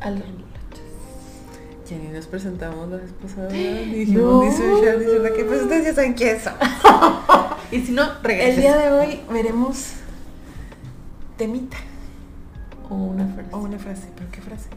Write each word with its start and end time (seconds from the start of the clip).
A 0.00 0.10
los 0.10 0.20
Ya 1.88 1.98
ni 1.98 2.08
nos 2.08 2.26
presentamos 2.26 2.88
la 2.88 2.96
vez 2.98 3.10
pasada. 3.20 3.48
Dijimos, 3.52 4.44
dice 4.44 4.98
dice 4.98 5.18
la 5.18 5.32
que 5.32 5.44
pues 5.44 5.62
ustedes 5.62 5.84
ya 5.86 5.94
saben 5.94 6.14
qué 6.14 6.38
son. 6.40 6.54
Y 7.72 7.80
si 7.82 7.92
no, 7.92 8.02
El 8.02 8.22
regresen. 8.24 8.60
día 8.62 8.76
de 8.76 8.90
hoy 8.90 9.20
veremos 9.30 9.92
temita 11.36 11.76
O 12.90 12.94
una 12.96 13.26
frase. 13.28 13.48
o 13.52 13.58
una 13.58 13.78
frase, 13.78 14.08
pero 14.16 14.28
qué 14.32 14.40
frase. 14.40 14.68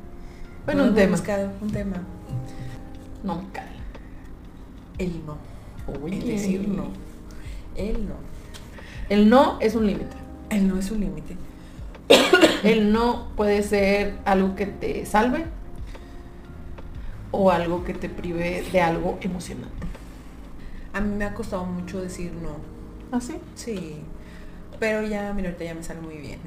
Bueno, 0.65 0.83
No 0.83 0.89
un 0.89 0.95
tema. 0.95 1.11
buscado 1.17 1.49
un 1.59 1.71
tema. 1.71 1.97
No 3.23 3.41
me 3.41 3.49
cae. 3.51 3.65
El 4.99 5.25
no. 5.25 5.37
Oye. 6.03 6.17
El 6.19 6.27
decir 6.27 6.67
no. 6.67 6.85
El 7.75 8.07
no. 8.07 8.13
El 9.09 9.27
no 9.29 9.57
es 9.59 9.73
un 9.73 9.87
límite. 9.87 10.15
El 10.51 10.67
no 10.67 10.77
es 10.77 10.91
un 10.91 10.99
límite. 10.99 11.35
El 12.63 12.91
no 12.91 13.27
puede 13.35 13.63
ser 13.63 14.15
algo 14.25 14.55
que 14.55 14.65
te 14.65 15.05
salve 15.05 15.45
o 17.31 17.51
algo 17.51 17.83
que 17.83 17.93
te 17.93 18.09
prive 18.09 18.63
de 18.71 18.81
algo 18.81 19.17
emocionante. 19.21 19.87
A 20.93 21.01
mí 21.01 21.15
me 21.15 21.25
ha 21.25 21.33
costado 21.33 21.65
mucho 21.65 22.01
decir 22.01 22.31
no. 22.33 22.57
¿Ah, 23.11 23.19
sí? 23.19 23.35
Sí. 23.55 23.97
Pero 24.79 25.01
ya, 25.01 25.33
mira, 25.33 25.49
ahorita 25.49 25.65
ya 25.65 25.73
me 25.73 25.83
sale 25.83 26.01
muy 26.01 26.17
bien. 26.17 26.39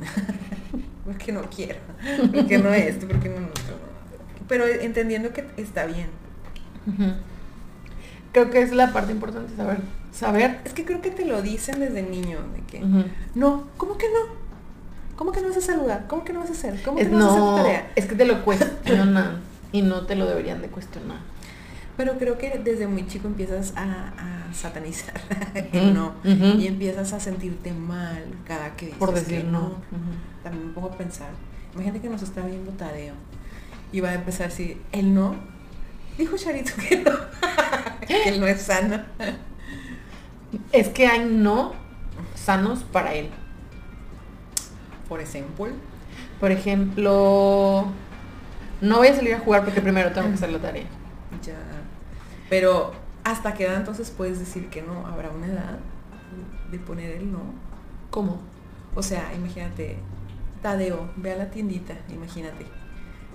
porque 1.04 1.32
no 1.32 1.42
quiero. 1.42 1.80
Porque 2.32 2.58
no 2.58 2.72
esto, 2.72 3.08
porque 3.08 3.28
no. 3.28 3.48
Pero 4.48 4.66
entendiendo 4.66 5.32
que 5.32 5.44
está 5.56 5.86
bien. 5.86 6.06
Creo 8.32 8.50
que 8.50 8.62
es 8.62 8.72
la 8.72 8.92
parte 8.92 9.12
importante 9.12 9.56
saber. 9.56 9.78
Saber. 10.12 10.60
Es 10.64 10.72
que 10.72 10.84
creo 10.84 11.00
que 11.00 11.10
te 11.10 11.24
lo 11.24 11.42
dicen 11.42 11.80
desde 11.80 12.02
niño, 12.02 12.38
de 12.54 12.60
que 12.62 12.84
no, 13.34 13.68
¿cómo 13.76 13.98
que 13.98 14.06
no? 14.06 14.45
¿Cómo 15.16 15.32
que 15.32 15.40
no 15.40 15.48
vas 15.48 15.56
a 15.56 15.60
saludar? 15.62 16.06
¿Cómo 16.08 16.24
que 16.24 16.32
no 16.32 16.40
vas 16.40 16.50
a 16.50 16.52
hacer? 16.52 16.80
¿Cómo 16.82 16.98
que 16.98 17.06
no, 17.06 17.18
vas 17.18 17.26
a 17.26 17.30
hacer 17.30 17.42
tu 17.42 17.56
tarea? 17.56 17.92
es 17.96 18.06
que 18.06 18.14
te 18.14 18.24
lo 18.26 18.44
cuestionan 18.44 19.40
y 19.72 19.82
no 19.82 20.06
te 20.06 20.14
lo 20.14 20.26
deberían 20.26 20.62
de 20.62 20.68
cuestionar. 20.68 21.18
Pero 21.96 22.18
creo 22.18 22.36
que 22.36 22.60
desde 22.62 22.86
muy 22.86 23.06
chico 23.06 23.26
empiezas 23.26 23.72
a, 23.74 24.12
a 24.18 24.54
satanizar 24.54 25.18
el 25.72 25.94
no 25.94 26.14
y 26.24 26.66
empiezas 26.66 27.12
a 27.14 27.20
sentirte 27.20 27.72
mal 27.72 28.24
cada 28.46 28.76
que 28.76 28.86
dices 28.86 28.98
Por 28.98 29.14
decir 29.14 29.38
que 29.38 29.44
no. 29.44 29.76
También 30.42 30.68
me 30.68 30.72
pongo 30.72 30.88
a 30.88 30.96
pensar, 30.96 31.30
imagínate 31.74 32.00
que 32.00 32.08
nos 32.10 32.22
está 32.22 32.44
viendo 32.44 32.72
Tadeo 32.72 33.14
y 33.92 34.00
va 34.00 34.10
a 34.10 34.14
empezar 34.14 34.48
así, 34.48 34.80
el 34.92 35.14
no, 35.14 35.34
dijo 36.18 36.36
Charito 36.36 36.72
que 36.88 36.98
no, 36.98 37.12
que 38.06 38.28
él 38.28 38.40
no 38.40 38.46
es 38.46 38.62
sano. 38.62 39.02
Es 40.72 40.88
que 40.88 41.06
hay 41.06 41.24
no 41.24 41.72
sanos 42.34 42.84
para 42.84 43.14
él. 43.14 43.30
Por 45.08 45.20
ejemplo, 45.20 45.68
Por 46.40 46.50
ejemplo, 46.52 47.86
no 48.80 48.96
voy 48.98 49.08
a 49.08 49.14
salir 49.14 49.34
a 49.34 49.40
jugar 49.40 49.64
porque 49.64 49.80
primero 49.80 50.12
tengo 50.12 50.28
que 50.28 50.34
hacer 50.34 50.50
la 50.50 50.58
tarea. 50.58 50.86
ya. 51.44 51.54
Pero 52.48 52.92
hasta 53.24 53.54
qué 53.54 53.64
edad 53.64 53.76
entonces 53.76 54.10
puedes 54.10 54.38
decir 54.38 54.68
que 54.68 54.82
no, 54.82 55.06
habrá 55.06 55.30
una 55.30 55.46
edad 55.46 55.78
de 56.70 56.78
poner 56.78 57.10
el 57.12 57.32
no. 57.32 57.40
¿Cómo? 58.10 58.38
O 58.94 59.02
sea, 59.02 59.32
imagínate, 59.34 59.98
Tadeo, 60.62 61.10
ve 61.16 61.32
a 61.32 61.36
la 61.36 61.50
tiendita, 61.50 61.94
imagínate. 62.08 62.66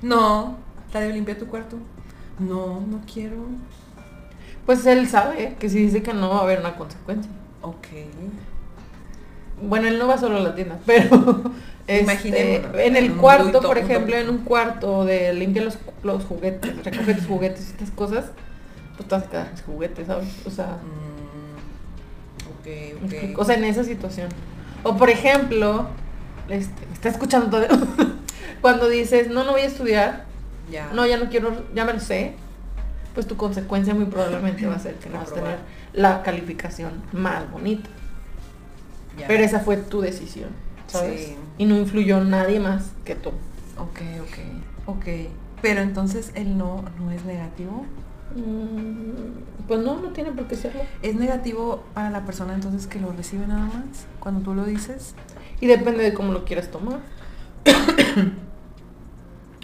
No, 0.02 0.58
Tadeo, 0.92 1.12
limpia 1.12 1.38
tu 1.38 1.48
cuarto. 1.48 1.78
No, 2.40 2.82
no 2.82 3.02
quiero. 3.12 3.38
Pues 4.66 4.86
él 4.86 5.08
sabe 5.08 5.56
que 5.60 5.70
si 5.70 5.80
dice 5.80 6.02
que 6.02 6.14
no 6.14 6.30
va 6.30 6.40
a 6.40 6.44
haber 6.44 6.60
una 6.60 6.76
consecuencia. 6.76 7.32
Ok. 7.62 7.88
Bueno, 9.62 9.88
él 9.88 9.98
no 9.98 10.08
va 10.08 10.18
solo 10.18 10.38
a 10.38 10.40
la 10.40 10.56
tienda, 10.56 10.80
pero 10.86 11.52
este, 11.88 12.62
en 12.86 12.96
el 12.96 13.14
cuarto, 13.16 13.62
por 13.62 13.78
ejemplo, 13.78 14.16
en 14.16 14.30
un 14.30 14.40
cuarto 14.40 15.06
de 15.06 15.34
limpiar 15.34 15.66
los, 15.66 15.78
los 16.04 16.26
juguetes, 16.26 16.84
recoger 16.84 17.18
tus 17.18 17.28
juguetes 17.28 17.68
y 17.68 17.72
estas 17.72 17.92
cosas, 17.92 18.26
pues 18.98 19.08
te 19.08 19.16
vas 19.16 19.24
a 19.24 19.30
quedar 19.30 19.52
sin 19.56 19.66
juguetes, 19.66 20.08
¿sabes? 20.08 20.28
O 20.46 20.50
sea, 20.50 20.78
Mm, 22.66 23.36
o 23.38 23.46
sea, 23.46 23.56
en 23.56 23.64
esa 23.66 23.84
situación. 23.84 24.30
O 24.84 24.98
por 24.98 25.10
ejemplo, 25.10 25.88
este, 26.50 26.84
está 26.94 27.10
escuchando 27.10 27.50
todo. 27.50 27.68
Cuando 28.62 28.90
dices, 28.90 29.30
no, 29.30 29.44
no 29.44 29.54
voy 29.54 29.62
a 29.62 29.66
estudiar, 29.66 30.26
ya. 30.72 30.90
no, 30.94 31.06
ya 31.06 31.18
no 31.18 31.30
quiero, 31.30 31.66
ya 31.74 31.84
me 31.84 31.94
lo 31.94 32.00
sé, 32.00 32.34
pues 33.16 33.28
tu 33.28 33.36
consecuencia 33.36 33.96
muy 33.96 34.06
probablemente 34.06 34.68
va 34.68 34.76
a 34.76 34.80
ser 34.80 34.96
que 34.96 35.10
no 35.10 35.18
vas 35.18 35.32
a 35.32 35.36
tener 35.36 35.58
la 35.94 36.22
calificación 36.22 37.02
más 37.12 37.50
bonita. 37.50 37.90
Pero 39.28 39.44
esa 39.44 39.60
fue 39.60 39.78
tu 39.78 40.02
decisión, 40.02 40.50
¿sabes? 40.88 41.28
Sí. 41.28 41.36
Y 41.58 41.66
no 41.66 41.76
influyó 41.78 42.24
nadie 42.24 42.60
más 42.60 42.92
que 43.06 43.16
tú. 43.16 43.30
Ok, 43.78 44.00
ok. 44.22 44.38
Ok. 44.98 45.06
Pero 45.62 45.82
entonces 45.82 46.32
el 46.36 46.58
no 46.58 46.84
no 47.00 47.12
es 47.12 47.24
negativo. 47.26 47.86
Mm, 48.36 49.68
Pues 49.68 49.80
no, 49.82 50.00
no 50.02 50.10
tiene 50.10 50.32
por 50.32 50.48
qué 50.48 50.56
serlo. 50.56 50.82
¿Es 51.02 51.16
negativo 51.16 51.84
para 51.94 52.10
la 52.10 52.26
persona 52.26 52.54
entonces 52.56 52.88
que 52.88 53.00
lo 53.00 53.12
recibe 53.12 53.46
nada 53.48 53.66
más? 53.66 54.06
Cuando 54.20 54.42
tú 54.42 54.54
lo 54.56 54.66
dices. 54.66 55.14
Y 55.60 55.68
depende 55.68 56.04
de 56.04 56.14
cómo 56.14 56.32
lo 56.34 56.44
quieras 56.46 56.70
tomar. 56.72 57.00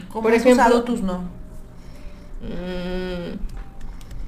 ¿Cómo 0.10 0.22
Por 0.24 0.32
has 0.32 0.42
ejemplo- 0.42 0.64
usado 0.64 0.84
tus 0.84 1.02
no? 1.02 1.20
Mm, 2.42 3.38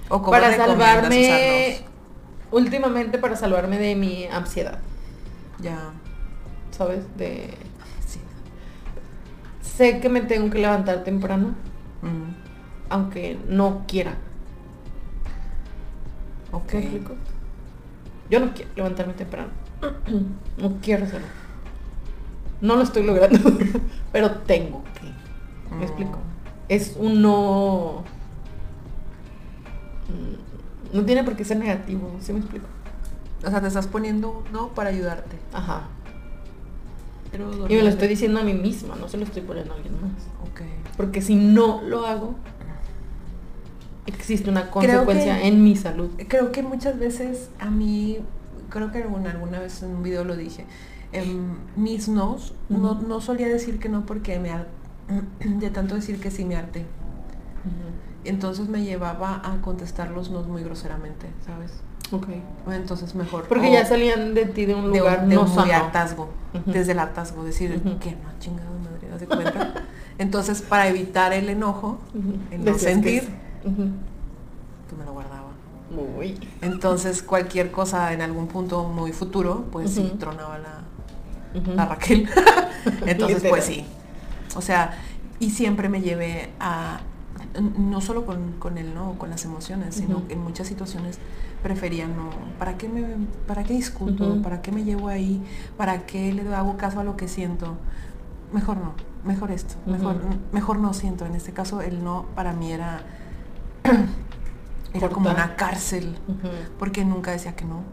¿O 0.09 0.17
cómo 0.19 0.31
para 0.31 0.55
salvarme, 0.55 1.81
últimamente 2.51 3.19
para 3.19 3.35
salvarme 3.35 3.77
de 3.77 3.95
mi 3.95 4.25
ansiedad, 4.25 4.79
Ya. 5.61 5.91
¿sabes? 6.71 7.03
De 7.17 7.49
Sí. 8.05 8.19
sé 9.61 9.99
que 9.99 10.07
me 10.09 10.21
tengo 10.21 10.49
que 10.49 10.59
levantar 10.59 11.03
temprano, 11.03 11.55
Mm, 12.01 12.31
aunque 12.89 13.37
no 13.49 13.83
quiera. 13.87 14.15
ok. 16.51 16.73
¿Me 16.73 16.79
explico? 16.79 17.15
Yo 18.29 18.39
no 18.39 18.53
quiero 18.53 18.71
levantarme 18.75 19.13
temprano. 19.13 19.49
No 20.57 20.77
quiero 20.81 21.05
hacerlo. 21.05 21.27
No 22.61 22.75
lo 22.75 22.83
estoy 22.83 23.03
logrando, 23.03 23.39
pero 24.11 24.31
tengo 24.41 24.83
que. 24.95 25.07
¿Me 25.75 25.77
Mm. 25.77 25.83
explico? 25.83 26.19
Es 26.67 26.95
un 26.99 27.21
no. 27.21 28.03
mm, 30.09 30.95
No 30.97 31.05
tiene 31.05 31.23
por 31.23 31.35
qué 31.35 31.43
ser 31.45 31.57
negativo, 31.57 32.15
¿sí 32.19 32.33
me 32.33 32.39
explico? 32.39 32.65
O 33.45 33.49
sea, 33.49 33.61
te 33.61 33.67
estás 33.67 33.87
poniendo 33.87 34.43
no 34.51 34.69
para 34.69 34.89
ayudarte. 34.89 35.37
Ajá. 35.53 35.83
Pero 37.31 37.51
Y 37.69 37.75
me 37.75 37.83
lo 37.83 37.89
estoy 37.89 38.07
diciendo 38.07 38.39
a 38.39 38.43
mí 38.43 38.53
misma, 38.53 38.95
no 38.95 39.07
se 39.07 39.17
lo 39.17 39.23
estoy 39.23 39.43
poniendo 39.43 39.73
a 39.73 39.77
alguien 39.77 39.93
más. 40.01 40.11
Ok. 40.49 40.61
Porque 40.97 41.21
si 41.21 41.35
no 41.35 41.81
lo 41.83 42.05
hago, 42.07 42.35
existe 44.07 44.49
una 44.49 44.65
que- 44.65 44.69
consecuencia 44.71 45.41
en 45.41 45.63
mi 45.63 45.75
salud. 45.75 46.09
Creo 46.27 46.51
que 46.51 46.63
muchas 46.63 46.97
veces 46.97 47.49
a 47.59 47.69
mí, 47.69 48.19
creo 48.69 48.91
que 48.91 49.03
alguna, 49.03 49.31
alguna 49.31 49.59
vez 49.59 49.81
en 49.83 49.91
un 49.91 50.03
video 50.03 50.23
lo 50.23 50.35
dije, 50.35 50.65
em, 51.11 51.57
mis 51.75 52.07
nos, 52.09 52.53
no, 52.69 52.93
Ujú. 52.93 53.07
no 53.07 53.21
solía 53.21 53.47
decir 53.47 53.79
que 53.79 53.89
no 53.89 54.05
porque 54.05 54.39
me 54.39 54.49
de 55.59 55.69
tanto 55.69 55.95
decir 55.95 56.19
que 56.19 56.31
sí 56.31 56.45
me 56.45 56.55
harté. 56.55 56.85
Entonces 58.25 58.67
me 58.67 58.83
llevaba 58.83 59.41
a 59.43 59.61
contestar 59.61 60.11
los 60.11 60.29
nos 60.29 60.47
muy 60.47 60.61
groseramente, 60.63 61.27
¿sabes? 61.45 61.71
Ok. 62.11 62.27
O 62.67 62.71
entonces 62.71 63.15
mejor. 63.15 63.47
Porque 63.47 63.69
o 63.69 63.71
ya 63.71 63.85
salían 63.85 64.33
de 64.33 64.45
ti 64.45 64.65
de 64.65 64.75
un 64.75 64.89
lugar 64.89 65.27
de 65.27 65.35
no 65.35 65.43
un 65.43 65.51
muy 65.51 65.71
hartazgo, 65.71 66.29
desde 66.65 66.93
el 66.93 66.99
hartazgo, 66.99 67.43
decir 67.43 67.81
que 67.99 68.11
no, 68.11 68.29
chingado 68.39 68.71
madre, 68.79 69.09
¿das 69.09 69.19
de 69.19 69.27
cuenta? 69.27 69.73
Entonces, 70.17 70.61
para 70.61 70.87
evitar 70.87 71.31
el 71.33 71.49
enojo, 71.49 71.99
el 72.51 72.65
no 72.65 72.73
que 72.73 72.79
sentir, 72.79 73.29
pues 73.61 74.99
me 74.99 75.05
lo 75.05 75.13
guardaba. 75.13 75.49
Uy. 76.17 76.37
Entonces 76.61 77.23
cualquier 77.23 77.71
cosa 77.71 78.13
en 78.13 78.21
algún 78.21 78.47
punto 78.47 78.83
muy 78.83 79.11
futuro, 79.11 79.65
pues 79.71 79.91
sí, 79.91 80.13
tronaba 80.19 80.59
la, 80.59 81.73
la 81.73 81.85
Raquel. 81.85 82.29
Entonces 83.05 83.43
pues 83.47 83.63
sí. 83.63 83.85
O 84.55 84.61
sea, 84.61 84.97
y 85.39 85.51
siempre 85.51 85.89
me 85.89 86.01
llevé 86.01 86.49
a, 86.59 86.99
no 87.77 88.01
solo 88.01 88.25
con, 88.25 88.53
con 88.53 88.77
el 88.77 88.93
no, 88.93 89.17
con 89.17 89.29
las 89.29 89.45
emociones, 89.45 89.95
sino 89.95 90.23
en 90.29 90.41
muchas 90.41 90.67
situaciones 90.67 91.17
prefería 91.63 92.07
no. 92.07 92.29
¿Para 92.57 92.77
qué, 92.77 92.89
me, 92.89 93.03
para 93.47 93.63
qué 93.63 93.73
discuto? 93.73 94.41
¿Para 94.41 94.61
qué 94.61 94.71
me 94.71 94.83
llevo 94.83 95.07
ahí? 95.07 95.41
¿Para 95.77 96.05
qué 96.05 96.33
le 96.33 96.53
hago 96.53 96.77
caso 96.77 96.99
a 96.99 97.03
lo 97.03 97.17
que 97.17 97.27
siento? 97.27 97.77
Mejor 98.53 98.77
no, 98.77 98.93
mejor 99.23 99.51
esto, 99.51 99.75
mejor, 99.85 100.17
mejor 100.51 100.79
no 100.79 100.93
siento. 100.93 101.25
En 101.25 101.35
este 101.35 101.51
caso 101.53 101.81
el 101.81 102.03
no 102.03 102.25
para 102.35 102.53
mí 102.53 102.71
era, 102.71 103.03
era 104.93 105.09
como 105.09 105.29
una 105.29 105.55
cárcel 105.55 106.17
porque 106.79 107.05
nunca 107.05 107.31
decía 107.31 107.55
que 107.55 107.65
no. 107.65 107.83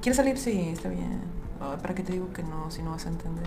¿Quieres 0.00 0.16
salir? 0.16 0.36
Sí, 0.36 0.70
está 0.70 0.88
bien. 0.88 1.20
Ay, 1.60 1.78
¿Para 1.80 1.94
qué 1.94 2.02
te 2.02 2.12
digo 2.12 2.32
que 2.32 2.42
no 2.42 2.70
si 2.70 2.82
no 2.82 2.90
vas 2.90 3.06
a 3.06 3.10
entender? 3.10 3.46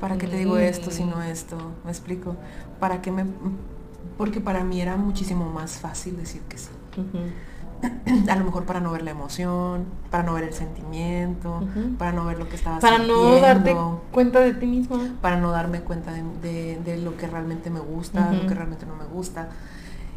¿Para 0.00 0.16
qué 0.16 0.26
te 0.26 0.36
digo 0.36 0.58
esto 0.58 0.90
si 0.90 1.04
no 1.04 1.22
esto? 1.22 1.56
¿Me 1.84 1.90
explico? 1.90 2.36
¿Para 2.78 3.02
qué 3.02 3.10
me...? 3.10 3.24
Porque 4.16 4.40
para 4.40 4.62
mí 4.64 4.80
era 4.80 4.96
muchísimo 4.96 5.50
más 5.50 5.78
fácil 5.78 6.16
decir 6.16 6.42
que 6.42 6.58
sí. 6.58 6.70
a 8.28 8.36
lo 8.36 8.44
mejor 8.44 8.64
para 8.64 8.80
no 8.80 8.92
ver 8.92 9.02
la 9.02 9.10
emoción, 9.12 9.84
para 10.10 10.22
no 10.22 10.34
ver 10.34 10.44
el 10.44 10.52
sentimiento, 10.52 11.62
para 11.98 12.12
no 12.12 12.24
ver 12.24 12.38
lo 12.38 12.48
que 12.48 12.56
estaba 12.56 12.78
Para 12.80 12.98
no 12.98 13.40
darte 13.40 13.76
cuenta 14.12 14.40
de 14.40 14.54
ti 14.54 14.66
misma. 14.66 14.98
para 15.20 15.36
no 15.36 15.50
darme 15.50 15.80
cuenta 15.80 16.12
de, 16.12 16.22
de- 16.42 16.80
de 16.84 16.98
lo 16.98 17.16
que 17.16 17.26
realmente 17.26 17.70
me 17.70 17.80
gusta, 17.80 18.32
lo 18.32 18.46
que 18.46 18.54
realmente 18.54 18.86
no 18.86 18.96
me 18.96 19.04
gusta. 19.04 19.48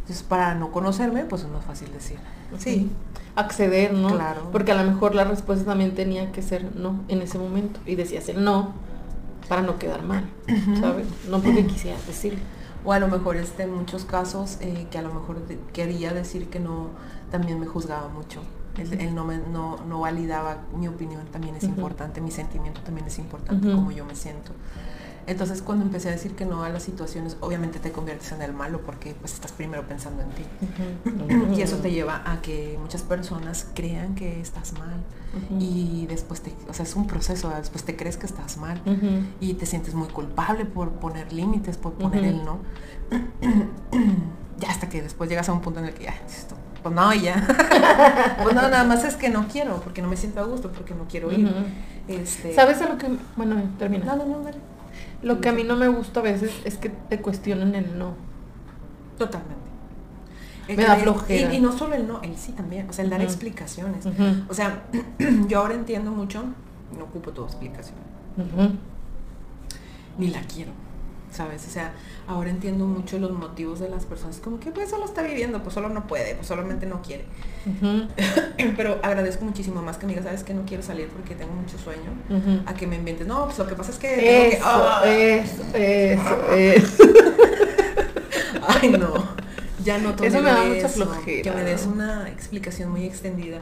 Entonces, 0.02 0.24
para 0.24 0.54
no 0.56 0.72
conocerme, 0.72 1.24
pues 1.24 1.44
es 1.44 1.48
más 1.50 1.64
fácil 1.64 1.92
decir. 1.94 2.18
Sí, 2.58 2.92
Acceder, 3.36 3.94
¿no? 3.94 4.10
Claro. 4.10 4.50
Porque 4.52 4.72
a 4.74 4.76
lo 4.76 4.84
mejor 4.92 5.16
la 5.16 5.24
respuesta 5.24 5.66
también 5.66 5.96
tenía 5.96 6.32
que 6.32 6.42
ser 6.42 6.76
no 6.76 7.00
en 7.08 7.22
ese 7.22 7.40
momento. 7.40 7.80
Y 7.86 7.96
decías 7.96 8.28
el 8.30 8.44
no 8.44 8.74
para 9.50 9.62
no 9.62 9.78
quedar 9.80 10.04
mal, 10.04 10.24
¿sabes? 10.80 11.08
No 11.30 11.40
porque 11.40 11.66
quisieras 11.66 12.06
decirlo. 12.06 12.40
O 12.86 12.92
a 12.92 13.00
lo 13.00 13.08
mejor 13.08 13.36
este, 13.38 13.64
en 13.64 13.74
muchos 13.74 14.04
casos 14.06 14.58
eh, 14.62 14.88
que 14.92 14.98
a 14.98 15.02
lo 15.02 15.14
mejor 15.14 15.46
de- 15.48 15.60
quería 15.72 16.12
decir 16.14 16.50
que 16.50 16.60
no, 16.60 16.88
también 17.32 17.60
me 17.60 17.66
juzgaba 17.66 18.08
mucho. 18.10 18.42
Él, 19.00 19.14
no, 19.16 19.24
me, 19.24 19.38
no, 19.38 19.78
no 19.88 20.00
validaba 20.00 20.58
mi 20.76 20.88
opinión, 20.88 21.26
también 21.32 21.56
es 21.56 21.64
importante, 21.78 22.22
mi 22.22 22.32
sentimiento 22.32 22.82
también 22.82 23.06
es 23.08 23.20
importante, 23.20 23.68
como 23.76 23.92
yo 23.92 24.04
me 24.04 24.16
siento. 24.16 24.52
Entonces 25.26 25.62
cuando 25.62 25.86
empecé 25.86 26.10
a 26.10 26.12
decir 26.12 26.36
que 26.36 26.46
no 26.46 26.64
a 26.64 26.70
las 26.70 26.84
situaciones, 26.84 27.38
obviamente 27.40 27.80
te 27.80 27.92
conviertes 27.92 28.32
en 28.32 28.42
el 28.42 28.54
malo 28.54 28.82
porque 28.82 29.16
pues 29.16 29.34
estás 29.34 29.52
primero 29.52 29.88
pensando 29.88 30.24
en 30.24 30.30
ti. 30.30 30.44
Y 31.56 31.62
eso 31.62 31.78
te 31.78 31.92
lleva 31.92 32.22
a 32.26 32.42
que 32.42 32.78
muchas 32.82 33.04
personas 33.04 33.68
crean 33.74 34.16
que 34.16 34.42
estás 34.42 34.74
mal. 34.74 35.04
Y 35.60 36.06
después 36.08 36.42
te, 36.42 36.54
o 36.70 36.74
sea, 36.74 36.86
es 36.86 36.96
un 36.96 37.08
proceso, 37.08 37.50
después 37.50 37.84
te 37.84 37.96
crees 37.96 38.18
que 38.18 38.26
estás 38.26 38.58
mal 38.58 38.82
y 39.40 39.54
te 39.56 39.66
sientes 39.66 39.94
muy 39.94 40.08
culpable 40.08 40.66
por 40.66 40.92
poner 40.92 41.32
límites, 41.34 41.78
por 41.78 41.94
poner 41.94 42.26
el 42.26 42.44
no. 42.44 42.60
ya 44.60 44.70
hasta 44.70 44.90
que 44.90 45.02
después 45.02 45.30
llegas 45.30 45.50
a 45.50 45.54
un 45.54 45.62
punto 45.62 45.80
en 45.80 45.88
el 45.88 45.94
que 45.94 46.06
ya, 46.06 46.14
esto, 46.28 46.56
pues 46.84 46.94
no, 46.94 47.14
ya. 47.14 47.48
pues 48.44 48.54
no, 48.54 48.62
nada 48.62 48.84
más 48.84 49.04
es 49.04 49.16
que 49.16 49.30
no 49.30 49.48
quiero, 49.48 49.82
porque 49.82 50.02
no 50.02 50.08
me 50.08 50.18
siento 50.18 50.42
a 50.42 50.44
gusto, 50.44 50.72
porque 50.72 50.94
no 50.94 51.06
quiero 51.10 51.32
ir. 51.32 51.50
Este, 52.08 52.54
¿Sabes 52.54 52.82
a 52.82 52.90
lo 52.90 52.98
que... 52.98 53.08
Bueno, 53.36 53.56
termina. 53.80 54.06
No, 54.06 54.18
no, 54.18 54.26
no, 54.26 54.40
dale. 54.42 54.58
Lo 55.24 55.40
que 55.42 55.50
a 55.50 55.54
mí 55.54 55.64
no 55.64 55.76
me 55.76 55.88
gusta 55.88 56.20
a 56.20 56.24
veces 56.24 56.52
es 56.66 56.78
que 56.78 56.90
te 56.90 57.22
cuestionen 57.22 57.76
el 57.76 57.98
no. 57.98 58.14
Totalmente. 59.18 59.64
El 60.68 60.78
Me 60.78 60.84
da 60.84 60.96
flojera. 60.96 61.54
Y, 61.54 61.58
y 61.58 61.60
no 61.60 61.72
solo 61.78 61.96
el 61.96 62.08
no, 62.08 62.22
el 62.22 62.38
sí 62.38 62.52
también, 62.52 62.90
o 62.90 62.94
sea, 62.94 63.04
el 63.04 63.10
dar 63.10 63.22
explicaciones. 63.22 64.06
O 64.48 64.54
sea, 64.54 64.84
yo 65.48 65.60
ahora 65.60 65.74
entiendo 65.74 66.12
mucho, 66.12 66.44
no 66.98 67.06
ocupo 67.06 67.32
tu 67.32 67.44
explicación, 67.44 67.96
ni 70.18 70.28
la 70.28 70.42
quiero, 70.42 70.72
¿sabes? 71.34 71.66
O 71.68 71.70
sea, 71.70 71.94
ahora 72.28 72.50
entiendo 72.50 72.86
mucho 72.86 73.18
los 73.20 73.32
motivos 73.32 73.80
de 73.80 73.90
las 73.90 74.06
personas, 74.06 74.38
como 74.38 74.60
que 74.60 74.72
pues 74.72 74.90
solo 74.90 75.06
está 75.06 75.22
viviendo, 75.22 75.62
pues 75.64 75.74
solo 75.74 75.90
no 75.90 76.08
puede, 76.08 76.36
pues 76.36 76.48
solamente 76.48 76.86
no 76.86 77.02
quiere. 77.02 77.26
Pero 78.78 79.00
agradezco 79.04 79.46
muchísimo 79.46 79.82
más 79.82 79.98
que 79.98 80.06
me 80.06 80.22
sabes 80.22 80.44
que 80.44 80.54
no 80.54 80.64
quiero 80.66 80.84
salir 80.84 81.08
porque 81.10 81.36
tengo 81.36 81.54
mucho 81.54 81.78
sueño, 81.78 82.12
a 82.66 82.74
que 82.74 82.88
me 82.88 82.96
inventes, 82.96 83.28
no, 83.28 83.46
pues 83.46 83.58
lo 83.58 83.68
que 83.68 83.76
pasa 83.76 83.92
es 83.92 83.98
que 83.98 84.60
¡Ah! 84.64 85.02
eso, 85.06 85.64
eso, 85.76 86.54
eso. 86.54 87.04
Ay, 88.68 88.90
no. 88.90 89.44
Ya 89.84 89.98
no 89.98 90.12
Eso 90.12 90.42
me 90.42 90.50
da 90.50 90.64
mucha 90.64 90.88
eso, 90.88 90.90
flojera. 90.90 91.42
Que 91.42 91.52
me 91.52 91.64
des 91.64 91.86
una 91.86 92.30
explicación 92.30 92.90
muy 92.90 93.06
extendida. 93.06 93.60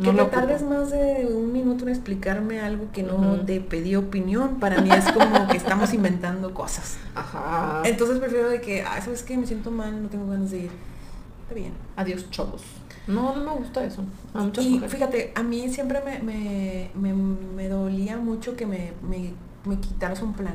No 0.00 0.12
que 0.16 0.22
me 0.22 0.24
tardes 0.30 0.62
más 0.62 0.90
de 0.90 1.28
un 1.32 1.52
minuto 1.52 1.84
en 1.84 1.90
explicarme 1.90 2.60
algo 2.60 2.86
que 2.92 3.02
no 3.02 3.40
te 3.44 3.60
pedí 3.60 3.96
opinión. 3.96 4.58
Para 4.58 4.80
mí 4.80 4.90
es 4.90 5.10
como 5.12 5.46
que 5.48 5.56
estamos 5.56 5.92
inventando 5.94 6.52
cosas. 6.54 6.96
Ajá. 7.14 7.82
Entonces 7.84 8.18
prefiero 8.18 8.48
de 8.48 8.60
que, 8.60 8.82
ah, 8.82 9.00
¿sabes 9.02 9.22
qué? 9.22 9.36
Me 9.36 9.46
siento 9.46 9.70
mal, 9.70 10.02
no 10.02 10.08
tengo 10.08 10.26
ganas 10.30 10.50
de 10.50 10.58
ir. 10.58 10.70
Está 11.42 11.54
bien. 11.54 11.72
Adiós, 11.96 12.30
chavos. 12.30 12.62
No, 13.06 13.34
no 13.34 13.44
me 13.44 13.58
gusta 13.58 13.82
eso. 13.84 14.02
A 14.34 14.42
muchas 14.42 14.64
Y 14.64 14.70
mujeres. 14.70 14.92
fíjate, 14.92 15.32
a 15.34 15.42
mí 15.42 15.68
siempre 15.68 16.00
me, 16.04 16.20
me, 16.20 16.90
me, 16.94 17.12
me 17.12 17.68
dolía 17.68 18.16
mucho 18.16 18.56
que 18.56 18.66
me, 18.66 18.92
me, 19.02 19.32
me 19.64 19.78
quitaras 19.80 20.22
un 20.22 20.32
plan. 20.32 20.54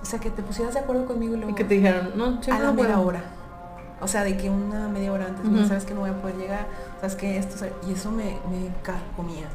O 0.00 0.04
sea, 0.04 0.18
que 0.18 0.30
te 0.30 0.42
pusieras 0.42 0.74
de 0.74 0.80
acuerdo 0.80 1.06
conmigo 1.06 1.34
y 1.34 1.36
luego... 1.36 1.50
Y 1.52 1.54
que 1.54 1.64
te 1.64 1.74
dijeron, 1.74 2.10
no, 2.16 2.24
a 2.24 2.58
la 2.58 2.58
no 2.58 2.74
puedo. 2.74 2.88
media 2.88 2.98
hora. 2.98 3.22
O 4.02 4.08
sea, 4.08 4.24
de 4.24 4.36
que 4.36 4.50
una 4.50 4.88
media 4.88 5.12
hora 5.12 5.26
antes, 5.26 5.44
Ujú. 5.44 5.54
"Mira, 5.54 5.68
sabes 5.68 5.84
que 5.84 5.94
no 5.94 6.00
voy 6.00 6.10
a 6.10 6.20
poder 6.20 6.36
llegar, 6.36 6.66
sabes 7.00 7.14
que 7.16 7.38
esto, 7.38 7.56
sabe-". 7.56 7.72
y 7.88 7.92
eso 7.92 8.10
me, 8.10 8.24
me 8.50 8.68
carcomía. 8.82 9.46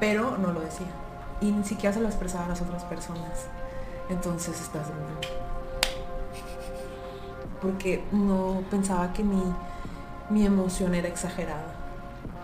Pero 0.00 0.36
no 0.38 0.52
lo 0.52 0.60
decía. 0.60 0.86
Y 1.40 1.50
ni 1.52 1.64
siquiera 1.64 1.92
se 1.94 2.00
lo 2.00 2.06
expresaba 2.06 2.44
a 2.46 2.48
las 2.48 2.60
otras 2.60 2.84
personas. 2.84 3.46
Entonces 4.08 4.60
estás 4.60 4.86
porque 7.62 8.04
no 8.12 8.62
pensaba 8.70 9.12
que 9.12 9.22
mi, 9.24 9.42
mi 10.30 10.44
emoción 10.44 10.94
era 10.94 11.08
exagerada. 11.08 11.64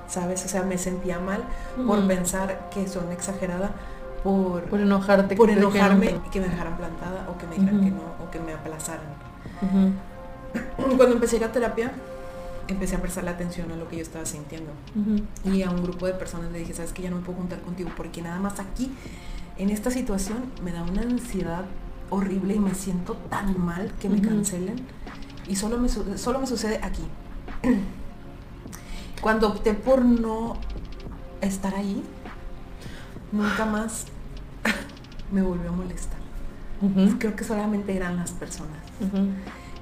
¿Sabes? 0.09 0.45
O 0.45 0.49
sea, 0.49 0.63
me 0.63 0.77
sentía 0.79 1.19
mal 1.21 1.45
por 1.87 2.05
pensar 2.07 2.69
que 2.71 2.89
son 2.89 3.13
exagerada 3.13 3.71
por, 4.25 4.63
Por 4.65 4.81
enojarte. 4.81 5.37
por 5.37 5.49
que 5.49 5.53
enojarme 5.55 6.09
que- 6.09 6.15
y 6.27 6.31
que 6.31 6.41
me 6.41 6.49
dejaran 6.49 6.77
plantada 6.77 7.27
o 7.29 7.39
que 7.39 7.47
me 7.47 7.55
dijeran 7.57 7.81
que 7.81 7.91
no 7.91 8.03
o 8.27 8.31
que 8.31 8.41
me 8.41 8.53
aplazaran. 8.55 9.05
Cuando 10.77 11.13
empecé 11.13 11.37
a 11.37 11.39
ir 11.39 11.45
a 11.45 11.53
terapia, 11.53 11.93
empecé 12.69 12.97
a 12.97 13.03
prestarle 13.03 13.31
atención 13.31 13.71
a 13.73 13.77
lo 13.77 13.89
que 13.89 13.97
yo 13.97 14.03
estaba 14.03 14.25
sintiendo. 14.25 14.73
Y 15.45 15.63
a 15.63 15.71
un 15.71 15.83
grupo 15.83 16.07
de 16.07 16.15
personas 16.15 16.51
le 16.53 16.61
dije, 16.61 16.75
sabes 16.75 16.93
que 16.93 17.03
ya 17.03 17.11
no 17.11 17.17
me 17.17 17.23
puedo 17.23 17.39
juntar 17.39 17.61
contigo 17.61 17.91
porque 17.97 18.23
nada 18.23 18.39
más 18.39 18.61
aquí, 18.61 18.93
en 19.59 19.71
esta 19.71 19.91
situación, 19.91 20.45
me 20.63 20.73
da 20.73 20.83
una 20.83 21.03
ansiedad 21.03 21.65
horrible 22.11 22.55
y 22.55 22.59
me 22.59 22.75
siento 22.75 23.15
tan 23.29 23.59
mal 23.61 23.93
que 24.01 24.09
me 24.09 24.21
cancelen. 24.21 24.77
Y 25.49 25.57
solo 25.57 25.79
me, 25.79 25.89
solo 25.89 26.41
me 26.41 26.47
sucede 26.47 26.81
aquí. 26.83 27.03
Cuando 29.21 29.49
opté 29.49 29.75
por 29.75 30.05
no 30.05 30.57
estar 31.41 31.75
ahí, 31.75 32.03
nunca 33.33 33.67
más 33.67 34.07
me 35.33 35.43
volvió 35.43 35.71
a 35.71 35.73
molestar. 35.73 36.21
Creo 37.19 37.37
que 37.37 37.45
solamente 37.45 37.95
eran 37.95 38.17
las 38.17 38.31
personas. 38.33 38.79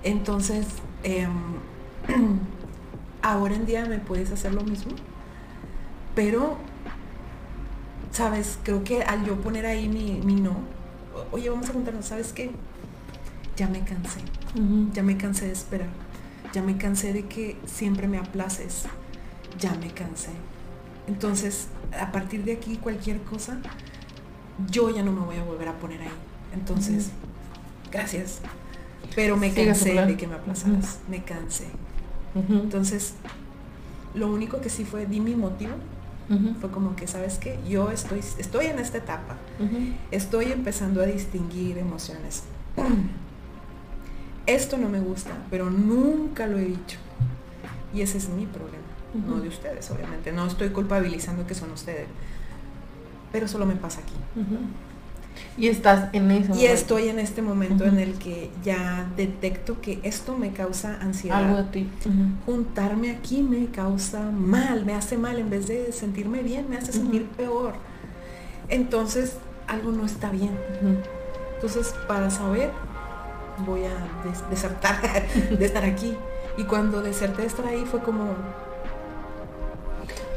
Entonces, 0.03 0.67
em, 1.03 1.31
ahora 3.23 3.55
en 3.55 3.67
día 3.67 3.87
me 3.87 3.99
puedes 3.99 4.31
hacer 4.31 4.55
lo 4.55 4.63
mismo, 4.63 4.93
pero, 6.15 6.57
sabes, 8.11 8.59
creo 8.63 8.85
que 8.85 9.03
al 9.03 9.25
yo 9.25 9.41
poner 9.41 9.67
ahí 9.67 9.89
mi, 9.89 10.21
mi 10.25 10.35
no, 10.35 10.57
oye, 11.33 11.51
vamos 11.51 11.69
a 11.69 11.73
juntarnos, 11.73 12.07
¿sabes 12.07 12.33
qué? 12.33 12.51
Ya 13.57 13.69
me 13.69 13.85
cansé, 13.85 14.21
ya 14.93 15.03
me 15.03 15.17
cansé 15.17 15.47
de 15.47 15.53
esperar, 15.53 15.89
ya 16.53 16.63
me 16.63 16.77
cansé 16.77 17.13
de 17.13 17.27
que 17.27 17.57
siempre 17.67 18.07
me 18.07 18.19
aplaces, 18.19 18.85
ya 19.59 19.75
me 19.75 19.89
cansé. 19.91 20.31
Entonces, 21.09 21.69
a 21.99 22.13
partir 22.13 22.45
de 22.45 22.53
aquí, 22.53 22.77
cualquier 22.77 23.21
cosa, 23.23 23.59
yo 24.71 24.91
ya 24.91 25.03
no 25.03 25.13
me 25.13 25.21
voy 25.21 25.37
a 25.37 25.45
volver 25.45 25.69
a 25.69 25.79
poner 25.79 26.03
ahí. 26.03 26.09
Entonces, 26.53 27.11
gracias. 27.91 28.41
Pero 29.19 29.37
me 29.37 29.53
cansé 29.53 29.95
de 29.95 30.17
que 30.17 30.29
me 30.29 30.37
aplazaras, 30.37 31.01
me 31.09 31.25
cansé. 31.25 31.65
Entonces, 32.49 33.15
lo 34.15 34.29
único 34.29 34.61
que 34.61 34.71
sí 34.71 34.85
fue, 34.85 35.07
di 35.07 35.19
mi 35.19 35.35
motivo, 35.35 35.73
fue 36.61 36.71
como 36.71 36.95
que, 36.95 37.09
¿sabes 37.09 37.39
qué? 37.39 37.59
Yo 37.69 37.91
estoy, 37.91 38.21
estoy 38.21 38.67
en 38.67 38.79
esta 38.79 38.99
etapa, 38.99 39.37
estoy 40.13 40.53
empezando 40.53 41.03
a 41.03 41.07
distinguir 41.07 41.79
emociones. 41.79 42.45
Esto 44.47 44.79
no 44.79 44.89
me 44.89 45.01
gusta, 45.01 45.33
pero 45.51 45.69
nunca 45.69 46.47
lo 46.47 46.57
he 46.57 46.67
dicho. 46.67 46.99
Y 47.93 48.03
ese 48.03 48.19
es 48.19 48.29
mi 48.29 48.47
problema, 48.47 48.87
no 49.27 49.41
de 49.41 49.49
ustedes, 49.49 49.91
obviamente. 49.91 50.31
No 50.31 50.47
estoy 50.47 50.69
culpabilizando 50.69 51.45
que 51.45 51.57
son 51.57 51.73
ustedes. 51.73 52.07
Pero 53.33 53.49
solo 53.49 53.67
me 53.67 53.75
pasa 53.75 54.01
aquí. 54.01 54.15
Y 55.57 55.67
estás 55.69 56.09
en 56.13 56.31
eso. 56.31 56.55
Y 56.55 56.67
estoy 56.67 57.09
en 57.09 57.19
este 57.19 57.43
momento 57.43 57.85
en 57.85 57.99
el 57.99 58.15
que 58.19 58.51
ya 58.65 59.09
detecto 59.17 59.81
que 59.81 59.99
esto 60.05 60.37
me 60.37 60.53
causa 60.53 60.99
ansiedad. 61.01 61.39
Algo 61.45 61.59
a 61.59 61.71
ti. 61.71 61.89
Juntarme 62.47 63.11
aquí 63.11 63.43
me 63.43 63.67
causa 63.67 64.21
mal, 64.31 64.85
me 64.87 64.95
hace 64.95 65.17
mal, 65.19 65.39
en 65.39 65.51
vez 65.51 65.67
de 65.69 65.91
sentirme 65.93 66.43
bien, 66.43 66.69
me 66.71 66.77
hace 66.77 66.93
sentir 66.93 67.27
peor. 67.27 67.75
Entonces, 68.69 69.35
algo 69.67 69.91
no 69.93 70.05
está 70.07 70.31
bien. 70.31 70.57
Entonces, 71.57 71.93
para 72.07 72.31
saber, 72.31 72.71
voy 73.67 73.81
a 73.85 74.29
des- 74.29 74.49
desertar 74.51 75.01
de 75.59 75.65
estar 75.65 75.85
aquí. 75.85 76.15
Y 76.57 76.65
cuando 76.65 77.03
deserté 77.03 77.43
de 77.43 77.49
estar 77.49 77.67
ahí 77.67 77.85
fue 77.85 78.01
como, 78.01 78.23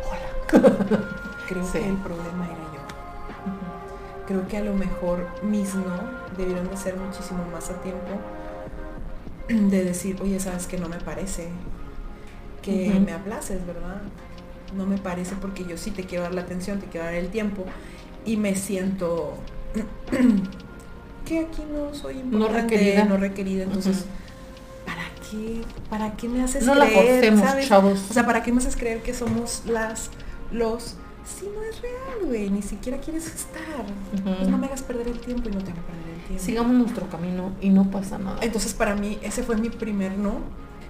hola. 0.09 0.29
Creo 1.47 1.63
Sí. 1.65 1.73
que 1.79 1.89
el 1.89 1.95
problema 1.97 2.45
era 2.45 2.55
yo. 2.73 2.81
Creo 4.27 4.47
que 4.47 4.57
a 4.57 4.61
lo 4.61 4.73
mejor 4.73 5.27
mis 5.43 5.73
no 5.75 5.97
debieron 6.37 6.69
de 6.69 6.77
ser 6.77 6.95
muchísimo 6.95 7.43
más 7.51 7.69
a 7.69 7.81
tiempo 7.81 8.09
de 9.49 9.83
decir, 9.83 10.17
oye, 10.21 10.39
sabes 10.39 10.67
que 10.67 10.77
no 10.77 10.87
me 10.87 10.97
parece 10.97 11.49
que 12.61 12.99
me 13.05 13.11
aplaces, 13.11 13.65
¿verdad? 13.65 14.01
No 14.75 14.85
me 14.85 14.97
parece 14.97 15.35
porque 15.35 15.65
yo 15.65 15.77
sí 15.77 15.91
te 15.91 16.05
quiero 16.05 16.23
dar 16.23 16.33
la 16.33 16.41
atención, 16.41 16.79
te 16.79 16.85
quiero 16.85 17.05
dar 17.05 17.15
el 17.15 17.29
tiempo 17.29 17.65
y 18.25 18.37
me 18.37 18.55
siento 18.55 19.33
que 21.25 21.39
aquí 21.39 21.63
no 21.71 21.93
soy 21.93 22.19
importante, 22.19 22.75
requerida. 22.77 23.05
no 23.05 23.17
requerida, 23.17 23.63
entonces, 23.63 23.97
Ujú. 23.97 24.05
¿para 24.85 25.03
qué? 25.29 25.31
qué, 25.31 25.61
para 25.89 26.15
qué 26.15 26.29
me 26.29 26.43
haces 26.43 26.63
No 26.63 26.75
la 26.75 26.85
creer, 26.85 27.15
forcemos, 27.21 27.39
¿sabes? 27.41 27.67
chavos. 27.67 28.05
O 28.09 28.13
sea, 28.13 28.25
¿para 28.25 28.43
qué 28.43 28.51
me 28.51 28.59
haces 28.59 28.75
creer 28.75 29.01
que 29.01 29.13
somos 29.13 29.63
las, 29.65 30.09
los, 30.51 30.95
si 31.25 31.45
no 31.45 31.61
es 31.63 31.81
real, 31.81 32.25
güey, 32.25 32.49
ni 32.49 32.61
siquiera 32.61 32.99
quieres 32.99 33.27
estar. 33.27 33.85
Pues 34.23 34.47
no 34.47 34.57
me 34.57 34.67
hagas 34.67 34.81
perder 34.83 35.07
el 35.07 35.19
tiempo 35.19 35.49
y 35.49 35.51
no 35.51 35.63
te 35.63 35.71
hago 35.71 35.81
perder 35.81 36.15
el 36.15 36.21
tiempo. 36.25 36.43
Sigamos 36.43 36.73
nuestro 36.73 37.07
camino 37.09 37.51
y 37.61 37.69
no 37.69 37.89
pasa 37.89 38.17
nada. 38.17 38.37
Entonces 38.41 38.73
para 38.73 38.95
mí 38.95 39.19
ese 39.21 39.43
fue 39.43 39.55
mi 39.57 39.69
primer 39.69 40.17
no. 40.17 40.39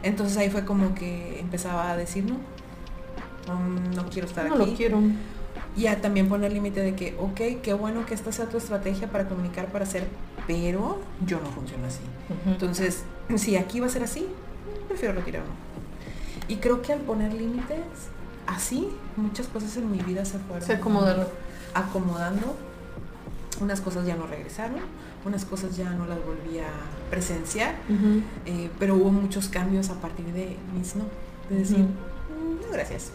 Entonces 0.04 0.38
ahí 0.38 0.50
fue 0.50 0.66
como 0.66 0.96
que 0.96 1.40
empezaba 1.40 1.92
a 1.92 1.98
decir 1.98 2.26
no. 2.26 2.38
No 3.96 4.10
quiero 4.10 4.28
estar 4.28 4.48
no 4.48 4.56
aquí. 4.56 4.72
lo 4.72 4.78
quiero. 4.78 5.02
Y 5.76 5.88
a 5.88 6.02
también 6.02 6.28
poner 6.28 6.52
límite 6.52 6.82
de 6.82 6.96
que, 6.96 7.16
ok, 7.18 7.62
qué 7.62 7.74
bueno 7.74 8.06
que 8.06 8.14
esta 8.14 8.32
sea 8.32 8.50
tu 8.50 8.58
estrategia 8.58 9.10
para 9.10 9.28
comunicar, 9.28 9.72
para 9.72 9.86
hacer, 9.86 10.06
pero 10.46 11.00
yo 11.26 11.40
no 11.40 11.50
funciono 11.50 11.88
así. 11.88 12.02
Entonces, 12.46 13.04
si 13.38 13.56
aquí 13.56 13.80
va 13.80 13.88
a 13.88 13.90
ser 13.90 14.04
así, 14.04 14.28
prefiero 14.90 15.14
retirarme. 15.14 15.50
Y 16.50 16.58
creo 16.58 16.82
que 16.82 16.92
al 16.92 17.00
poner 17.00 17.34
límites, 17.34 17.78
así, 18.48 18.88
muchas 19.18 19.48
cosas 19.48 19.76
en 19.78 19.92
mi 19.92 20.00
vida 20.00 20.26
se 20.26 20.40
fueron 20.40 20.66
Se 20.66 20.74
acomodaron. 20.74 21.28
acomodando. 21.74 22.56
Unas 23.60 23.82
cosas 23.82 24.06
ya 24.08 24.16
no 24.16 24.26
regresaron, 24.28 24.80
unas 25.26 25.46
cosas 25.46 25.78
ya 25.78 25.90
no 25.92 26.06
las 26.08 26.18
volví 26.26 26.58
a 26.60 26.68
presenciar, 27.12 27.76
eh, 28.46 28.70
pero 28.80 28.96
hubo 28.96 29.12
muchos 29.12 29.50
cambios 29.50 29.90
a 29.90 29.96
partir 29.96 30.26
de 30.28 30.58
mis 30.76 30.96
no. 30.96 31.04
De 31.50 31.58
decir. 31.58 31.78
"Mm, 31.80 32.62
no, 32.66 32.72
gracias. 32.72 33.12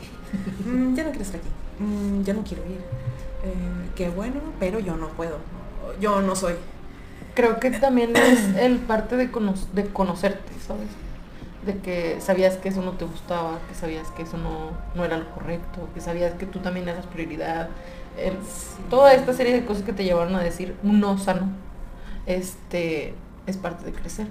Mm, 0.65 0.95
ya 0.95 1.03
no 1.05 1.11
quiero 1.11 1.25
estar 1.25 1.41
aquí. 1.41 1.49
Mm, 1.83 2.23
ya 2.23 2.35
no 2.35 2.43
quiero 2.45 2.65
ir. 2.67 2.79
Eh, 3.45 3.91
qué 3.97 4.09
bueno, 4.11 4.41
pero 4.61 4.79
yo 4.79 4.97
no 4.97 5.09
puedo. 5.09 5.39
Yo 6.01 6.21
no 6.23 6.37
soy. 6.37 6.55
Creo 7.35 7.59
que 7.59 7.71
también 7.71 8.15
es 8.17 8.55
el 8.57 8.79
parte 8.79 9.17
de, 9.17 9.31
cono- 9.31 9.55
de 9.73 9.87
conocerte, 9.87 10.53
¿sabes? 10.67 10.87
De 11.67 11.79
que 11.79 12.21
sabías 12.21 12.57
que 12.59 12.69
eso 12.69 12.81
no 12.83 12.93
te 12.93 13.05
gustaba, 13.05 13.59
que 13.69 13.75
sabías 13.75 14.09
que 14.13 14.23
eso 14.23 14.37
no, 14.39 14.71
no 14.95 15.05
era 15.05 15.19
lo 15.19 15.29
correcto, 15.33 15.89
que 15.95 16.01
sabías 16.01 16.33
que 16.35 16.47
tú 16.47 16.61
también 16.61 16.89
eras 16.89 17.07
prioridad. 17.07 17.69
El- 18.17 18.35
Sí. 18.47 18.77
toda 18.89 19.13
esta 19.13 19.33
serie 19.33 19.53
de 19.53 19.65
cosas 19.67 19.83
que 19.83 19.93
te 19.93 20.05
llevaron 20.05 20.35
a 20.37 20.43
decir 20.43 20.77
un 20.85 21.01
no 21.01 21.19
sano, 21.19 21.49
este, 22.27 23.15
es 23.47 23.57
parte 23.57 23.85
de 23.85 23.93
crecer. 23.93 24.29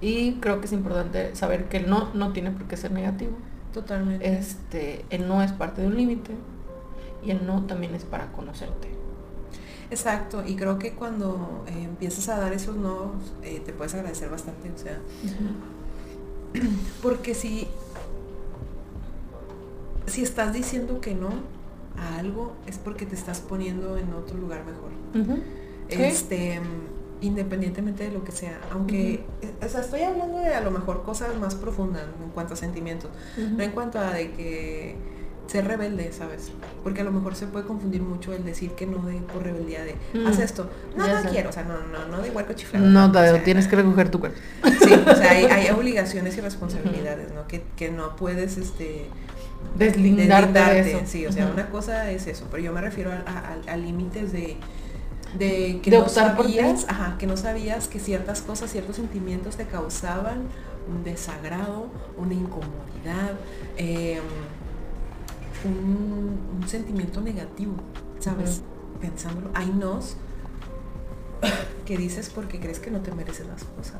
Y 0.00 0.34
creo 0.40 0.60
que 0.60 0.66
es 0.66 0.72
importante 0.72 1.36
saber 1.36 1.68
que 1.68 1.76
el 1.76 1.90
no 1.90 2.08
no 2.14 2.32
tiene 2.32 2.50
por 2.50 2.64
qué 2.64 2.76
ser 2.78 2.90
negativo. 2.92 3.32
Totalmente. 3.74 4.26
Este, 4.38 5.04
el 5.10 5.28
no 5.28 5.42
es 5.42 5.52
parte 5.52 5.82
de 5.82 5.88
un 5.88 5.96
límite 5.96 6.32
y 7.24 7.30
el 7.30 7.46
no 7.46 7.66
también 7.66 7.94
es 7.94 8.04
para 8.04 8.32
conocerte. 8.32 8.88
Exacto, 9.90 10.42
y 10.46 10.54
creo 10.56 10.78
que 10.78 10.92
cuando 10.92 11.64
eh, 11.66 11.82
empiezas 11.82 12.28
a 12.28 12.38
dar 12.38 12.52
esos 12.52 12.76
no, 12.76 13.12
eh, 13.42 13.60
te 13.64 13.72
puedes 13.72 13.92
agradecer 13.94 14.30
bastante, 14.30 14.70
o 14.70 14.78
sea, 14.78 14.98
porque 17.02 17.34
si, 17.34 17.68
si 20.06 20.22
estás 20.22 20.52
diciendo 20.52 21.00
que 21.00 21.14
no 21.14 21.30
a 21.96 22.18
algo, 22.18 22.54
es 22.66 22.78
porque 22.78 23.06
te 23.06 23.14
estás 23.14 23.40
poniendo 23.40 23.96
en 23.96 24.12
otro 24.12 24.38
lugar 24.38 24.64
mejor. 24.64 24.90
Este, 25.88 26.60
independientemente 27.20 28.04
de 28.04 28.12
lo 28.12 28.24
que 28.24 28.32
sea, 28.32 28.60
aunque, 28.72 29.24
o 29.64 29.68
sea, 29.68 29.80
estoy 29.80 30.02
hablando 30.02 30.38
de 30.38 30.54
a 30.54 30.60
lo 30.60 30.70
mejor 30.70 31.02
cosas 31.02 31.36
más 31.36 31.54
profundas 31.54 32.04
en 32.22 32.30
cuanto 32.30 32.54
a 32.54 32.56
sentimientos, 32.56 33.10
no 33.36 33.62
en 33.62 33.72
cuanto 33.72 33.98
a 33.98 34.12
de 34.12 34.30
que 34.32 34.96
ser 35.50 35.66
rebelde, 35.66 36.12
¿sabes? 36.12 36.52
Porque 36.82 37.00
a 37.00 37.04
lo 37.04 37.10
mejor 37.12 37.34
se 37.34 37.46
puede 37.46 37.66
confundir 37.66 38.02
mucho 38.02 38.32
el 38.32 38.44
decir 38.44 38.72
que 38.72 38.86
no 38.86 39.02
de 39.04 39.14
por 39.22 39.42
rebeldía 39.42 39.82
de 39.84 39.96
Mm. 40.14 40.26
haz 40.26 40.38
esto. 40.38 40.70
No, 40.96 41.06
Ya 41.06 41.14
no 41.14 41.22
sé. 41.22 41.28
quiero, 41.28 41.50
o 41.50 41.52
sea, 41.52 41.64
no, 41.64 41.78
no, 41.88 42.06
no 42.08 42.22
de 42.22 42.30
huerco 42.30 42.52
chiflado. 42.52 42.86
No, 42.86 43.06
o 43.06 43.12
Tadeo, 43.12 43.34
sea, 43.34 43.44
tienes 43.44 43.66
que 43.66 43.76
recoger 43.76 44.10
tu 44.10 44.20
cuerpo. 44.20 44.38
Sí, 44.64 44.92
o 44.94 45.14
sea, 45.16 45.30
hay, 45.32 45.44
hay 45.50 45.70
obligaciones 45.70 46.36
y 46.36 46.40
responsabilidades, 46.40 47.32
¿no? 47.32 47.46
Que, 47.48 47.62
que 47.76 47.90
no 47.90 48.14
puedes, 48.16 48.56
este, 48.58 49.06
Deslindarte 49.76 50.58
de 50.58 50.60
deslindarte, 50.64 50.90
eso. 50.92 51.00
Sí, 51.06 51.26
o 51.26 51.32
sea, 51.32 51.46
una 51.46 51.68
cosa 51.70 52.10
es 52.10 52.26
eso, 52.26 52.46
pero 52.50 52.62
yo 52.62 52.72
me 52.72 52.80
refiero 52.80 53.10
a, 53.12 53.16
a- 53.16 53.54
a- 53.68 53.72
a 53.72 53.76
límites 53.76 54.32
de 54.32 54.56
de 55.38 55.78
que 55.80 55.92
De 55.92 55.98
no 55.98 56.08
sabías, 56.08 56.86
ajá, 56.88 57.16
que 57.16 57.26
no 57.28 57.36
sabías 57.36 57.86
que 57.86 58.00
ciertas 58.00 58.40
cosas, 58.42 58.68
ciertos 58.72 58.96
sentimientos 58.96 59.56
te 59.56 59.64
causaban 59.64 60.42
un 60.88 61.04
desagrado, 61.04 61.86
una 62.18 62.34
incomodidad, 62.34 63.34
eh, 63.76 64.18
un, 65.64 66.38
un 66.60 66.68
sentimiento 66.68 67.20
negativo, 67.20 67.74
¿sabes? 68.18 68.62
Pensándolo, 69.00 69.50
hay 69.54 69.68
nos 69.70 70.16
que 71.86 71.96
dices 71.96 72.30
porque 72.30 72.60
crees 72.60 72.78
que 72.78 72.90
no 72.90 73.00
te 73.00 73.12
mereces 73.12 73.46
las 73.46 73.64
cosas. 73.64 73.96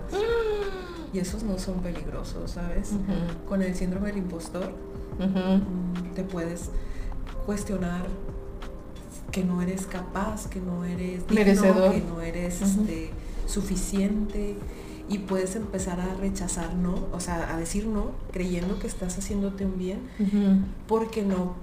Y 1.13 1.19
esos 1.19 1.43
no 1.43 1.59
son 1.59 1.81
peligrosos, 1.81 2.53
¿sabes? 2.53 2.93
Con 3.49 3.63
el 3.63 3.75
síndrome 3.75 4.09
del 4.09 4.19
impostor, 4.19 4.73
mm, 5.19 6.15
te 6.15 6.23
puedes 6.23 6.71
cuestionar 7.47 8.07
que 9.33 9.45
no 9.45 9.63
eres 9.63 9.87
capaz, 9.87 10.49
que 10.49 10.61
no 10.61 10.85
eres 10.85 11.27
digno, 11.27 11.35
Merecedor. 11.35 11.93
que 11.93 12.01
no 12.01 12.21
eres 12.21 12.63
este, 12.63 13.11
suficiente 13.47 14.57
y 15.11 15.19
puedes 15.19 15.57
empezar 15.57 16.01
a 16.01 16.15
rechazar 16.15 16.75
no, 16.75 16.95
o 17.13 17.21
sea, 17.21 17.53
a 17.53 17.59
decir 17.59 17.85
no, 17.87 18.13
creyendo 18.33 18.79
que 18.79 18.87
estás 18.87 19.19
haciéndote 19.19 19.67
un 19.67 19.77
bien 19.77 19.99
porque 20.89 21.23
no 21.23 21.55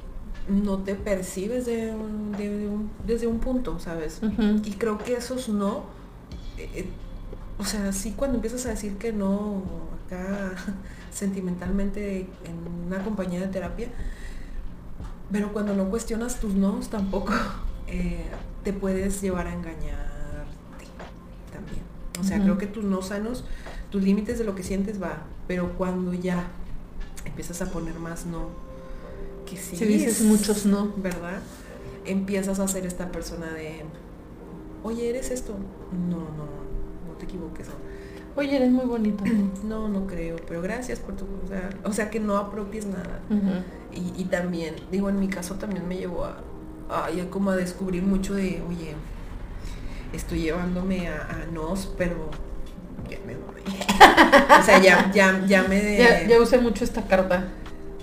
no 0.50 0.78
te 0.78 0.96
percibes 0.96 1.66
de 1.66 1.94
un- 1.94 2.32
de 2.34 2.68
un- 2.70 2.90
desde 3.06 3.28
un 3.28 3.40
punto, 3.40 3.80
¿sabes? 3.80 4.20
Y 4.64 4.72
creo 4.76 4.98
que 4.98 5.14
esos 5.16 5.50
no, 5.50 5.84
eh, 6.58 6.86
o 7.60 7.66
sea, 7.66 7.92
sí 7.92 8.14
cuando 8.16 8.36
empiezas 8.36 8.66
a 8.66 8.70
decir 8.70 8.96
que 8.98 9.12
no 9.12 9.64
acá 10.06 10.54
sentimentalmente 11.12 12.20
en 12.46 12.86
una 12.88 13.04
compañía 13.04 13.42
de 13.42 13.48
terapia, 13.48 13.90
pero 15.32 15.52
cuando 15.52 15.74
no 15.76 15.90
cuestionas 15.90 16.40
tus 16.40 16.54
nos 16.54 16.90
tampoco 16.90 17.34
eh, 17.88 18.26
te 18.64 18.72
puedes 18.74 19.22
llevar 19.22 19.48
a 19.48 19.54
también. 19.54 20.07
O 22.20 22.24
sea, 22.24 22.42
creo 22.42 22.58
que 22.58 22.68
tus 22.68 22.84
no 22.84 23.02
sanos, 23.02 23.44
tus 23.92 24.04
límites 24.04 24.38
de 24.40 24.44
lo 24.46 24.56
que 24.56 24.64
sientes 24.64 25.02
va, 25.02 25.24
pero 25.48 25.74
cuando 25.78 26.14
ya 26.14 26.48
empiezas 27.26 27.62
a 27.62 27.72
poner 27.72 28.00
más 28.00 28.26
no, 28.26 28.50
que 29.46 29.58
sí, 29.58 29.76
Si 29.78 29.86
dices 29.86 30.22
es- 30.22 30.26
muchos 30.28 30.66
no. 30.66 30.94
¿verdad? 30.98 31.40
Empiezas 32.06 32.60
a 32.60 32.68
ser 32.68 32.86
esta 32.86 33.12
persona 33.12 33.48
de, 33.54 33.84
oye, 34.84 35.10
¿eres 35.10 35.30
esto? 35.32 35.56
No, 36.10 36.18
no, 36.18 36.46
no 37.08 37.14
te 37.18 37.26
equivoques. 37.26 37.68
Oye, 38.36 38.56
eres 38.56 38.72
muy 38.72 38.86
bonita. 38.86 39.24
No, 39.64 39.90
no 39.90 40.06
creo, 40.08 40.38
pero 40.48 40.62
gracias 40.62 41.00
por 41.00 41.16
tu... 41.16 41.26
O 41.44 41.48
sea, 41.48 41.70
o 41.84 41.92
sea 41.94 42.10
que 42.10 42.20
no 42.20 42.38
apropies 42.38 42.86
nada. 42.86 43.20
Y, 43.94 44.22
y 44.22 44.26
también, 44.26 44.76
digo, 44.92 45.10
en 45.10 45.20
mi 45.20 45.28
caso 45.28 45.56
también 45.56 45.88
me 45.88 45.98
llevó 45.98 46.26
a, 46.26 46.38
a 46.90 47.12
ya 47.12 47.30
como 47.30 47.50
a 47.52 47.56
descubrir 47.56 48.04
mucho 48.04 48.36
de, 48.36 48.62
oye, 48.68 48.94
estoy 50.14 50.42
llevándome 50.42 51.08
a, 51.10 51.22
a 51.30 51.52
nos, 51.52 51.88
pero 51.98 52.30
ya 53.10 53.18
me 53.26 53.36
voy. 53.36 53.62
o 54.60 54.64
sea, 54.64 54.82
ya, 54.82 55.12
ya, 55.12 55.46
ya 55.46 55.64
me... 55.64 55.98
Ya, 55.98 56.28
ya 56.28 56.42
usé 56.42 56.58
mucho 56.60 56.84
esta 56.84 57.04
carta. 57.04 57.48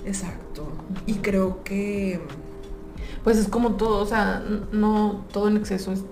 Exacto. 0.04 0.66
Y 1.06 1.14
creo 1.14 1.62
que... 1.64 2.20
Pues 3.23 3.38
es 3.38 3.49
como 3.49 3.76
todo, 3.76 4.02
o 4.02 4.06
sea, 4.06 4.42
no 4.73 5.25
todo 5.32 5.49
en 5.49 5.56
exceso 5.56 5.92
es. 5.92 6.02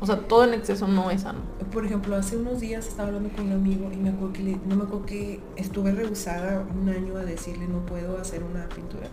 O 0.00 0.06
sea, 0.06 0.18
todo 0.20 0.44
en 0.44 0.54
exceso 0.54 0.88
no 0.88 1.10
es 1.10 1.22
sano. 1.22 1.40
Por 1.70 1.84
ejemplo, 1.84 2.16
hace 2.16 2.36
unos 2.38 2.58
días 2.60 2.86
estaba 2.88 3.08
hablando 3.08 3.28
con 3.30 3.46
un 3.46 3.52
amigo 3.52 3.90
y 3.92 3.96
me 3.96 4.08
acuerdo 4.10 4.32
que 4.32 4.42
le- 4.42 4.58
no 4.66 4.74
me 4.76 4.84
acuerdo 4.84 5.04
que 5.06 5.40
estuve 5.56 5.92
rehusada 5.92 6.64
un 6.74 6.88
año 6.88 7.16
a 7.18 7.24
decirle 7.24 7.68
no 7.68 7.84
puedo 7.86 8.18
hacer 8.18 8.42
una 8.42 8.66
pintura. 8.70 9.08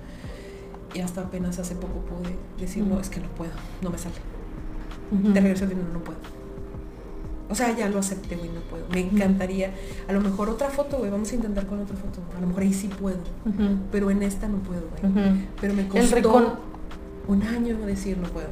Y 0.93 1.01
hasta 1.01 1.21
apenas 1.21 1.59
hace 1.59 1.75
poco 1.75 1.99
pude 2.05 2.35
decir 2.59 2.83
no, 2.85 2.99
es 2.99 3.09
que 3.09 3.19
no 3.19 3.27
puedo, 3.29 3.51
no 3.81 3.89
me 3.91 3.97
sale. 3.97 4.15
Te 5.33 5.41
regreso 5.41 5.63
el 5.63 5.71
dinero, 5.71 5.89
no 5.91 5.99
puedo. 5.99 6.19
O 7.49 7.55
sea, 7.55 7.75
ya 7.75 7.89
lo 7.89 7.97
acepté, 7.97 8.35
güey, 8.35 8.49
no 8.49 8.61
puedo. 8.61 8.85
Me 8.93 8.99
encantaría. 8.99 9.71
A 10.07 10.13
lo 10.13 10.21
mejor 10.21 10.49
otra 10.49 10.69
foto, 10.69 10.99
güey, 10.99 11.09
vamos 11.09 11.31
a 11.31 11.35
intentar 11.35 11.65
con 11.65 11.79
otra 11.79 11.95
foto. 11.95 12.21
A 12.37 12.41
lo 12.41 12.47
mejor 12.47 12.63
ahí 12.63 12.73
sí 12.73 12.87
puedo. 12.87 13.17
Pero 13.91 14.11
en 14.11 14.21
esta 14.23 14.47
no 14.47 14.57
puedo, 14.57 14.83
güey. 15.01 15.47
Pero 15.59 15.73
me 15.73 15.87
costó 15.87 16.59
un 17.27 17.43
año 17.43 17.77
decir 17.85 18.17
no 18.17 18.27
puedo. 18.29 18.47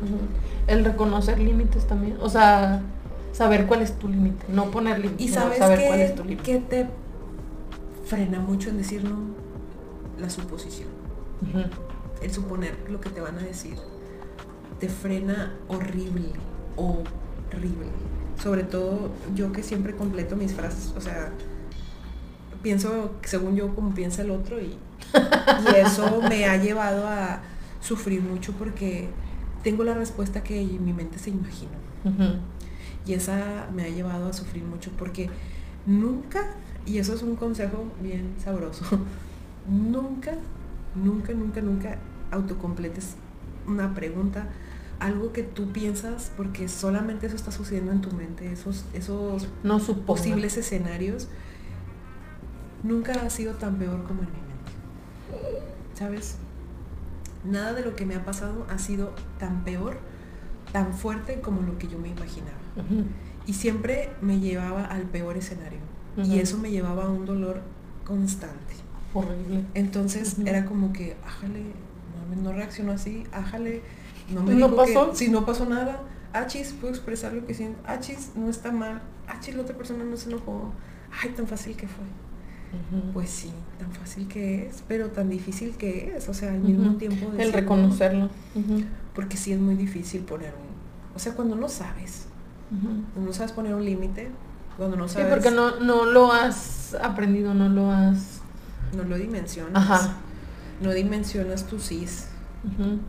El 0.68 0.84
reconocer 0.84 1.40
límites 1.40 1.86
también. 1.86 2.18
O 2.22 2.30
sea, 2.30 2.82
saber 3.34 3.68
cuál 3.68 3.84
es 3.84 3.98
tu 4.00 4.08
límite. 4.08 4.46
No 4.50 4.72
poner 4.72 5.00
límites. 5.00 5.28
Y 5.28 5.30
saber 5.30 5.60
cuál 5.60 6.00
es 6.00 6.16
tu 6.16 6.24
límite. 6.24 6.44
qué 6.44 6.58
te 6.60 6.88
frena 8.06 8.40
mucho 8.40 8.70
en 8.70 8.78
decir 8.78 9.04
no, 9.04 9.18
la 10.20 10.30
suposición. 10.30 10.90
El 12.22 12.32
suponer 12.32 12.76
lo 12.90 13.00
que 13.00 13.12
te 13.12 13.22
van 13.22 13.38
a 13.38 13.42
decir 13.44 13.76
te 14.80 14.90
frena 14.90 15.54
horrible, 15.68 16.32
horrible. 16.76 17.88
Sobre 18.42 18.64
todo 18.64 19.12
yo 19.36 19.52
que 19.52 19.64
siempre 19.64 19.96
completo 19.96 20.36
mis 20.36 20.54
frases, 20.54 20.94
o 20.96 21.02
sea, 21.02 21.32
pienso 22.62 23.16
según 23.24 23.56
yo 23.56 23.74
como 23.74 23.94
piensa 23.94 24.22
el 24.22 24.32
otro 24.32 24.60
y, 24.60 24.78
y 25.16 25.76
eso 25.76 26.22
me 26.30 26.46
ha 26.46 26.58
llevado 26.58 27.08
a 27.08 27.42
sufrir 27.82 28.22
mucho 28.22 28.54
porque 28.54 29.10
tengo 29.64 29.84
la 29.84 29.94
respuesta 29.94 30.44
que 30.44 30.64
mi 30.64 30.94
mente 30.94 31.20
se 31.20 31.32
imagina. 31.32 31.72
Y 33.06 33.14
esa 33.14 33.68
me 33.74 33.84
ha 33.84 33.90
llevado 33.90 34.30
a 34.30 34.34
sufrir 34.34 34.64
mucho 34.64 34.92
porque 34.98 35.30
nunca 35.86 36.46
Y 36.86 37.00
eso 37.00 37.14
es 37.14 37.22
un 37.22 37.36
consejo 37.36 37.86
bien 38.02 38.36
sabroso. 38.42 38.86
nunca, 39.68 40.34
nunca, 40.96 41.34
nunca, 41.34 41.62
nunca 41.62 41.98
autocompletes 42.32 43.16
una 43.68 43.94
pregunta, 43.94 44.48
algo 45.00 45.32
que 45.32 45.44
tú 45.44 45.72
piensas, 45.72 46.32
porque 46.36 46.68
solamente 46.68 47.28
eso 47.28 47.36
está 47.36 47.52
sucediendo 47.52 47.92
en 47.92 48.02
tu 48.02 48.12
mente, 48.12 48.52
esos, 48.52 48.86
esos 48.94 49.48
No 49.64 49.80
posibles 49.80 50.58
escenarios, 50.58 51.28
nunca 52.84 53.14
ha 53.14 53.30
sido 53.30 53.54
tan 53.56 53.76
peor 53.76 54.04
como 54.04 54.22
en 54.24 54.28
mi 54.28 54.38
mente. 54.38 54.72
¿Sabes? 55.94 56.38
Nada 57.44 57.74
de 57.74 57.84
lo 57.84 57.96
que 57.96 58.06
me 58.06 58.16
ha 58.16 58.26
pasado 58.26 58.66
ha 58.70 58.78
sido 58.80 59.14
tan 59.40 59.64
peor, 59.64 59.98
tan 60.72 60.94
fuerte 60.94 61.42
como 61.42 61.62
lo 61.62 61.78
que 61.78 61.88
yo 61.88 62.00
me 62.00 62.10
imaginaba. 62.10 62.58
Y 63.46 63.54
siempre 63.54 64.10
me 64.22 64.40
llevaba 64.40 64.86
al 64.86 65.04
peor 65.04 65.38
escenario. 65.38 65.80
Y 66.24 66.40
eso 66.40 66.58
me 66.58 66.72
llevaba 66.72 67.06
a 67.06 67.10
un 67.10 67.26
dolor 67.26 67.62
constante. 68.04 68.74
Horrible. 69.14 69.64
Entonces 69.74 70.34
Ujú. 70.38 70.48
era 70.48 70.66
como 70.66 70.92
que, 70.92 71.16
ájale, 71.26 71.62
no, 72.36 72.42
no 72.42 72.54
reaccionó 72.54 72.92
así, 72.92 73.24
ájale, 73.32 73.82
no 74.34 74.44
me 74.44 74.54
¿No 74.56 74.68
dijo 74.68 74.86
que- 74.86 74.94
pasó? 74.94 75.16
si 75.16 75.30
no 75.30 75.46
pasó 75.46 75.66
nada, 75.66 76.02
achis, 76.34 76.74
puedo 76.74 76.94
expresar 76.94 77.34
lo 77.34 77.46
que 77.46 77.54
siento, 77.54 77.80
achis, 77.88 78.32
no 78.36 78.50
está 78.50 78.72
mal, 78.72 79.02
achis, 79.28 79.56
la 79.56 79.62
otra 79.64 79.76
persona 79.78 80.04
no 80.04 80.18
se 80.18 80.30
enojó, 80.30 80.72
ay, 81.24 81.30
tan 81.32 81.48
fácil 81.48 81.76
que 81.76 81.88
fue. 81.88 82.04
Pues 83.14 83.30
sí, 83.30 83.52
tan 83.80 83.92
fácil 83.94 84.28
que 84.28 84.68
es, 84.68 84.84
pero 84.88 85.08
tan 85.10 85.30
difícil 85.30 85.76
que 85.78 86.14
es, 86.18 86.28
o 86.28 86.34
sea, 86.34 86.52
al 86.52 86.60
mismo 86.60 86.96
tiempo 86.98 87.32
El 87.38 87.54
reconocerlo. 87.54 88.30
Porque 89.16 89.38
sí 89.38 89.54
es 89.54 89.60
muy 89.60 89.76
difícil 89.76 90.22
poner 90.22 90.54
un, 90.54 91.16
o 91.16 91.20
sea, 91.20 91.34
cuando 91.34 91.56
no 91.56 91.70
sabes, 91.70 92.26
cuando 92.70 93.30
no 93.32 93.34
sabes 93.34 93.54
poner 93.54 93.74
un 93.74 93.86
límite, 93.86 94.30
cuando 94.76 94.98
no 94.98 95.08
Sí, 95.08 95.16
sabes, 95.16 95.30
porque 95.34 95.50
no, 95.50 95.80
no 95.80 96.06
lo 96.06 96.32
has 96.34 96.96
aprendido, 97.02 97.54
no 97.54 97.70
lo 97.70 97.90
has... 97.92 98.42
no 98.96 99.04
lo 99.06 99.18
dimensionas, 99.18 99.74
Ajá. 99.76 100.18
no 100.82 100.92
dimensionas 100.92 101.64
tu 101.64 101.80
cis, 101.80 102.28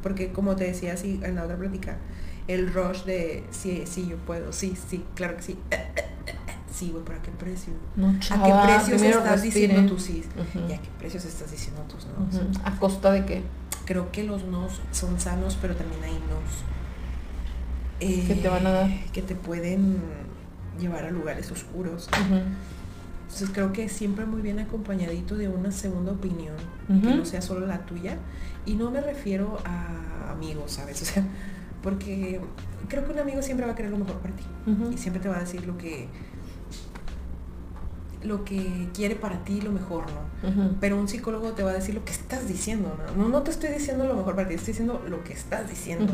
Porque 0.03 0.33
como 0.33 0.57
te 0.57 0.65
decía 0.65 0.93
así 0.95 1.21
en 1.23 1.35
la 1.35 1.45
otra 1.45 1.57
plática, 1.57 1.97
el 2.47 2.73
rush 2.73 3.05
de 3.05 3.45
sí, 3.51 3.83
sí, 3.87 4.07
yo 4.09 4.17
puedo, 4.19 4.53
sí, 4.53 4.75
sí, 4.89 5.05
claro 5.15 5.37
que 5.37 5.43
sí, 5.43 5.59
sí, 6.73 6.91
güey, 6.91 7.05
¿pero 7.05 7.19
a 7.19 7.23
qué 7.23 7.31
precio? 7.33 7.73
No, 7.97 8.09
¿A 8.09 8.13
qué 8.21 8.27
chava, 8.27 8.63
precios 8.67 9.03
estás 9.03 9.43
diciendo 9.43 9.87
tus 9.93 10.03
sí? 10.03 10.25
¿Y 10.69 10.73
a 10.73 10.79
qué 10.81 10.89
precios 10.99 11.25
estás 11.25 11.51
diciendo 11.51 11.83
tus 11.83 12.07
no? 12.07 12.61
¿A 12.65 12.77
costa 12.79 13.11
de 13.13 13.25
qué? 13.25 13.43
Creo 13.85 14.13
que 14.13 14.23
los 14.25 14.45
nos 14.45 14.81
son 14.93 15.19
sanos, 15.19 15.57
pero 15.61 15.75
también 15.75 16.03
hay 16.05 16.13
nos. 16.13 16.63
eh, 18.01 18.25
Que 18.27 18.35
te 18.35 18.49
van 18.49 18.67
a 18.67 18.71
dar. 18.71 18.91
Que 19.13 19.23
te 19.23 19.35
pueden 19.35 19.99
llevar 20.79 21.05
a 21.05 21.11
lugares 21.11 21.51
oscuros. 21.51 22.09
Entonces 23.29 23.51
creo 23.53 23.73
que 23.75 23.91
siempre 23.91 24.25
muy 24.25 24.41
bien 24.41 24.59
acompañadito 24.59 25.37
de 25.37 25.49
una 25.49 25.71
segunda 25.71 26.13
opinión, 26.13 26.57
que 26.87 27.15
no 27.15 27.25
sea 27.27 27.43
solo 27.43 27.67
la 27.67 27.85
tuya. 27.85 28.17
Y 28.65 28.75
no 28.75 28.91
me 28.91 29.03
refiero 29.03 29.59
a 29.65 30.33
amigos, 30.33 30.73
¿sabes? 30.73 31.03
O 31.03 31.05
sea, 31.05 31.25
porque 31.83 32.41
creo 32.89 33.05
que 33.05 33.13
un 33.13 33.19
amigo 33.19 33.43
siempre 33.43 33.67
va 33.67 33.73
a 33.73 33.75
querer 33.77 33.91
lo 33.93 33.99
mejor 33.99 34.17
para 34.17 34.35
ti. 34.35 34.43
Y 34.95 34.97
siempre 34.99 35.23
te 35.23 35.29
va 35.29 35.37
a 35.37 35.41
decir 35.41 35.67
lo 35.67 35.77
que 35.79 36.09
lo 38.25 38.45
que 38.45 38.89
quiere 38.95 39.15
para 39.15 39.45
ti 39.45 39.61
lo 39.61 39.71
mejor, 39.71 40.05
¿no? 40.11 40.23
Pero 40.81 40.99
un 40.99 41.07
psicólogo 41.07 41.53
te 41.53 41.63
va 41.63 41.71
a 41.71 41.75
decir 41.75 41.95
lo 41.95 42.05
que 42.05 42.13
estás 42.13 42.49
diciendo, 42.49 42.97
¿no? 42.99 43.23
No, 43.23 43.29
no 43.29 43.43
te 43.43 43.51
estoy 43.51 43.71
diciendo 43.71 44.07
lo 44.07 44.15
mejor 44.15 44.35
para 44.35 44.49
ti, 44.49 44.55
estoy 44.55 44.73
diciendo 44.73 45.05
lo 45.09 45.23
que 45.23 45.35
estás 45.35 45.69
diciendo. 45.69 46.13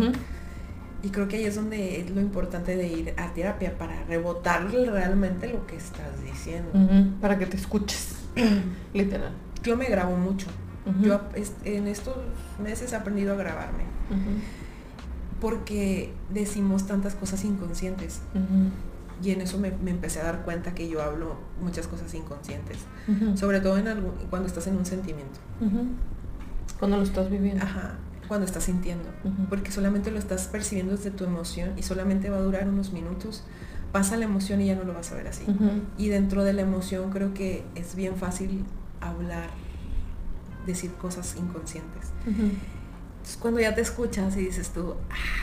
Y 1.04 1.10
creo 1.10 1.28
que 1.28 1.36
ahí 1.36 1.44
es 1.44 1.54
donde 1.54 2.00
es 2.00 2.08
lo 2.10 2.20
importante 2.20 2.76
de 2.76 2.88
ir 2.88 3.14
a 3.18 3.32
terapia 3.34 3.76
para 3.76 4.02
rebotar 4.04 4.70
realmente 4.72 5.46
lo 5.52 5.66
que 5.66 5.76
estás 5.76 6.22
diciendo. 6.24 6.70
Para 7.20 7.38
que 7.38 7.44
te 7.46 7.56
escuches. 7.58 8.16
Literal. 8.94 9.32
Yo 9.62 9.76
me 9.76 9.84
grabo 9.86 10.16
mucho. 10.16 10.46
Yo 11.02 11.20
en 11.64 11.86
estos 11.88 12.16
meses 12.62 12.92
he 12.92 12.96
aprendido 12.96 13.34
a 13.34 13.36
grabarme 13.36 13.84
porque 15.40 16.12
decimos 16.30 16.86
tantas 16.86 17.14
cosas 17.14 17.44
inconscientes. 17.44 18.20
Y 19.22 19.30
en 19.30 19.40
eso 19.42 19.58
me, 19.58 19.70
me 19.70 19.90
empecé 19.90 20.20
a 20.20 20.24
dar 20.24 20.42
cuenta 20.44 20.74
que 20.74 20.88
yo 20.88 21.02
hablo 21.02 21.36
muchas 21.60 21.86
cosas 21.86 22.12
inconscientes. 22.14 22.78
Sobre 23.36 23.60
todo 23.60 23.78
en 23.78 23.88
algún- 23.88 24.14
cuando 24.30 24.48
estás 24.48 24.66
en 24.66 24.76
un 24.76 24.86
sentimiento. 24.86 25.38
Cuando 26.78 26.96
lo 26.96 27.02
estás 27.02 27.30
viviendo. 27.30 27.62
Ajá, 27.64 27.94
cuando 28.28 28.46
estás 28.46 28.64
sintiendo. 28.64 29.08
Porque 29.48 29.70
solamente 29.70 30.10
lo 30.10 30.18
estás 30.18 30.48
percibiendo 30.48 30.96
desde 30.96 31.10
tu 31.10 31.24
emoción 31.24 31.72
y 31.76 31.82
solamente 31.82 32.30
va 32.30 32.36
a 32.38 32.40
durar 32.40 32.68
unos 32.68 32.92
minutos. 32.92 33.44
Pasa 33.92 34.16
la 34.16 34.24
emoción 34.24 34.60
y 34.60 34.66
ya 34.66 34.74
no 34.74 34.84
lo 34.84 34.92
vas 34.92 35.12
a 35.12 35.14
ver 35.14 35.28
así. 35.28 35.44
Y 35.98 36.08
dentro 36.08 36.44
de 36.44 36.52
la 36.52 36.62
emoción 36.62 37.10
creo 37.10 37.32
que 37.34 37.64
es 37.74 37.94
bien 37.94 38.16
fácil 38.16 38.64
hablar, 39.00 39.50
decir 40.66 40.92
cosas 40.94 41.36
inconscientes. 41.36 42.10
Entonces 42.26 43.36
cuando 43.40 43.60
ya 43.60 43.74
te 43.74 43.80
escuchas 43.80 44.36
y 44.36 44.40
dices 44.40 44.70
tú, 44.70 44.94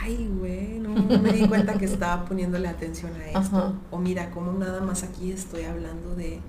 ay, 0.03 0.29
güey, 0.37 0.79
no, 0.79 0.89
no 0.89 1.19
me 1.19 1.31
di 1.33 1.47
cuenta 1.47 1.73
que 1.79 1.85
estaba 1.85 2.25
poniéndole 2.25 2.67
atención 2.67 3.11
a 3.15 3.25
esto. 3.25 3.39
O 3.89 3.97
mira, 3.97 4.29
como 4.31 4.51
nada 4.53 4.81
más 4.81 5.03
aquí 5.03 5.31
estoy 5.31 5.63
hablando 5.63 6.15
de, 6.15 6.39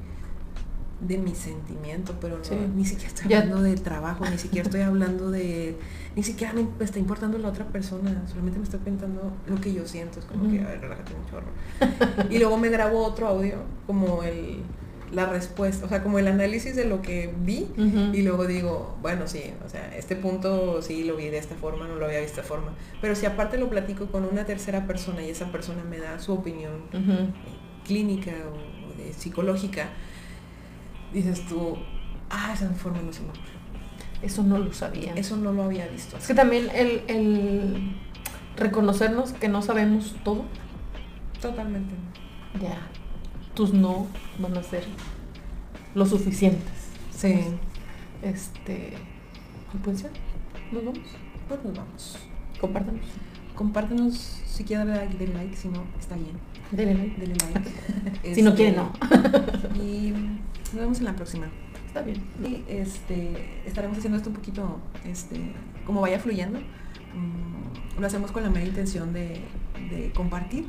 de 1.06 1.18
mi 1.18 1.34
sentimiento, 1.34 2.14
pero 2.20 2.38
no, 2.38 2.44
Sí. 2.44 2.54
ni 2.76 2.84
siquiera 2.84 3.08
estoy 3.08 3.28
Ya- 3.28 3.40
hablando 3.40 3.62
de 3.62 3.74
trabajo, 3.76 4.24
ni 4.30 4.38
siquiera 4.38 4.64
estoy 4.66 4.82
hablando 4.82 5.30
de, 5.30 5.76
ni 6.16 6.22
siquiera 6.22 6.52
me, 6.52 6.66
está 6.84 6.98
importando 6.98 7.38
la 7.38 7.48
otra 7.48 7.66
persona, 7.66 8.22
solamente 8.28 8.58
me 8.58 8.64
estoy 8.64 8.80
pensando 8.80 9.32
lo 9.48 9.60
que 9.60 9.72
yo 9.74 9.86
siento, 9.86 10.20
es 10.20 10.24
como 10.26 10.48
que, 10.50 10.60
a 10.60 10.68
ver, 10.68 10.80
relájate 10.80 11.12
un 11.14 11.28
chorro. 11.30 12.28
y 12.30 12.38
luego 12.38 12.56
me 12.56 12.68
grabo 12.68 13.04
otro 13.04 13.26
audio, 13.28 13.56
como 13.86 14.22
el, 14.22 14.58
la 15.12 15.26
respuesta, 15.26 15.84
o 15.84 15.88
sea, 15.88 16.02
como 16.02 16.18
el 16.20 16.26
análisis 16.28 16.74
de 16.76 16.84
lo 16.86 17.02
que 17.02 17.34
vi, 17.44 17.66
y 18.14 18.22
luego 18.22 18.46
digo, 18.46 18.96
bueno, 19.02 19.26
sí, 19.26 19.42
o 19.66 19.68
sea, 19.68 19.94
este 19.96 20.14
punto 20.16 20.80
sí 20.82 21.04
lo 21.04 21.16
vi 21.16 21.26
de 21.30 21.38
esta 21.38 21.54
forma, 21.56 21.86
no 21.88 21.96
lo 21.96 22.06
había 22.06 22.20
visto 22.20 22.36
de 22.36 22.42
esta 22.42 22.54
forma. 22.54 22.72
Pero 23.00 23.14
si 23.16 23.26
aparte 23.26 23.58
lo 23.58 23.68
platico 23.68 24.06
con 24.06 24.24
una 24.24 24.44
tercera 24.46 24.86
persona 24.86 25.20
y 25.22 25.30
esa 25.30 25.50
persona 25.52 25.82
me 25.84 25.98
da 25.98 26.18
su 26.20 26.32
opinión 26.32 26.72
eh, 26.92 27.26
clínica 27.84 28.30
o, 28.46 28.90
o 28.90 28.94
de 28.96 29.12
psicológica, 29.12 29.88
dices 31.12 31.46
tú, 31.46 31.76
ah, 32.30 32.52
esa 32.54 32.68
forma 32.70 33.00
no 33.02 33.12
se 33.12 33.20
me 33.20 33.28
ocurrió. 33.28 33.52
Eso 34.22 34.42
no 34.44 34.58
lo 34.58 34.72
sabía. 34.72 35.14
Eso 35.14 35.36
no 35.36 35.52
lo 35.52 35.64
había 35.64 35.86
visto. 35.88 36.16
Es 36.16 36.26
que 36.26 36.34
también 36.34 36.68
el, 36.74 37.02
el 37.08 37.96
reconocernos 38.56 39.32
que 39.32 39.48
no 39.48 39.62
sabemos 39.62 40.14
todo, 40.24 40.44
Totalmente. 41.40 41.94
ya, 42.60 42.78
tus 43.54 43.72
no 43.74 44.06
van 44.38 44.56
a 44.56 44.62
ser 44.62 44.84
lo 45.94 46.06
suficientes. 46.06 46.72
Sí. 47.14 47.44
Este, 48.22 48.94
y 49.74 49.76
pues 49.78 50.02
ya, 50.02 50.10
nos 50.70 50.84
vamos. 50.84 51.08
Pues 51.48 51.64
nos 51.64 51.76
vamos. 51.76 52.18
Compártanos. 52.60 53.04
Compártenos 53.56 54.14
si 54.46 54.64
quieren 54.64 54.88
darle 54.88 55.26
like, 55.26 55.56
si 55.56 55.68
no, 55.68 55.82
está 55.98 56.14
bien. 56.14 56.38
Denle 56.72 56.94
like. 56.94 57.20
Denle 57.20 57.36
like. 57.54 58.34
Si 58.34 58.42
no 58.42 58.50
Este, 58.50 58.56
quieren, 58.62 58.76
no. 58.76 58.92
Y 59.82 60.10
nos 60.72 60.74
vemos 60.74 60.98
en 60.98 61.04
la 61.04 61.14
próxima. 61.14 61.46
Está 61.86 62.02
bien. 62.02 62.22
Y 62.42 62.64
este, 62.68 63.60
estaremos 63.66 63.98
haciendo 63.98 64.16
esto 64.16 64.30
un 64.30 64.36
poquito, 64.36 64.80
este, 65.04 65.52
como 65.84 66.00
vaya 66.00 66.18
fluyendo. 66.18 66.58
Mm, 66.58 68.00
lo 68.00 68.06
hacemos 68.06 68.32
con 68.32 68.42
la 68.42 68.50
mera 68.50 68.64
intención 68.64 69.12
de, 69.12 69.42
de 69.90 70.10
compartir, 70.14 70.64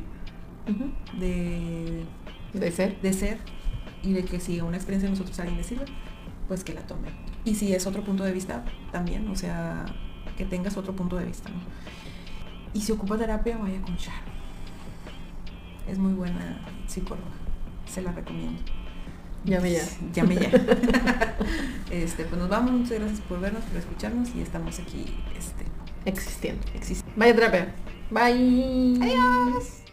de, 1.18 2.04
De 2.52 2.70
ser. 2.72 3.00
de 3.00 3.12
ser 3.12 3.38
y 4.02 4.12
de 4.12 4.24
que 4.24 4.38
si 4.40 4.60
una 4.60 4.76
experiencia 4.76 5.08
de 5.08 5.12
nosotros 5.12 5.38
a 5.38 5.42
alguien 5.42 5.56
le 5.58 5.64
sirve, 5.64 5.86
pues 6.48 6.62
que 6.64 6.74
la 6.74 6.82
tome. 6.82 7.08
Y 7.46 7.54
si 7.54 7.72
es 7.74 7.86
otro 7.86 8.04
punto 8.04 8.24
de 8.24 8.32
vista, 8.32 8.62
también, 8.92 9.26
o 9.28 9.36
sea, 9.36 9.86
que 10.36 10.44
tengas 10.44 10.76
otro 10.76 10.94
punto 10.94 11.16
de 11.16 11.24
vista. 11.24 11.48
¿no? 11.48 11.56
Y 12.74 12.82
si 12.82 12.92
ocupa 12.92 13.16
terapia, 13.16 13.56
vaya 13.56 13.80
con 13.80 13.96
Sharon. 13.96 14.33
Es 15.88 15.98
muy 15.98 16.12
buena 16.14 16.60
psicóloga, 16.86 17.28
se 17.86 18.02
la 18.02 18.12
recomiendo. 18.12 18.60
Llame 19.44 19.72
ya. 19.72 19.82
Llame 20.14 20.36
ya. 20.36 20.50
este, 21.90 22.24
pues 22.24 22.40
nos 22.40 22.48
vamos, 22.48 22.72
muchas 22.72 22.98
gracias 22.98 23.20
por 23.20 23.40
vernos, 23.40 23.62
por 23.64 23.76
escucharnos 23.78 24.28
y 24.34 24.40
estamos 24.40 24.78
aquí, 24.78 25.04
este, 25.36 25.64
Existiendo. 26.06 26.62
existiendo. 26.74 27.12
Vaya 27.16 27.34
terapia. 27.34 27.74
Bye. 28.10 28.98
Adiós. 29.02 29.83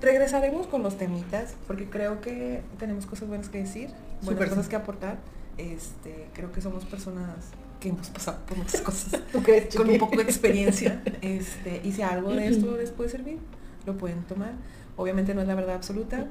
Regresaremos 0.00 0.66
con 0.66 0.82
los 0.82 0.96
temitas, 0.96 1.54
porque 1.66 1.88
creo 1.88 2.20
que 2.20 2.62
tenemos 2.78 3.06
cosas 3.06 3.28
buenas 3.28 3.48
que 3.48 3.58
decir, 3.58 3.90
buenas 4.22 4.48
cosas 4.48 4.68
que 4.68 4.76
aportar. 4.76 5.18
Este, 5.56 6.28
creo 6.34 6.52
que 6.52 6.60
somos 6.60 6.84
personas 6.84 7.34
que 7.80 7.88
hemos 7.88 8.08
pasado 8.08 8.38
por 8.46 8.58
muchas 8.58 8.80
cosas 8.80 9.20
¿Tú 9.32 9.42
crees, 9.42 9.74
con 9.74 9.88
un 9.88 9.98
poco 9.98 10.16
de 10.16 10.22
experiencia. 10.22 11.02
Este, 11.20 11.80
y 11.84 11.92
si 11.92 12.02
algo 12.02 12.30
de 12.32 12.48
esto 12.48 12.76
les 12.76 12.90
puede 12.90 13.10
servir, 13.10 13.38
lo 13.86 13.96
pueden 13.96 14.22
tomar. 14.22 14.52
Obviamente 14.96 15.34
no 15.34 15.40
es 15.40 15.48
la 15.48 15.54
verdad 15.54 15.74
absoluta. 15.76 16.26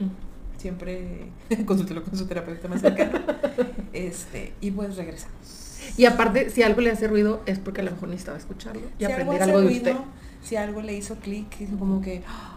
Siempre 0.57 1.29
consúltelo 1.65 2.03
con 2.03 2.17
su 2.17 2.25
terapeuta 2.25 2.67
más 2.67 2.81
cercano. 2.81 3.19
este, 3.93 4.53
y 4.61 4.71
pues 4.71 4.95
regresamos. 4.95 5.67
Y 5.97 6.05
aparte, 6.05 6.49
si 6.49 6.63
algo 6.63 6.81
le 6.81 6.91
hace 6.91 7.07
ruido, 7.07 7.41
es 7.45 7.59
porque 7.59 7.81
a 7.81 7.83
lo 7.83 7.91
mejor 7.91 8.09
necesitaba 8.09 8.37
escucharlo 8.37 8.81
y 8.97 9.05
Si 9.05 9.11
aprender 9.11 9.41
algo 9.41 9.59
de 9.61 9.67
ruido, 9.67 9.91
usted. 9.91 10.03
Si 10.41 10.55
algo 10.55 10.81
le 10.81 10.95
hizo 10.95 11.15
clic, 11.15 11.47
como 11.77 12.01
que 12.01 12.23
"Ah, 12.27 12.56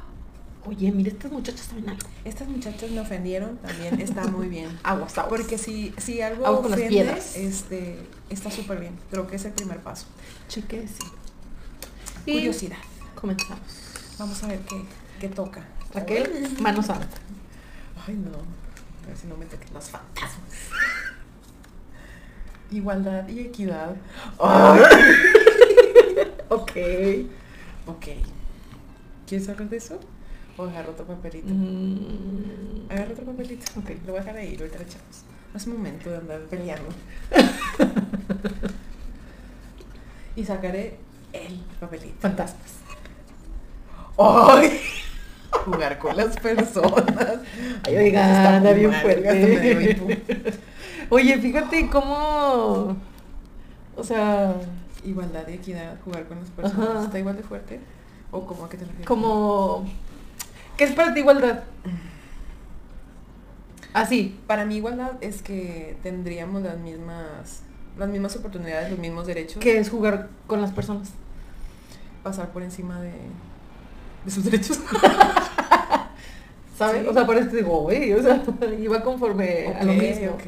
Oye, 0.67 0.93
mire, 0.93 1.11
estas 1.11 1.33
muchachas 1.33 1.67
saben 1.67 1.89
algo. 1.89 2.07
estas 2.25 2.47
muchachas 2.47 2.91
me 2.91 3.01
ofendieron, 3.01 3.57
también 3.59 3.99
está 4.01 4.27
muy 4.27 4.49
bien. 4.49 4.79
Aguas, 4.83 5.17
aguas. 5.17 5.29
Porque 5.41 5.57
si, 5.57 5.95
si 5.97 6.21
algo 6.21 6.47
Aguas 6.47 6.63
con 6.63 6.73
ofende, 6.75 7.19
este, 7.37 7.99
está 8.29 8.51
súper 8.51 8.79
bien. 8.81 8.99
Creo 9.11 9.27
que 9.27 9.37
es 9.37 9.45
el 9.47 9.53
primer 9.53 9.79
paso. 9.79 10.07
Cheque, 10.49 10.87
sí. 10.87 11.07
Y 12.27 12.33
Curiosidad. 12.33 12.77
comenzamos. 13.15 13.61
Vamos 14.19 14.43
a 14.43 14.49
ver 14.49 14.61
qué, 14.61 14.83
qué 15.19 15.29
toca. 15.29 15.67
Raquel, 15.95 16.57
mano 16.61 16.83
santa. 16.83 17.17
Ay, 18.07 18.15
no. 18.15 18.37
A 19.05 19.07
ver 19.09 19.17
si 19.17 19.27
no 19.27 19.37
me 19.39 19.47
toquen 19.47 19.73
los 19.73 19.85
fantasmas. 19.89 20.53
Igualdad 22.71 23.27
y 23.29 23.41
equidad. 23.41 23.97
Ok. 26.53 26.73
Ok. 27.87 28.07
¿Quieres 29.27 29.49
hablar 29.49 29.69
de 29.69 29.77
eso? 29.77 30.01
O 30.61 30.65
agarro 30.69 30.93
otro 30.93 31.07
papelito. 31.07 31.49
Mm, 31.49 32.91
Agarro 32.91 33.13
otro 33.13 33.25
papelito. 33.25 33.65
Ok. 33.81 33.91
Lo 34.07 34.13
voy 34.13 34.21
a 34.21 34.25
dejar 34.25 34.37
ahí, 34.37 34.57
ahorita 34.59 34.77
lo 34.79 34.85
echamos. 34.85 35.25
No 35.53 35.57
es 35.59 35.67
momento 35.67 36.11
de 36.11 36.17
andar 36.19 36.41
peleando. 36.43 36.89
y 40.37 40.45
sacaré 40.45 40.99
el 41.33 41.61
papelito. 41.81 42.17
fantasmas. 42.21 42.73
¡Ay! 44.19 44.81
Jugar 45.65 45.99
con 45.99 46.17
las 46.17 46.37
personas. 46.37 47.39
Ay, 47.85 47.97
oiga, 47.97 48.57
anda 48.57 48.73
bien 48.73 48.93
fuerte. 48.93 49.99
Oye, 51.09 51.39
fíjate 51.39 51.89
cómo. 51.89 52.97
O 53.97 54.05
sea, 54.05 54.55
Igualdad 55.05 55.49
y 55.49 55.55
equidad, 55.55 55.97
jugar 56.05 56.27
con 56.29 56.39
las 56.39 56.51
personas. 56.51 56.89
Ajá. 56.91 57.05
¿Está 57.05 57.19
igual 57.19 57.37
de 57.37 57.43
fuerte? 57.43 57.81
¿O 58.31 58.47
cómo 58.47 58.67
a 58.67 58.69
qué 58.69 58.77
te 58.77 58.85
refieres? 58.85 59.07
como. 59.07 59.87
¿Qué 60.81 60.85
es 60.85 60.93
para 60.93 61.13
ti 61.13 61.21
igualdad? 61.21 61.65
Así. 63.93 64.41
Para 64.47 64.65
mí 64.65 64.77
igualdad 64.77 65.13
es 65.21 65.43
que 65.43 65.99
tendríamos 66.03 66.63
las 66.63 66.79
mismas 66.79 67.61
las 67.99 68.09
mismas 68.09 68.35
oportunidades, 68.37 68.89
los 68.89 68.99
mismos 68.99 69.27
derechos. 69.27 69.59
¿Qué 69.61 69.77
es 69.77 69.91
jugar 69.91 70.31
con 70.47 70.63
las 70.63 70.71
personas? 70.71 71.11
Pasar 72.23 72.49
por 72.49 72.63
encima 72.63 72.99
de, 73.03 73.13
de 74.25 74.31
sus 74.31 74.43
derechos. 74.43 74.81
¿Sabes? 76.79 77.03
Sí. 77.03 77.09
O 77.09 77.13
sea, 77.13 77.27
te 77.27 77.57
digo, 77.57 77.83
güey, 77.83 78.15
o 78.15 78.23
sea, 78.23 78.43
iba 78.81 79.03
conforme 79.03 79.75
a 79.79 79.85
lo 79.85 79.93
mismo. 79.93 80.39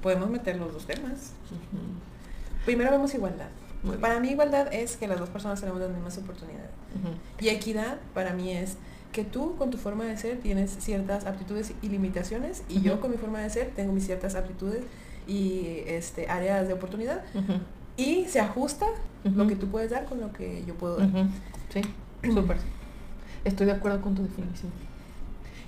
Podemos 0.00 0.30
meter 0.30 0.56
los 0.56 0.72
dos 0.72 0.86
temas. 0.86 1.34
Primero 2.64 2.90
vemos 2.90 3.12
igualdad. 3.12 3.50
muy 3.82 3.90
bien. 3.90 4.00
Para 4.00 4.18
mí 4.18 4.30
igualdad 4.30 4.72
es 4.72 4.96
que 4.96 5.06
las 5.06 5.18
dos 5.18 5.28
personas 5.28 5.60
tenemos 5.60 5.78
las 5.78 5.90
mismas 5.90 6.16
oportunidades. 6.16 6.70
Y 7.38 7.50
equidad 7.50 7.98
para 8.14 8.32
mí 8.32 8.50
es 8.50 8.78
que 9.12 9.24
tú 9.24 9.56
con 9.56 9.70
tu 9.70 9.78
forma 9.78 10.04
de 10.04 10.16
ser 10.16 10.38
tienes 10.38 10.70
ciertas 10.80 11.26
aptitudes 11.26 11.72
y 11.82 11.88
limitaciones 11.88 12.64
y 12.68 12.80
yo 12.80 13.00
con 13.00 13.10
mi 13.10 13.18
forma 13.18 13.40
de 13.40 13.50
ser 13.50 13.70
tengo 13.76 13.92
mis 13.92 14.06
ciertas 14.06 14.34
aptitudes 14.34 14.82
y 15.26 15.82
este, 15.86 16.28
áreas 16.28 16.66
de 16.66 16.74
oportunidad 16.74 17.22
y 17.96 18.24
se 18.24 18.40
ajusta 18.40 18.86
lo 19.24 19.46
que 19.46 19.54
tú 19.54 19.68
puedes 19.68 19.90
dar 19.90 20.06
con 20.06 20.20
lo 20.20 20.32
que 20.32 20.64
yo 20.66 20.74
puedo 20.74 20.96
dar. 20.96 21.08
Sí, 21.72 21.82
súper. 22.32 22.56
Estoy 23.44 23.66
de 23.66 23.72
acuerdo 23.72 24.00
con 24.00 24.14
tu 24.14 24.22
definición. 24.22 24.72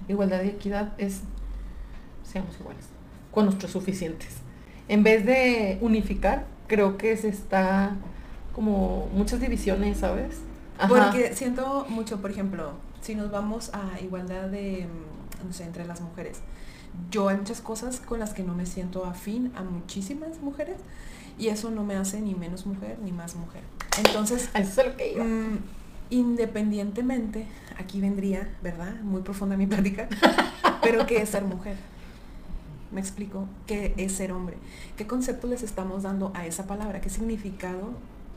Igualdad 0.09 0.43
y 0.43 0.49
equidad 0.49 0.93
es 0.99 1.23
seamos 2.25 2.59
iguales, 2.59 2.85
con 3.31 3.45
nuestros 3.45 3.71
suficientes. 3.71 4.37
En 4.89 5.03
vez 5.03 5.25
de 5.25 5.79
unificar, 5.81 6.47
creo 6.67 6.97
que 6.97 7.17
se 7.17 7.29
está 7.29 7.95
como 8.55 9.09
muchas 9.15 9.41
divisiones, 9.41 9.99
¿sabes? 9.99 10.37
Ajá. 10.79 10.89
Porque 10.89 11.35
siento 11.35 11.87
mucho, 11.89 12.21
por 12.21 12.31
ejemplo, 12.31 12.73
si 13.05 13.15
nos 13.15 13.31
vamos 13.31 13.71
a 13.75 14.01
igualdad 14.01 14.49
de, 14.49 14.87
mm, 14.87 15.47
no 15.47 15.53
sé, 15.53 15.65
entre 15.65 15.85
las 15.85 16.01
mujeres, 16.01 16.41
yo 17.11 17.29
hay 17.29 17.37
muchas 17.37 17.61
cosas 17.61 18.01
con 18.01 18.19
las 18.19 18.33
que 18.33 18.43
no 18.43 18.55
me 18.55 18.65
siento 18.65 19.05
afín 19.05 19.53
a 19.57 19.63
muchísimas 19.63 20.41
mujeres 20.41 20.77
y 21.39 21.49
eso 21.49 21.71
no 21.71 21.85
me 21.85 21.97
hace 21.97 22.23
ni 22.23 22.35
menos 22.35 22.65
mujer 22.65 22.99
ni 23.05 23.13
más 23.13 23.35
mujer. 23.35 23.63
Entonces, 23.99 24.49
eso 24.55 24.81
es 24.81 24.87
lo 24.87 24.97
que 24.97 25.23
mm, 25.23 25.59
independientemente, 26.09 27.47
aquí 27.79 28.01
vendría, 28.01 28.49
¿verdad? 28.63 28.95
Muy 29.03 29.21
profunda 29.21 29.59
mi 29.59 29.67
plática, 29.67 30.09
pero 30.83 31.07
¿qué 31.07 31.21
es 31.21 31.29
ser 31.29 31.45
mujer? 31.45 31.77
Me 32.91 33.01
explico, 33.01 33.47
¿qué 33.67 33.93
es 33.99 34.13
ser 34.13 34.33
hombre? 34.33 34.57
¿Qué 34.97 35.07
concepto 35.07 35.47
les 35.47 35.63
estamos 35.63 36.05
dando 36.05 36.33
a 36.35 36.47
esa 36.47 36.67
palabra? 36.67 37.03
¿Qué 37.03 37.11
significado 37.11 37.91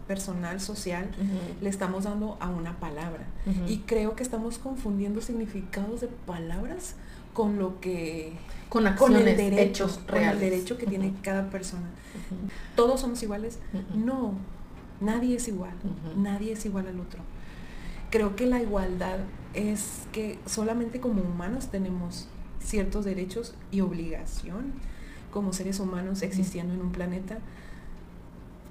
personal, 0.08 0.60
social 0.60 1.10
le 1.62 1.70
estamos 1.70 2.06
dando 2.06 2.38
a 2.40 2.50
una 2.50 2.80
palabra. 2.80 3.26
Y 3.68 3.80
creo 3.80 4.16
que 4.16 4.24
estamos 4.24 4.58
confundiendo 4.58 5.22
significados 5.22 6.02
de 6.02 6.08
palabras 6.08 6.96
con 7.34 7.60
lo 7.60 7.80
que 7.80 8.34
con 8.70 9.16
el 9.16 9.26
derecho, 9.26 9.62
hechos 9.62 10.00
con 10.10 10.24
el 10.24 10.40
derecho 10.40 10.78
que 10.78 10.88
tiene 10.88 11.14
cada 11.22 11.50
persona. 11.50 11.88
¿Todos 12.76 13.02
somos 13.02 13.22
iguales? 13.22 13.60
No, 13.94 14.34
nadie 15.02 15.36
es 15.36 15.48
igual, 15.48 15.74
nadie 16.16 16.54
es 16.54 16.66
igual 16.66 16.88
al 16.88 17.00
otro. 17.00 17.22
Creo 18.10 18.36
que 18.36 18.46
la 18.46 18.62
igualdad 18.62 19.20
es 19.54 20.08
que 20.14 20.40
solamente 20.46 21.00
como 21.00 21.22
humanos 21.22 21.68
tenemos 21.68 22.28
ciertos 22.60 23.06
derechos 23.06 23.54
y 23.72 23.82
obligación 23.82 24.74
como 25.32 25.54
seres 25.54 25.80
humanos 25.80 26.22
existiendo 26.22 26.74
en 26.74 26.82
un 26.82 26.92
planeta. 26.92 27.40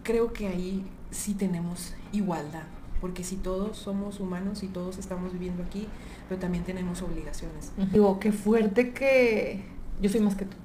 Creo 0.03 0.33
que 0.33 0.49
ahí 0.49 0.87
sí 1.11 1.35
tenemos 1.35 1.95
igualdad, 2.13 2.65
porque 3.01 3.25
si 3.25 3.37
todos 3.37 3.77
somos 3.77 4.21
humanos 4.21 4.63
y 4.63 4.69
todos 4.69 4.99
estamos 4.99 5.33
viviendo 5.33 5.63
aquí, 5.63 5.87
pero 6.29 6.41
también 6.41 6.65
tenemos 6.65 7.03
obligaciones. 7.03 7.73
Digo, 7.93 8.19
qué 8.21 8.33
fuerte 8.33 8.93
que 8.93 9.65
yo 10.01 10.09
soy 10.11 10.21
más 10.21 10.35
que 10.35 10.45
tú. 10.45 10.57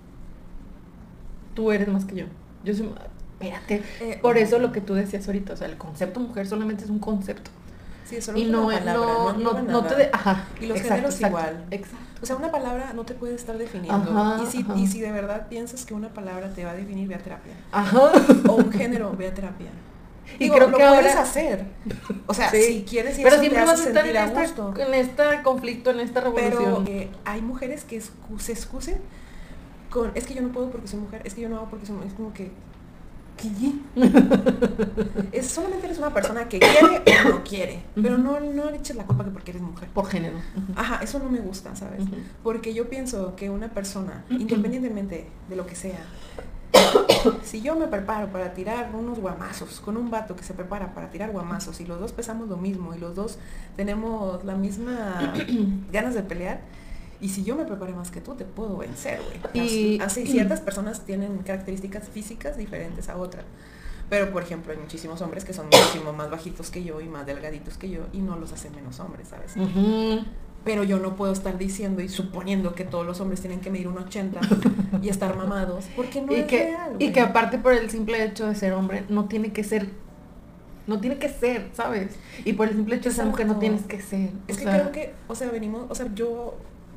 Tú 1.54 1.72
eres 1.72 1.88
más 1.88 2.06
que 2.06 2.16
yo. 2.16 2.26
Yo 2.64 2.74
soy 2.74 2.88
ma- 2.88 2.96
Espérate. 3.40 3.82
Eh, 4.00 4.20
Por 4.22 4.38
eso 4.38 4.60
lo 4.60 4.72
que 4.72 4.82
tú 4.82 4.94
decías 4.94 5.26
ahorita, 5.28 5.54
o 5.54 5.58
sea, 5.58 5.68
el 5.68 5.78
concepto 5.78 6.20
mujer 6.20 6.48
solamente 6.48 6.84
es 6.84 6.90
un 6.92 7.00
concepto. 7.00 7.50
Sí, 8.06 8.22
solo 8.22 8.38
Y 8.38 8.44
es 8.44 8.50
no, 8.50 8.68
una 8.68 8.78
palabra, 8.80 8.94
no, 9.06 9.24
no, 9.24 9.30
engloba 9.32 9.62
no 9.64 9.82
te 9.84 9.90
nada. 9.90 9.98
de- 9.98 10.10
ajá. 10.14 10.48
Y 10.60 10.66
los 10.68 10.78
exacto, 10.78 10.96
géneros 10.96 11.16
exacto, 11.16 11.38
igual. 11.40 11.66
Exacto. 11.72 12.06
O 12.22 12.26
sea, 12.26 12.36
una 12.36 12.52
palabra 12.52 12.94
no 12.94 13.04
te 13.04 13.16
puede 13.16 13.34
estar 13.34 13.58
definiendo. 13.58 14.12
Ajá, 14.12 14.44
y, 14.44 14.46
si, 14.46 14.62
ajá. 14.62 14.76
y 14.78 14.86
si 14.88 15.02
de 15.02 15.12
verdad 15.12 15.48
piensas 15.48 15.86
que 15.86 15.94
una 15.96 16.10
palabra 16.10 16.54
te 16.54 16.64
va 16.66 16.72
a 16.72 16.74
definir, 16.76 17.08
ve 17.08 17.16
a 17.16 17.20
terapia. 17.20 17.54
Ajá. 17.72 18.12
O 18.48 18.56
un 18.58 18.72
género, 18.72 19.12
ve 19.18 19.28
a 19.28 19.34
terapia. 19.34 19.70
Y 20.40 20.44
Digo, 20.46 20.56
creo 20.56 20.68
lo 20.70 20.78
que 20.78 20.84
puedes 20.84 21.12
ahora- 21.16 21.22
hacer. 21.22 21.66
O 22.28 22.34
sea, 22.34 22.50
Sí. 22.52 22.62
si 22.64 22.84
quieres 22.84 23.18
y 23.20 23.24
Pero 23.24 23.36
eso 23.36 23.42
te 23.44 23.50
siempre 23.50 23.62
hace 23.62 23.72
vas 23.72 23.86
a 23.86 23.88
estar 23.90 24.08
en, 24.08 24.18
a 24.18 24.26
esta, 24.26 24.42
gusto. 24.42 24.74
en 24.82 24.94
este 24.94 25.24
conflicto, 25.44 25.90
en 25.92 26.00
esta 26.00 26.22
Pero 26.24 26.36
revolución. 26.36 26.88
eh, 26.88 27.10
hay 27.26 27.42
mujeres 27.42 27.84
que 27.84 28.02
se 28.02 28.52
excusen 28.52 28.98
con, 29.90 30.12
es 30.16 30.26
que 30.26 30.34
yo 30.34 30.42
no 30.42 30.50
puedo 30.50 30.70
porque 30.72 30.88
soy 30.88 31.00
mujer, 31.00 31.22
es 31.26 31.34
que 31.34 31.42
yo 31.42 31.50
no 31.50 31.58
hago 31.58 31.70
porque 31.70 31.86
soy 31.86 31.96
mujer. 31.96 32.10
Es 32.10 32.16
como 32.16 32.34
que, 32.34 32.52
es 35.32 35.48
solamente 35.48 35.86
eres 35.88 35.98
una 35.98 36.14
persona 36.14 36.48
que 36.48 36.60
quiere 36.60 37.02
o 37.26 37.30
no 37.30 37.44
quiere. 37.44 37.82
Pero 37.96 38.18
no, 38.18 38.40
no 38.40 38.70
le 38.70 38.78
eches 38.78 38.96
la 38.96 39.06
culpa 39.06 39.24
que 39.26 39.32
porque 39.32 39.52
eres 39.52 39.64
mujer. 39.64 39.90
Por 39.90 40.06
género. 40.08 40.38
Ajá, 40.76 41.00
eso 41.04 41.18
no 41.20 41.30
me 41.30 41.40
gusta, 41.40 41.76
¿sabes? 41.76 42.04
Porque 42.44 42.74
yo 42.74 42.88
pienso 42.90 43.36
que 43.36 43.50
una 43.50 43.70
persona, 43.70 44.24
independientemente 44.30 45.28
de 45.50 45.56
lo 45.56 45.66
que 45.66 45.76
sea, 45.76 46.00
si 47.44 47.62
yo 47.62 47.76
me 47.76 47.88
preparo 47.88 48.28
para 48.28 48.54
tirar 48.54 48.92
unos 48.96 49.20
guamazos 49.20 49.80
con 49.80 49.98
un 49.98 50.10
vato 50.12 50.36
que 50.36 50.44
se 50.44 50.54
prepara 50.54 50.94
para 50.94 51.10
tirar 51.10 51.32
guamazos 51.32 51.80
y 51.82 51.86
los 51.86 52.00
dos 52.00 52.12
pesamos 52.12 52.48
lo 52.50 52.58
mismo 52.58 52.94
y 52.96 53.00
los 53.00 53.16
dos 53.16 53.38
tenemos 53.76 54.44
la 54.44 54.56
misma 54.56 55.34
ganas 55.92 56.14
de 56.16 56.24
pelear, 56.24 56.62
y 57.20 57.30
si 57.30 57.44
yo 57.44 57.56
me 57.56 57.66
preparé 57.66 57.94
más 57.94 58.10
que 58.10 58.20
tú, 58.20 58.34
te 58.34 58.46
puedo 58.46 58.78
vencer, 58.78 59.20
güey. 59.22 59.40
Y- 59.68 60.00
Así, 60.02 60.26
ciertas 60.32 60.60
personas 60.60 61.02
tienen 61.02 61.38
características 61.40 62.10
físicas 62.10 62.58
diferentes 62.58 63.10
a 63.10 63.18
otras. 63.18 63.46
Pero, 64.10 64.32
por 64.32 64.42
ejemplo, 64.42 64.74
hay 64.74 64.80
muchísimos 64.80 65.22
hombres 65.22 65.46
que 65.46 65.54
son 65.54 65.68
muchísimo 65.68 66.14
más 66.14 66.30
bajitos 66.32 66.70
que 66.72 66.84
yo 66.84 67.00
y 67.00 67.08
más 67.08 67.26
delgaditos 67.28 67.78
que 67.78 67.90
yo 67.92 68.02
y 68.12 68.18
no 68.22 68.38
los 68.38 68.52
hacen 68.52 68.74
menos 68.76 69.00
hombres, 69.00 69.28
¿sabes? 69.30 69.54
Pero 70.64 70.84
yo 70.84 71.00
no 71.00 71.16
puedo 71.16 71.34
estar 71.34 71.58
diciendo 71.58 72.02
y 72.02 72.10
suponiendo 72.10 72.76
que 72.76 72.84
todos 72.84 73.06
los 73.06 73.20
hombres 73.20 73.42
tienen 73.42 73.62
que 73.62 73.72
medir 73.72 73.88
un 73.88 73.98
80 73.98 74.40
y 75.02 75.10
estar 75.10 75.36
mamados, 75.36 75.86
porque 75.96 76.22
no 76.22 76.32
y, 76.34 76.42
es 76.42 76.46
que, 76.46 76.64
real. 76.66 76.96
y 77.00 77.12
que 77.12 77.20
aparte 77.20 77.58
por 77.58 77.74
el 77.74 77.90
simple 77.90 78.24
hecho 78.24 78.48
de 78.48 78.56
ser 78.56 78.74
hombre, 78.74 79.04
no 79.10 79.26
tiene 79.26 79.52
que 79.52 79.64
ser, 79.64 79.90
no 80.86 81.00
tiene 81.00 81.18
que 81.18 81.30
ser, 81.30 81.70
¿sabes? 81.74 82.16
Y 82.46 82.54
por 82.54 82.68
el 82.68 82.76
simple 82.76 82.96
hecho 82.98 83.10
de 83.10 83.16
ser 83.16 83.26
mujer 83.26 83.48
no 83.48 83.58
tienes 83.58 83.84
que 83.84 84.02
ser. 84.02 84.30
Es 84.48 84.58
que 84.58 84.64
sea, 84.64 84.74
creo 84.74 84.92
que, 84.92 85.14
o 85.28 85.34
sea, 85.34 85.50
venimos, 85.50 85.86
o 85.90 85.96
sea, 85.96 86.08
yo 86.14 86.56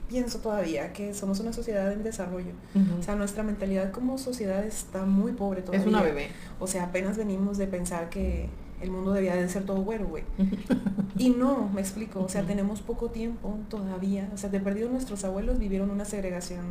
pienso 0.09 0.39
todavía 0.39 0.93
que 0.93 1.15
somos 1.15 1.41
una 1.41 1.53
sociedad 1.53 1.93
en 1.93 2.03
desarrollo. 2.03 2.53
O 2.99 3.03
sea, 3.03 3.15
nuestra 3.17 3.43
mentalidad 3.43 3.91
como 3.91 4.19
sociedad 4.19 4.65
está 4.65 5.05
muy 5.05 5.33
pobre 5.33 5.63
todavía. 5.63 5.81
es 5.81 5.87
una 5.87 6.03
bebé. 6.03 6.29
O 6.61 6.67
sea, 6.67 6.85
apenas 6.85 7.17
venimos 7.17 7.59
de 7.59 7.67
pensar 7.67 8.11
que 8.11 8.49
el 8.85 8.91
mundo 8.91 9.13
debía 9.13 9.35
de 9.35 9.49
ser 9.49 9.65
todo 9.65 9.83
güero, 9.83 10.07
güey. 10.07 10.25
Y 11.17 11.31
no, 11.31 11.71
me 11.73 11.81
explico, 11.81 12.21
o 12.21 12.29
sea, 12.29 12.43
tenemos 12.43 12.83
poco 12.83 13.09
tiempo 13.09 13.57
todavía, 13.71 14.29
o 14.35 14.37
sea, 14.37 14.51
de 14.51 14.59
perdido 14.59 14.89
nuestros 14.89 15.25
abuelos 15.25 15.61
vivieron 15.61 15.91
una 15.91 16.05
segregación 16.05 16.65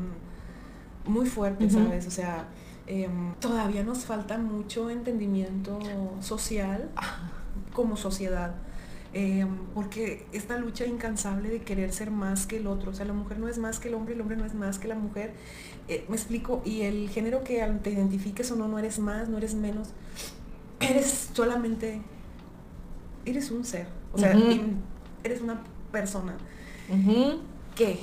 muy 1.05 1.25
fuerte, 1.25 1.69
¿sabes? 1.69 2.07
O 2.07 2.11
sea, 2.11 2.47
em, 2.85 3.33
todavía 3.39 3.83
nos 3.83 3.99
falta 4.03 4.37
mucho 4.37 4.89
entendimiento 4.89 5.79
social 6.19 6.89
como 7.73 7.95
sociedad. 7.95 8.53
Em, 9.15 9.47
porque 9.75 10.25
esta 10.33 10.57
lucha 10.57 10.87
incansable 10.87 11.47
de 11.49 11.61
querer 11.61 11.93
ser 11.93 12.09
más 12.09 12.47
que 12.47 12.57
el 12.57 12.65
otro, 12.65 12.89
o 12.89 12.93
sea, 12.95 13.05
la 13.05 13.13
mujer 13.13 13.37
no 13.37 13.47
es 13.47 13.59
más 13.59 13.77
que 13.79 13.89
el 13.89 13.93
hombre, 13.93 14.15
el 14.15 14.21
hombre 14.21 14.35
no 14.35 14.43
es 14.43 14.55
más 14.55 14.79
que 14.79 14.87
la 14.87 14.95
mujer, 14.95 15.33
eh, 15.87 16.03
me 16.09 16.15
explico, 16.15 16.63
y 16.65 16.81
el 16.81 17.11
género 17.11 17.43
que 17.43 17.63
te 17.83 17.91
identifiques 17.91 18.49
o 18.51 18.55
no, 18.55 18.67
no 18.67 18.79
eres 18.79 18.97
más, 18.97 19.29
no 19.29 19.37
eres 19.37 19.53
menos, 19.53 19.89
eres 20.89 21.29
solamente, 21.33 22.01
eres 23.25 23.51
un 23.51 23.63
ser, 23.63 23.87
o 24.13 24.17
sea, 24.17 24.35
eres 25.23 25.41
una 25.41 25.61
persona 25.91 26.37
que 27.75 27.99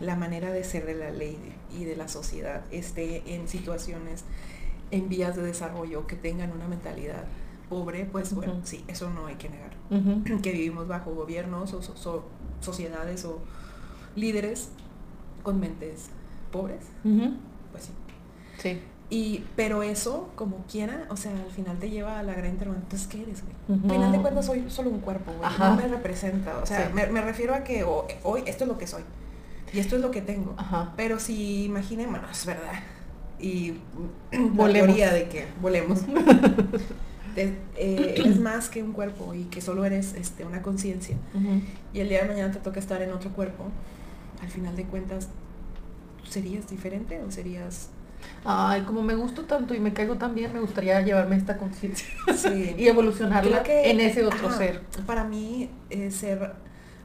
la 0.00 0.16
manera 0.16 0.52
de 0.52 0.64
ser 0.64 0.86
de 0.86 0.94
la 0.94 1.10
ley 1.10 1.38
y 1.76 1.84
de 1.84 1.96
la 1.96 2.08
sociedad 2.08 2.62
esté 2.70 3.34
en 3.34 3.48
situaciones, 3.48 4.24
en 4.90 5.08
vías 5.08 5.36
de 5.36 5.42
desarrollo, 5.42 6.06
que 6.06 6.16
tengan 6.16 6.52
una 6.52 6.66
mentalidad 6.68 7.24
pobre, 7.68 8.04
pues 8.04 8.34
bueno, 8.34 8.60
sí, 8.64 8.84
eso 8.88 9.08
no 9.10 9.26
hay 9.26 9.36
que 9.36 9.48
negar. 9.48 9.70
Que 10.42 10.52
vivimos 10.52 10.88
bajo 10.88 11.14
gobiernos 11.14 11.72
o 11.72 12.24
sociedades 12.60 13.24
o 13.24 13.40
líderes 14.16 14.70
con 15.42 15.60
mentes 15.60 16.10
pobres, 16.52 16.84
pues 17.72 17.84
sí. 17.84 17.92
Sí. 18.58 18.80
Y, 19.12 19.44
pero 19.56 19.82
eso, 19.82 20.30
como 20.36 20.64
quiera, 20.70 21.06
o 21.08 21.16
sea, 21.16 21.32
al 21.32 21.50
final 21.50 21.78
te 21.78 21.90
lleva 21.90 22.20
a 22.20 22.22
la 22.22 22.32
gran 22.32 22.52
interrogante, 22.52 22.86
entonces, 22.86 23.08
¿qué 23.08 23.22
eres, 23.22 23.42
güey? 23.42 23.80
Al 23.82 23.90
final 23.90 24.12
de 24.12 24.18
cuentas 24.20 24.46
soy 24.46 24.64
solo 24.70 24.90
un 24.90 25.00
cuerpo, 25.00 25.32
güey. 25.32 25.50
No 25.58 25.74
me 25.74 25.88
representa. 25.88 26.56
O 26.58 26.66
sea, 26.66 26.90
me, 26.94 27.20
refiero 27.20 27.54
a 27.54 27.64
que 27.64 27.84
hoy 27.84 28.42
esto 28.46 28.64
es 28.64 28.68
lo 28.68 28.78
que 28.78 28.86
soy. 28.86 29.02
Y 29.72 29.80
esto 29.80 29.96
es 29.96 30.02
lo 30.02 30.12
que 30.12 30.22
tengo. 30.22 30.54
Pero 30.96 31.18
si 31.18 31.64
imaginen, 31.64 32.10
bueno, 32.10 32.28
es 32.30 32.46
verdad. 32.46 32.72
Y 33.40 33.74
volemos. 34.52 34.96
de 34.96 35.28
que 35.28 35.46
volemos. 35.60 36.00
Eh, 37.36 38.16
eres 38.18 38.40
más 38.40 38.68
que 38.68 38.82
un 38.82 38.92
cuerpo 38.92 39.32
y 39.34 39.44
que 39.44 39.60
solo 39.60 39.84
eres 39.84 40.14
este, 40.14 40.44
una 40.44 40.62
conciencia. 40.62 41.16
Y 41.94 42.00
el 42.00 42.08
día 42.08 42.22
de 42.22 42.28
mañana 42.28 42.52
te 42.52 42.58
toca 42.58 42.80
estar 42.80 43.00
en 43.02 43.12
otro 43.12 43.30
cuerpo. 43.30 43.66
Al 44.42 44.48
final 44.48 44.74
de 44.74 44.84
cuentas, 44.84 45.28
¿serías 46.28 46.68
diferente 46.68 47.22
o 47.22 47.30
serías 47.30 47.90
Ay, 48.44 48.82
como 48.82 49.02
me 49.02 49.14
gusto 49.14 49.42
tanto 49.42 49.74
y 49.74 49.80
me 49.80 49.92
caigo 49.92 50.16
tan 50.16 50.34
bien, 50.34 50.52
me 50.52 50.60
gustaría 50.60 51.00
llevarme 51.02 51.36
esta 51.36 51.56
conciencia 51.56 52.08
y 52.78 52.86
evolucionarla 52.86 53.62
en 53.66 54.00
ese 54.00 54.24
otro 54.24 54.50
ser. 54.50 54.82
Para 55.06 55.24
mí, 55.24 55.70
eh, 55.90 56.10
ser 56.10 56.54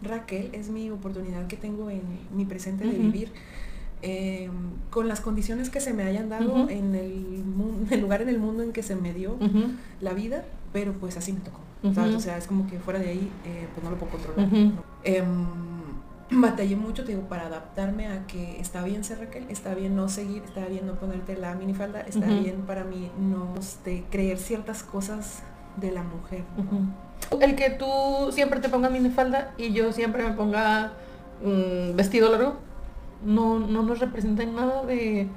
Raquel 0.02 0.50
es 0.54 0.70
mi 0.70 0.90
oportunidad 0.92 1.48
que 1.48 1.58
tengo 1.58 1.90
en 1.90 2.02
mi 2.32 2.46
presente 2.46 2.86
de 2.86 2.98
vivir 2.98 3.32
Em, 4.08 4.52
con 4.92 5.08
las 5.08 5.20
condiciones 5.20 5.72
que 5.72 5.80
se 5.80 5.92
me 5.92 6.04
hayan 6.04 6.30
dado 6.30 6.70
en, 6.70 6.94
el, 6.94 8.00
lugar 8.00 8.22
en 8.22 8.30
el 8.30 8.38
mundo 8.38 8.62
en 8.62 8.72
que 8.72 8.84
se 8.84 8.96
me 8.96 9.14
dio 9.14 9.36
la 10.00 10.14
vida, 10.14 10.46
pero 10.72 10.94
pues 10.94 11.18
así 11.18 11.34
me 11.34 11.40
tocó. 11.40 11.60
O 11.84 12.20
sea, 12.20 12.38
es 12.38 12.46
como 12.46 12.68
que 12.68 12.78
fuera 12.78 13.00
de 13.00 13.10
ahí, 13.10 13.32
eh, 13.46 13.68
pues 13.74 13.84
no 13.84 13.90
lo 13.90 13.98
puedo 13.98 14.12
controlar. 14.12 14.48
Batallé 16.30 16.76
mucho, 16.76 17.04
te 17.04 17.12
digo, 17.12 17.28
para 17.28 17.48
adaptarme 17.48 18.08
a 18.08 18.26
que 18.26 18.60
está 18.60 18.84
bien 18.84 19.04
ser 19.04 19.20
Raquel, 19.20 19.46
está 19.50 19.76
bien 19.76 19.96
no 19.96 20.10
seguir, 20.10 20.44
está 20.44 20.66
bien 20.66 20.88
no 20.88 20.96
ponerte 20.96 21.36
la 21.36 21.54
minifalda, 21.56 22.02
está 22.02 22.26
bien 22.26 22.64
para 22.66 22.84
mí 22.84 23.12
no 23.20 23.54
este, 23.60 24.04
creer 24.10 24.40
ciertas 24.40 24.84
cosas 24.84 25.44
de 25.78 25.92
la 25.92 26.04
mujer. 26.04 26.44
El 27.40 27.56
que 27.56 27.70
tú 27.70 28.32
siempre 28.32 28.60
te 28.60 28.70
pongas 28.70 28.92
minifalda 28.92 29.54
y 29.58 29.74
yo 29.74 29.92
siempre 29.92 30.24
me 30.24 30.32
ponga 30.32 30.94
mm, 31.44 31.96
vestido 31.96 32.32
largo, 32.32 32.56
no, 33.24 33.60
no 33.60 33.84
nos 33.84 34.00
representan 34.00 34.56
nada 34.56 34.84
de, 34.84 35.28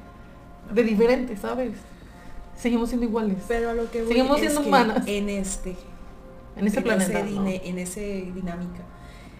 de 0.72 0.82
diferente, 0.84 1.36
¿sabes? 1.36 1.74
Seguimos 2.56 2.88
siendo 2.88 3.06
iguales. 3.06 3.36
Pero 3.46 3.70
a 3.70 3.74
lo 3.74 3.90
que 3.90 4.04
Seguimos 4.06 4.40
siendo 4.40 4.60
humanas. 4.62 5.04
En 5.06 5.28
este. 5.28 5.76
En 6.56 6.66
ese 6.66 6.82
planeta. 6.82 7.20
En 7.20 7.78
ese 7.78 8.32
dinámica. 8.34 8.82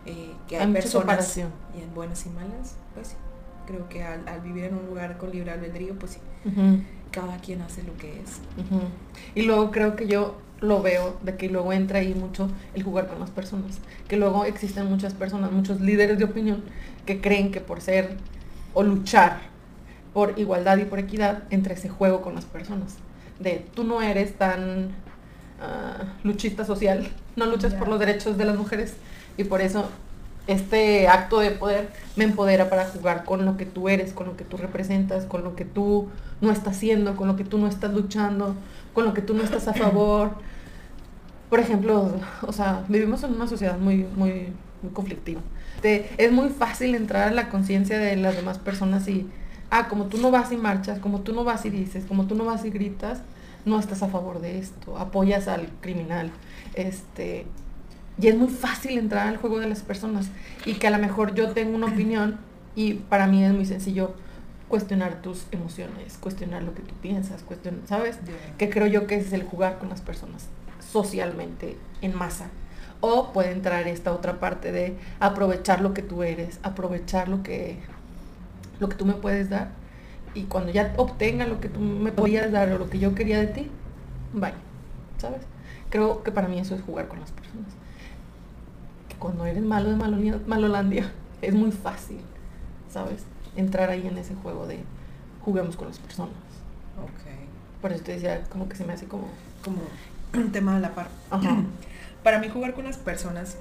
Eh, 0.09 0.33
que 0.49 0.57
hay, 0.57 0.73
personas 0.73 1.37
y 1.37 1.43
en 1.43 1.95
buenas 1.95 2.25
y 2.25 2.31
malas, 2.31 2.77
pues 2.95 3.09
sí. 3.09 3.15
Creo 3.67 3.87
que 3.91 4.03
al, 4.03 4.41
vivir 4.43 4.65
en 4.65 4.77
un 4.77 4.87
lugar 4.87 5.19
con 5.19 5.31
libre 5.31 5.51
albedrío, 5.51 5.99
pues 5.99 6.13
sí. 6.13 6.21
Cada 7.11 7.37
quien 7.39 7.61
hace 7.61 7.83
lo 7.83 7.95
que 7.99 8.21
es. 8.23 8.41
Y 9.35 9.43
luego 9.43 9.71
creo 9.71 9.97
que 9.97 10.07
yo 10.07 10.39
lo 10.61 10.81
veo 10.81 11.19
de 11.23 11.37
que 11.37 11.51
luego 11.51 11.73
entra 11.75 11.99
ahí 11.99 12.15
mucho 12.15 12.51
el 12.75 12.83
jugar 12.83 13.09
con 13.09 13.21
las 13.21 13.31
personas. 13.31 13.79
Que 14.09 14.17
luego 14.17 14.47
existen 14.47 14.87
muchas 14.87 15.13
personas, 15.13 15.53
muchos 15.53 15.83
líderes 15.83 16.19
de 16.19 16.25
opinión 16.25 16.63
que 17.05 17.21
creen 17.21 17.53
que 17.53 17.61
por 17.61 17.83
ser 17.83 18.17
o 18.73 18.83
luchar 18.83 19.41
por 20.15 20.39
igualdad 20.39 20.79
y 20.79 20.85
por 20.85 20.99
equidad 20.99 21.43
entre 21.51 21.75
ese 21.75 21.91
juego 21.91 22.23
con 22.23 22.35
las 22.35 22.47
personas. 22.47 22.97
De 23.39 23.67
tú 23.75 23.85
no 23.85 24.01
eres 24.01 24.39
tan 24.39 24.93
ah, 25.61 26.15
luchista 26.25 26.65
social, 26.65 27.07
no 27.37 27.45
luchas 27.45 27.75
por 27.75 27.89
los 27.89 27.99
derechos 27.99 28.39
de 28.39 28.47
las 28.47 28.57
mujeres 28.57 28.95
y 29.39 29.45
por 29.45 29.63
eso 29.63 29.89
este 30.49 31.09
acto 31.09 31.41
de 31.41 31.53
poder 31.53 31.91
me 32.17 32.25
empodera 32.25 32.69
para 32.69 32.87
jugar 32.87 33.25
con 33.25 33.45
lo 33.45 33.57
que 33.57 33.67
tú 33.67 33.89
eres, 33.89 34.13
con 34.13 34.27
lo 34.27 34.37
que 34.37 34.45
tú 34.45 34.57
representas, 34.57 35.25
con 35.27 35.45
lo 35.45 35.55
que 35.55 35.65
tú 35.65 36.09
no 36.41 36.51
estás 36.51 36.77
haciendo, 36.77 37.17
con 37.17 37.29
lo 37.29 37.37
que 37.37 37.45
tú 37.45 37.59
no 37.59 37.69
estás 37.69 37.93
luchando, 37.93 38.55
con 38.95 39.05
lo 39.05 39.15
que 39.15 39.23
tú 39.23 39.35
no 39.35 39.43
estás 39.43 39.69
a 39.69 39.75
favor. 39.75 40.33
Por 41.51 41.61
ejemplo, 41.61 42.15
o 42.43 42.53
sea, 42.53 42.85
vivimos 42.89 43.23
en 43.23 43.35
una 43.35 43.47
sociedad 43.47 43.79
muy, 43.79 44.07
muy, 44.17 44.49
muy 44.83 44.93
conflictiva. 44.93 45.41
es 45.83 46.33
muy 46.33 46.49
fácil 46.49 46.95
entrar 46.95 47.29
a 47.29 47.31
la 47.31 47.51
conciencia 47.51 47.99
de 47.99 48.17
las 48.17 48.35
demás 48.35 48.59
personas 48.59 49.07
y, 49.07 49.29
ah, 49.71 49.89
como 49.89 50.07
tú 50.07 50.17
no 50.17 50.31
vas 50.31 50.51
y 50.51 50.57
marchas, 50.57 50.99
como 50.99 51.21
tú 51.21 51.35
no 51.35 51.45
vas 51.45 51.67
y 51.67 51.71
dices, 51.71 52.05
como 52.07 52.27
tú 52.27 52.35
no 52.35 52.47
vas 52.47 52.65
y 52.65 52.71
gritas, 52.71 53.21
no 53.67 53.79
estás 53.79 54.03
a 54.03 54.09
favor 54.09 54.41
de 54.41 54.59
esto, 54.59 54.97
apoyas 54.97 55.47
al 55.47 55.69
criminal. 55.83 56.31
Este, 56.75 57.45
y 58.21 58.29
es 58.29 58.37
muy 58.37 58.49
fácil 58.49 58.99
entrar 58.99 59.29
al 59.29 59.37
juego 59.37 59.61
de 59.61 59.69
las 59.69 59.83
personas 59.83 60.29
y 60.67 60.75
que 60.75 60.89
a 60.89 60.91
lo 60.91 60.99
mejor 60.99 61.35
yo 61.35 61.53
tengo 61.53 61.77
una 61.77 61.87
opinión 61.87 62.39
y 62.75 62.95
para 62.95 63.27
mí 63.27 63.45
es 63.45 63.53
muy 63.53 63.65
sencillo 63.65 64.15
cuestionar 64.69 65.23
tus 65.23 65.47
emociones, 65.51 66.19
cuestionar 66.21 66.63
lo 66.63 66.75
que 66.75 66.83
tú 66.83 66.95
piensas, 67.01 67.43
cuestionar, 67.43 67.81
¿sabes? 67.87 68.19
Que 68.59 68.69
creo 68.69 68.87
yo 68.87 69.07
que 69.07 69.17
es 69.17 69.33
el 69.33 69.43
jugar 69.43 69.79
con 69.79 69.89
las 69.89 70.01
personas 70.01 70.47
socialmente 70.93 71.77
en 72.03 72.15
masa. 72.15 72.49
O 73.01 73.33
puede 73.33 73.53
entrar 73.53 73.87
esta 73.87 74.13
otra 74.13 74.41
parte 74.41 74.73
de 74.73 74.97
aprovechar 75.21 75.81
lo 75.81 75.95
que 75.95 76.03
tú 76.03 76.25
eres, 76.25 76.59
aprovechar 76.65 77.29
lo 77.29 77.43
que, 77.45 77.79
lo 78.81 78.89
que 78.89 78.97
tú 78.97 79.07
me 79.07 79.15
puedes 79.15 79.49
dar. 79.49 79.71
Y 80.35 80.45
cuando 80.45 80.73
ya 80.73 80.93
obtenga 80.97 81.47
lo 81.47 81.61
que 81.61 81.69
tú 81.69 81.81
me 81.81 82.13
podías 82.13 82.51
dar 82.51 82.71
o 82.73 82.79
lo 82.79 82.91
que 82.91 82.99
yo 82.99 83.15
quería 83.15 83.39
de 83.39 83.47
ti, 83.47 83.71
vaya, 84.33 84.57
¿sabes? 85.19 85.43
Creo 85.91 86.23
que 86.23 86.33
para 86.33 86.49
mí 86.49 86.59
eso 86.59 86.75
es 86.75 86.83
jugar 86.83 87.09
con 87.09 87.21
las 87.21 87.31
personas. 87.31 87.78
Cuando 89.19 89.47
eres 89.47 89.63
malo 89.63 89.91
de 89.91 90.39
Malolandia, 90.47 91.13
es 91.43 91.55
muy 91.55 91.73
fácil, 91.73 92.21
¿sabes? 92.91 93.25
Entrar 93.57 93.91
ahí 93.91 94.07
en 94.07 94.19
ese 94.19 94.35
juego 94.37 94.67
de 94.67 94.81
juguemos 95.45 95.77
con 95.77 95.89
las 95.89 95.99
personas. 95.99 96.35
Ok. 97.03 97.81
Por 97.81 97.93
eso 97.93 98.05
te 98.05 98.13
decía, 98.13 98.45
como 98.51 98.69
que 98.69 98.77
se 98.77 98.85
me 98.85 98.93
hace 98.93 99.07
como... 99.07 99.29
Como 99.65 99.79
un 100.35 100.53
tema 100.53 100.77
a 100.77 100.81
la 100.81 100.95
par. 100.95 101.09
Para 102.23 102.39
mí 102.39 102.49
jugar 102.49 102.75
con 102.75 102.85
las 102.85 102.99
personas 102.99 103.57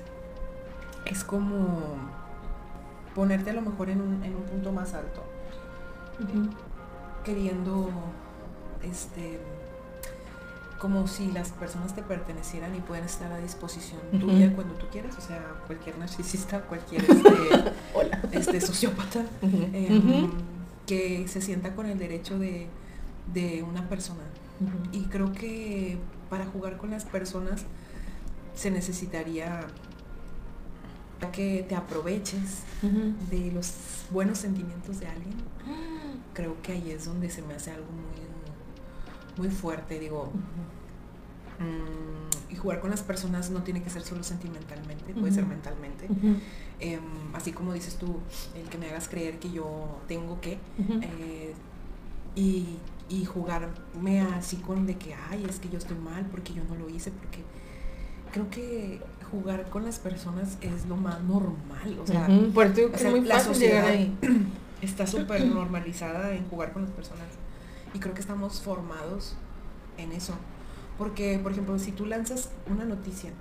es 1.05 1.23
como 1.23 1.95
ponerte 3.15 3.51
a 3.51 3.53
lo 3.53 3.61
mejor 3.61 3.89
en 3.89 4.01
un, 4.01 4.19
punto 4.51 4.71
más 4.71 4.93
alto. 4.93 5.23
Queriendo, 7.23 7.89
este, 8.83 9.39
como 10.79 11.07
si 11.07 11.31
las 11.31 11.49
personas 11.49 11.95
te 11.95 12.03
pertenecieran 12.03 12.75
y 12.75 12.79
pueden 12.79 13.05
estar 13.05 13.31
a 13.31 13.39
disposición 13.39 13.99
tuya 14.11 14.53
cuando 14.53 14.75
tú 14.75 14.85
quieras, 14.91 15.17
o 15.17 15.21
sea, 15.21 15.41
cualquier 15.65 15.97
narcisista, 15.97 16.61
cualquier 16.61 17.03
este, 17.03 17.29
este 18.31 18.61
sociópata, 18.61 19.25
em, 19.41 20.29
que 20.85 21.27
se 21.27 21.41
sienta 21.41 21.75
con 21.75 21.87
el 21.87 21.97
derecho 21.97 22.37
de, 22.37 22.67
de 23.33 23.63
una 23.63 23.87
persona. 23.89 24.23
Y 24.91 25.03
creo 25.03 25.33
que 25.33 25.97
para 26.29 26.45
jugar 26.45 26.77
con 26.77 26.89
las 26.89 27.05
personas 27.05 27.65
se 28.55 28.71
necesitaría 28.71 29.67
que 31.31 31.65
te 31.67 31.75
aproveches 31.75 32.63
de 33.29 33.51
los 33.51 33.73
buenos 34.11 34.37
sentimientos 34.37 34.99
de 34.99 35.07
alguien. 35.07 35.35
Creo 36.33 36.61
que 36.61 36.73
ahí 36.73 36.91
es 36.91 37.05
donde 37.05 37.29
se 37.29 37.41
me 37.41 37.55
hace 37.55 37.71
algo 37.71 37.87
muy, 37.91 38.26
muy 39.39 39.49
fuerte. 39.49 39.99
Digo, 39.99 40.31
mm, 41.59 42.53
y 42.53 42.55
jugar 42.55 42.79
con 42.79 42.89
las 42.89 43.01
personas 43.01 43.49
no 43.49 43.63
tiene 43.63 43.83
que 43.83 43.89
ser 43.89 44.01
solo 44.01 44.23
sentimentalmente, 44.23 45.13
puede 45.13 45.33
ser 45.33 45.45
mentalmente. 45.45 46.07
Em, 46.79 47.01
así 47.33 47.51
como 47.51 47.73
dices 47.73 47.95
tú, 47.97 48.19
el 48.55 48.69
que 48.69 48.77
me 48.77 48.87
hagas 48.89 49.07
creer 49.07 49.39
que 49.39 49.51
yo 49.51 49.99
tengo 50.07 50.39
que. 50.41 50.57
Eh, 51.01 51.53
y 52.35 52.77
y 53.09 53.25
jugarme 53.25 54.21
así 54.21 54.57
con 54.57 54.85
de 54.85 54.97
que, 54.97 55.13
ay, 55.29 55.45
es 55.47 55.59
que 55.59 55.69
yo 55.69 55.77
estoy 55.77 55.97
mal 55.97 56.25
porque 56.29 56.53
yo 56.53 56.63
no 56.65 56.75
lo 56.75 56.89
hice, 56.89 57.11
porque 57.11 57.39
creo 58.31 58.49
que 58.49 59.01
jugar 59.31 59.69
con 59.69 59.85
las 59.85 59.99
personas 59.99 60.57
es 60.61 60.85
lo 60.87 60.97
más 60.97 61.21
normal. 61.21 61.99
O 62.01 62.07
sea, 62.07 62.27
Por 62.53 62.73
que 62.73 62.85
o 62.85 62.97
sea, 62.97 63.07
es 63.07 63.15
muy 63.15 63.21
la 63.21 63.35
fácil 63.35 63.53
sociedad 63.53 63.85
ahí. 63.87 64.13
está 64.81 65.07
súper 65.07 65.45
normalizada 65.45 66.33
en 66.33 66.47
jugar 66.49 66.73
con 66.73 66.83
las 66.83 66.91
personas. 66.91 67.27
Y 67.93 67.99
creo 67.99 68.13
que 68.13 68.21
estamos 68.21 68.61
formados 68.61 69.35
en 69.97 70.11
eso. 70.11 70.33
Porque, 70.97 71.39
por 71.39 71.51
ejemplo, 71.51 71.77
si 71.79 71.91
tú 71.91 72.05
lanzas 72.05 72.49
una 72.69 72.85
noticia, 72.85 73.31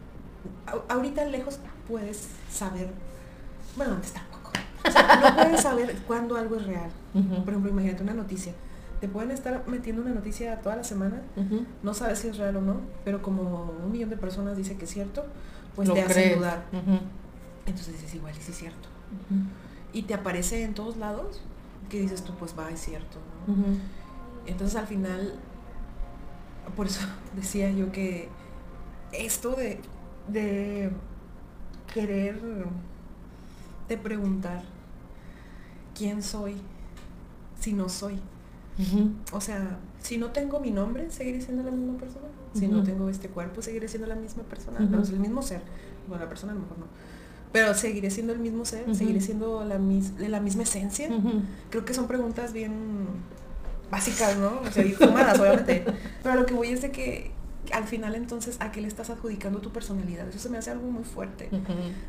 ahorita 0.89 1.25
lejos 1.25 1.59
puedes 1.89 2.29
saber, 2.51 2.91
bueno, 3.77 3.95
antes 3.95 4.13
tampoco. 4.13 4.53
O 4.87 4.91
sea, 4.91 5.17
no 5.17 5.37
puedes 5.37 5.63
saber 5.63 5.97
cuándo 6.07 6.37
algo 6.37 6.57
es 6.57 6.67
real. 6.67 6.91
Por 7.13 7.49
ejemplo, 7.49 7.71
imagínate 7.71 8.03
una 8.03 8.15
noticia. 8.15 8.53
Te 9.01 9.09
pueden 9.09 9.31
estar 9.31 9.65
metiendo 9.67 10.03
una 10.03 10.13
noticia 10.13 10.61
toda 10.61 10.77
la 10.77 10.85
semana, 10.85 11.21
no 11.83 11.95
sabes 11.95 12.19
si 12.21 12.29
es 12.29 12.39
real 12.39 12.57
o 12.57 12.61
no, 12.63 12.81
pero 13.05 13.21
como 13.23 13.75
un 13.85 13.93
millón 13.93 14.11
de 14.11 14.17
personas 14.17 14.57
dice 14.57 14.77
que 14.77 14.85
es 14.85 14.91
cierto, 14.91 15.25
pues 15.75 15.89
Lo 15.89 15.95
te 15.95 16.03
hacen 16.03 16.39
dudar. 16.39 16.65
Entonces 17.67 17.95
dices, 17.95 18.15
igual, 18.15 18.35
y 18.39 18.43
sí 18.43 18.53
es 18.53 18.59
cierto. 18.59 18.89
Y 19.93 20.03
te 20.03 20.15
aparece 20.15 20.63
en 20.63 20.75
todos 20.75 20.97
lados 20.97 21.43
que 21.89 22.01
dices 22.01 22.23
tú, 22.23 22.35
pues 22.35 22.55
va, 22.59 22.71
es 22.71 22.81
cierto. 22.81 23.19
¿no? 23.47 23.55
Entonces 24.47 24.77
al 24.77 24.87
final, 24.87 25.35
por 26.77 26.87
eso 26.87 27.01
decía 27.37 27.71
yo 27.71 27.91
que 27.93 28.29
esto 29.13 29.53
de, 29.53 29.81
de 30.29 30.91
querer, 31.93 32.41
de 33.89 33.97
preguntar 33.99 34.63
quién 35.97 36.23
soy 36.23 36.57
si 37.61 37.73
no 37.73 37.89
soy. 37.89 38.21
O 39.33 39.41
sea, 39.41 39.79
si 40.03 40.19
no 40.19 40.31
tengo 40.33 40.61
mi 40.61 40.71
nombre, 40.71 41.11
seguiré 41.11 41.41
siendo 41.41 41.63
la 41.63 41.71
misma 41.71 41.97
persona. 41.99 42.27
Si 42.53 42.69
no 42.69 42.83
tengo 42.85 43.09
este 43.09 43.29
cuerpo, 43.29 43.63
seguiré 43.63 43.89
siendo 43.89 44.07
la 44.07 44.15
misma 44.17 44.43
persona. 44.43 44.79
Es 45.03 45.09
el 45.11 45.19
mismo 45.21 45.41
ser. 45.43 45.63
Bueno, 46.09 46.25
la 46.25 46.29
persona 46.29 46.53
a 46.53 46.55
lo 46.57 46.61
mejor 46.63 46.79
no. 46.81 46.87
Pero 47.53 47.73
seguiré 47.75 48.11
siendo 48.11 48.35
el 48.35 48.39
mismo 48.39 48.67
ser, 48.67 48.85
seguiré 48.95 49.21
siendo 49.23 49.65
la, 49.65 49.79
mis- 49.79 50.13
la 50.19 50.41
misma 50.41 50.65
esencia. 50.65 51.09
Creo 51.71 51.85
que 51.87 51.95
son 51.95 52.07
preguntas 52.07 52.53
bien 52.53 53.07
básicas, 53.91 54.37
¿no? 54.37 54.61
O 54.61 54.71
sea, 54.71 54.85
y 54.85 54.93
fumadas, 54.93 55.39
obviamente. 55.39 55.85
Pero 56.23 56.35
lo 56.35 56.47
que 56.47 56.55
voy 56.55 56.69
es 56.69 56.83
de 56.83 56.91
que 56.91 57.31
al 57.73 57.85
final 57.85 58.15
entonces, 58.15 58.57
¿a 58.61 58.71
qué 58.71 58.81
le 58.81 58.89
estás 58.89 59.11
adjudicando 59.11 59.61
tu 59.61 59.71
personalidad? 59.71 60.29
Eso 60.29 60.39
se 60.39 60.49
me 60.49 60.59
hace 60.59 60.71
algo 60.71 60.89
muy 60.91 61.05
fuerte. 61.05 61.49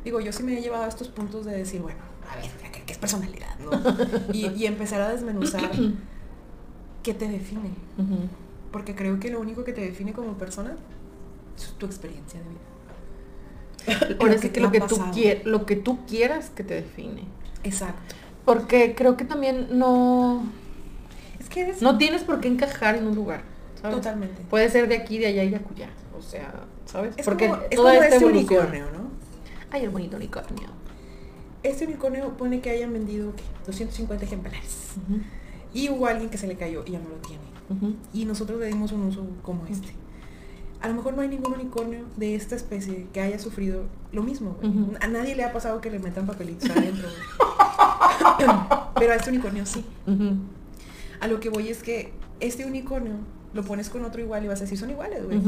Digo, 0.04 0.20
yo 0.20 0.32
sí 0.32 0.44
me 0.44 0.58
he 0.58 0.62
llevado 0.62 0.84
a 0.84 0.88
estos 0.88 1.08
puntos 1.10 1.46
de 1.46 1.58
decir, 1.58 1.82
bueno, 1.82 2.00
a 2.32 2.36
ver, 2.36 2.46
¿qué, 2.72 2.84
qué 2.84 2.92
es 2.92 2.98
personalidad? 2.98 3.58
¿no? 3.60 3.72
Y, 4.34 4.48
y 4.48 4.66
empezar 4.66 5.02
a 5.02 5.10
desmenuzar 5.10 5.72
qué 7.04 7.14
te 7.14 7.28
define. 7.28 7.72
Porque 8.72 8.96
creo 8.96 9.20
que 9.20 9.30
lo 9.32 9.40
único 9.40 9.64
que 9.64 9.74
te 9.74 9.82
define 9.82 10.14
como 10.14 10.38
persona 10.38 10.76
es 11.56 11.74
tu 11.78 11.86
experiencia 11.86 12.40
de 12.40 12.50
vida. 12.50 14.18
Ahora 14.20 14.38
sí 14.38 14.50
que 14.50 14.60
tú 14.62 15.02
lo 15.46 15.66
que 15.66 15.76
tú 15.76 16.06
quieras 16.06 16.50
que 16.50 16.64
te 16.64 16.76
define. 16.76 17.24
Exacto. 17.64 18.16
Porque 18.46 18.96
creo 18.96 19.18
que 19.18 19.26
también 19.26 19.68
no, 19.78 20.44
No 21.82 21.98
tienes 21.98 22.24
por 22.24 22.40
qué 22.40 22.48
encajar 22.48 22.96
en 22.96 23.08
un 23.08 23.16
lugar. 23.16 23.42
¿sabes? 23.82 23.96
totalmente. 23.98 24.42
Puede 24.50 24.70
ser 24.70 24.88
de 24.88 24.96
aquí, 24.96 25.20
de 25.20 25.28
allá 25.28 25.44
y 25.44 25.50
de 25.52 25.56
acullá. 25.58 25.90
O 26.18 26.22
sea, 26.22 26.52
¿sabes? 26.86 27.14
Es 27.18 27.26
Porque 27.26 27.48
como, 27.48 27.62
es 27.62 27.70
toda 27.76 27.92
como 27.92 28.04
esta 28.04 28.16
este 28.16 28.26
evolución. 28.26 28.60
unicornio, 28.66 28.86
¿no? 28.92 29.10
Ay, 29.70 29.84
el 29.84 29.90
bonito 29.90 30.18
unicornio. 30.18 30.68
Este 31.64 31.86
unicornio 31.86 32.36
pone 32.38 32.60
que 32.60 32.70
hayan 32.72 32.94
vendido 32.94 33.36
¿qué? 33.36 33.44
250 33.66 34.26
ejemplares. 34.26 34.94
Y 35.74 35.90
hubo 35.90 36.08
alguien 36.08 36.30
que 36.30 36.38
se 36.38 36.48
le 36.48 36.56
cayó 36.56 36.84
y 36.86 36.92
ya 36.92 37.00
no 37.00 37.10
lo 37.10 37.16
tiene. 37.18 37.96
Y 38.14 38.26
nosotros 38.26 38.60
le 38.60 38.68
dimos 38.68 38.92
un 38.94 39.04
uso 39.04 39.26
como 39.44 39.66
este. 39.68 39.90
A 40.82 40.88
lo 40.88 40.94
mejor 40.94 41.16
no 41.16 41.22
hay 41.22 41.28
ningún 41.28 41.54
unicornio 41.54 42.06
de 42.16 42.36
esta 42.36 42.56
especie 42.56 43.08
que 43.12 43.20
haya 43.22 43.40
sufrido 43.40 43.84
lo 44.12 44.24
mismo. 44.24 44.58
A 45.02 45.08
nadie 45.08 45.36
le 45.36 45.44
ha 45.44 45.52
pasado 45.52 45.82
que 45.82 45.92
le 45.92 46.00
metan 46.00 46.26
papelitos 46.26 46.70
adentro. 46.70 47.10
Pero 49.00 49.12
a 49.14 49.16
este 49.16 49.30
unicornio 49.30 49.66
sí. 49.66 49.84
A 51.20 51.28
lo 51.28 51.40
que 51.40 51.50
voy 51.50 51.70
es 51.70 51.84
que 51.84 52.14
este 52.40 52.66
unicornio 52.66 53.16
lo 53.54 53.64
pones 53.64 53.90
con 53.90 54.06
otro 54.06 54.22
igual 54.22 54.44
y 54.46 54.48
vas 54.48 54.60
a 54.60 54.64
decir 54.64 54.78
son 54.78 54.90
iguales, 54.90 55.26
güey. 55.26 55.42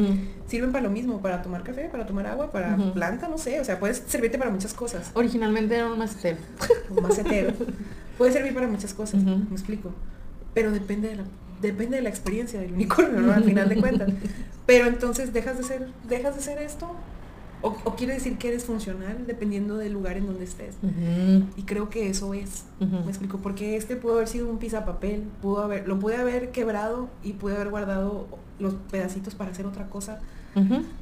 Sirven 0.48 0.72
para 0.72 0.84
lo 0.84 0.90
mismo, 0.90 1.22
para 1.22 1.42
tomar 1.42 1.64
café, 1.64 1.90
para 1.90 2.06
tomar 2.06 2.28
agua, 2.28 2.52
para 2.52 2.76
planta, 2.94 3.28
no 3.28 3.38
sé. 3.38 3.60
O 3.60 3.66
sea, 3.66 3.80
puedes 3.80 4.04
servirte 4.08 4.38
para 4.38 4.52
muchas 4.52 4.74
cosas. 4.74 5.12
Originalmente 5.14 5.76
era 5.76 5.92
un 5.92 6.00
macetero. 6.00 6.38
un 6.90 7.04
macetero. 7.04 7.54
Puede 8.18 8.32
servir 8.32 8.54
para 8.54 8.68
muchas 8.68 8.94
cosas, 8.94 9.24
me 9.24 9.46
explico. 9.52 9.92
Pero 10.54 10.72
depende 10.72 11.10
de 11.10 11.18
la, 11.18 11.24
depende 11.62 11.98
de 11.98 12.04
la 12.04 12.10
experiencia 12.10 12.60
del 12.60 12.74
unicornio, 12.74 13.22
¿no? 13.22 13.32
Al 13.32 13.44
final 13.44 13.70
de 13.70 13.78
cuentas. 13.78 14.12
Pero 14.66 14.88
entonces 14.88 15.34
dejas 15.34 15.58
de 15.58 15.64
ser, 15.64 15.88
dejas 16.08 16.36
de 16.36 16.42
ser 16.42 16.58
esto. 16.60 16.92
O, 17.62 17.76
o 17.84 17.96
quiere 17.96 18.14
decir 18.14 18.38
que 18.38 18.48
eres 18.48 18.64
funcional 18.64 19.26
dependiendo 19.28 19.78
del 19.78 19.94
lugar 19.94 20.18
en 20.18 20.28
donde 20.28 20.46
estés. 20.46 20.76
Y 21.58 21.64
creo 21.64 21.90
que 21.90 22.10
eso 22.10 22.34
es. 22.34 22.66
Me 22.80 23.10
explico, 23.10 23.40
porque 23.40 23.76
este 23.76 23.96
pudo 23.96 24.16
haber 24.16 24.28
sido 24.28 24.50
un 24.50 24.60
papel 24.60 25.24
pudo 25.42 25.64
haber, 25.64 25.88
lo 25.88 26.00
pude 26.00 26.16
haber 26.16 26.52
quebrado 26.52 27.10
y 27.24 27.34
pude 27.34 27.56
haber 27.56 27.70
guardado 27.70 28.28
los 28.60 28.76
pedacitos 28.92 29.36
para 29.36 29.52
hacer 29.52 29.66
otra 29.66 29.88
cosa. 29.88 30.20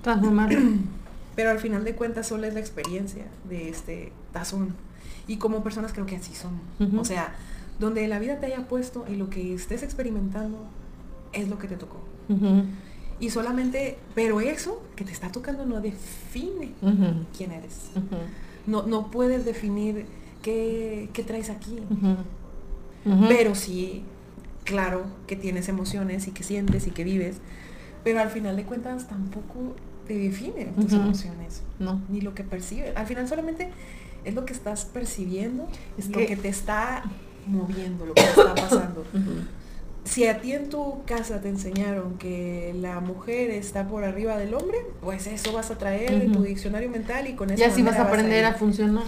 Transformar. 0.01 0.49
Pero 1.35 1.51
al 1.51 1.59
final 1.59 1.83
de 1.83 1.93
cuentas 1.93 2.27
solo 2.27 2.47
es 2.47 2.55
la 2.55 2.59
experiencia 2.59 3.25
de 3.47 3.69
este 3.69 4.11
tazón. 4.33 4.73
Y 5.27 5.37
como 5.37 5.61
personas 5.61 5.93
creo 5.93 6.07
que 6.07 6.15
así 6.15 6.33
somos. 6.33 6.61
O 6.99 7.05
sea, 7.05 7.35
donde 7.79 8.07
la 8.07 8.17
vida 8.17 8.39
te 8.39 8.47
haya 8.47 8.67
puesto 8.67 9.05
y 9.07 9.15
lo 9.15 9.29
que 9.29 9.53
estés 9.53 9.83
experimentando 9.83 10.65
es 11.33 11.47
lo 11.49 11.59
que 11.59 11.67
te 11.67 11.75
tocó. 11.75 12.01
Y 13.19 13.29
solamente, 13.31 13.97
pero 14.15 14.39
eso 14.41 14.81
que 14.95 15.03
te 15.03 15.11
está 15.11 15.31
tocando 15.31 15.65
no 15.65 15.81
define 15.81 16.71
quién 17.35 17.51
eres. 17.51 17.89
No, 18.67 18.83
no 18.83 19.09
puedes 19.09 19.43
definir 19.45 20.05
qué, 20.41 21.09
qué 21.13 21.23
traes 21.23 21.49
aquí. 21.49 21.79
Pero 23.29 23.55
sí, 23.55 24.03
claro 24.65 25.05
que 25.27 25.35
tienes 25.35 25.69
emociones 25.69 26.27
y 26.27 26.31
que 26.31 26.43
sientes 26.43 26.87
y 26.87 26.91
que 26.91 27.03
vives. 27.03 27.37
Pero 28.03 28.19
al 28.19 28.29
final 28.29 28.55
de 28.55 28.63
cuentas 28.63 29.07
tampoco 29.07 29.75
te 30.07 30.17
definen 30.17 30.73
tus 30.75 30.93
emociones. 30.93 31.63
No. 31.79 32.01
ni 32.09 32.21
lo 32.21 32.33
que 32.35 32.43
percibes. 32.43 32.95
Al 32.95 33.05
final 33.07 33.27
solamente 33.27 33.69
es 34.25 34.33
lo 34.35 34.45
que 34.45 34.53
estás 34.53 34.85
percibiendo, 34.85 35.67
Es 35.97 36.05
es 36.05 36.11
lo 36.11 36.17
que- 36.19 36.25
que 36.27 36.35
te 36.37 36.49
está 36.49 37.03
moviendo, 37.47 38.05
lo 38.05 38.13
que 38.13 38.21
te 38.23 38.29
está 38.29 38.55
pasando. 38.55 39.05
Si 40.07 40.25
a 40.25 40.39
ti 40.39 40.53
en 40.53 40.69
tu 40.69 41.03
casa 41.05 41.41
te 41.41 41.49
enseñaron 41.49 42.17
que 42.17 42.73
la 42.79 43.01
mujer 43.01 43.51
está 43.51 43.87
por 43.87 44.05
arriba 44.05 44.37
del 44.37 44.53
hombre, 44.53 44.77
pues 45.01 45.27
eso 45.27 45.51
vas 45.51 45.69
a 45.69 45.77
traer 45.77 46.13
en 46.13 46.31
tu 46.31 46.43
diccionario 46.43 46.89
mental 46.89 47.27
y 47.27 47.33
con 47.33 47.49
eso 47.49 47.61
Y 47.61 47.65
así 47.65 47.83
vas 47.83 47.97
a 47.97 48.03
aprender 48.03 48.45
a 48.45 48.53
funcionar. 48.53 49.03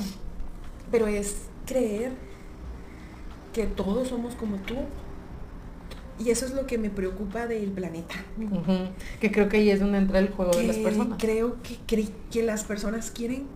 Pero 0.91 1.07
es 1.07 1.38
creer 1.65 2.12
que 3.53 3.65
todos 3.65 4.09
somos 4.09 4.35
como 4.35 4.57
tú. 4.57 4.75
Y 6.19 6.31
eso 6.31 6.45
es 6.45 6.53
lo 6.53 6.67
que 6.67 6.77
me 6.77 6.89
preocupa 6.89 7.47
del 7.47 7.71
planeta. 7.71 8.15
Que 9.21 9.31
creo 9.31 9.47
que 9.47 9.57
ahí 9.57 9.69
es 9.69 9.79
donde 9.79 9.99
entra 9.99 10.19
el 10.19 10.29
juego 10.29 10.51
de 10.51 10.67
las 10.67 10.77
personas. 10.77 11.17
creo 11.17 11.55
que, 11.63 12.43
las 12.43 12.65
personas 12.65 13.09
quieren 13.09 13.47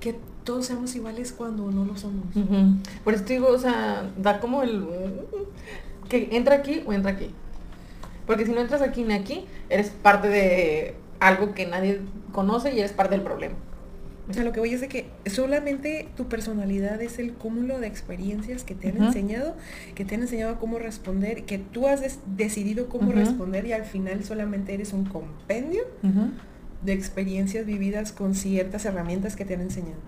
que 0.00 0.16
todos 0.42 0.66
seamos 0.66 0.94
iguales 0.96 1.32
cuando 1.32 1.70
no 1.70 1.84
lo 1.84 1.96
somos. 1.96 2.24
Por 3.04 3.14
eso 3.14 3.24
te 3.24 3.34
digo, 3.34 3.46
o 3.46 3.58
sea, 3.58 4.10
da 4.18 4.40
como 4.40 4.64
el... 4.64 4.88
Que 6.08 6.28
entra 6.32 6.56
aquí 6.56 6.82
o 6.86 6.92
entra 6.92 7.12
aquí. 7.12 7.30
Porque 8.26 8.46
si 8.46 8.52
no 8.52 8.60
entras 8.60 8.82
aquí 8.82 9.02
ni 9.04 9.14
aquí, 9.14 9.44
eres 9.68 9.90
parte 9.90 10.28
de 10.28 10.94
algo 11.20 11.54
que 11.54 11.66
nadie 11.66 12.00
conoce 12.32 12.74
y 12.74 12.78
eres 12.78 12.92
parte 12.92 13.14
del 13.14 13.22
problema. 13.22 13.54
O 14.28 14.32
sea, 14.32 14.42
lo 14.42 14.52
que 14.52 14.60
voy 14.60 14.72
es 14.72 14.80
de 14.80 14.88
que 14.88 15.06
solamente 15.26 16.08
tu 16.16 16.28
personalidad 16.28 17.02
es 17.02 17.18
el 17.18 17.34
cúmulo 17.34 17.78
de 17.78 17.86
experiencias 17.86 18.64
que 18.64 18.74
te 18.74 18.88
han 18.88 19.02
enseñado, 19.02 19.54
que 19.94 20.06
te 20.06 20.14
han 20.14 20.22
enseñado 20.22 20.58
cómo 20.58 20.78
responder, 20.78 21.44
que 21.44 21.58
tú 21.58 21.86
has 21.86 22.00
decidido 22.34 22.88
cómo 22.88 23.12
responder 23.12 23.66
y 23.66 23.72
al 23.72 23.84
final 23.84 24.24
solamente 24.24 24.72
eres 24.72 24.94
un 24.94 25.04
compendio 25.04 25.82
de 26.82 26.92
experiencias 26.94 27.66
vividas 27.66 28.12
con 28.12 28.34
ciertas 28.34 28.86
herramientas 28.86 29.36
que 29.36 29.44
te 29.44 29.54
han 29.54 29.60
enseñado. 29.60 30.00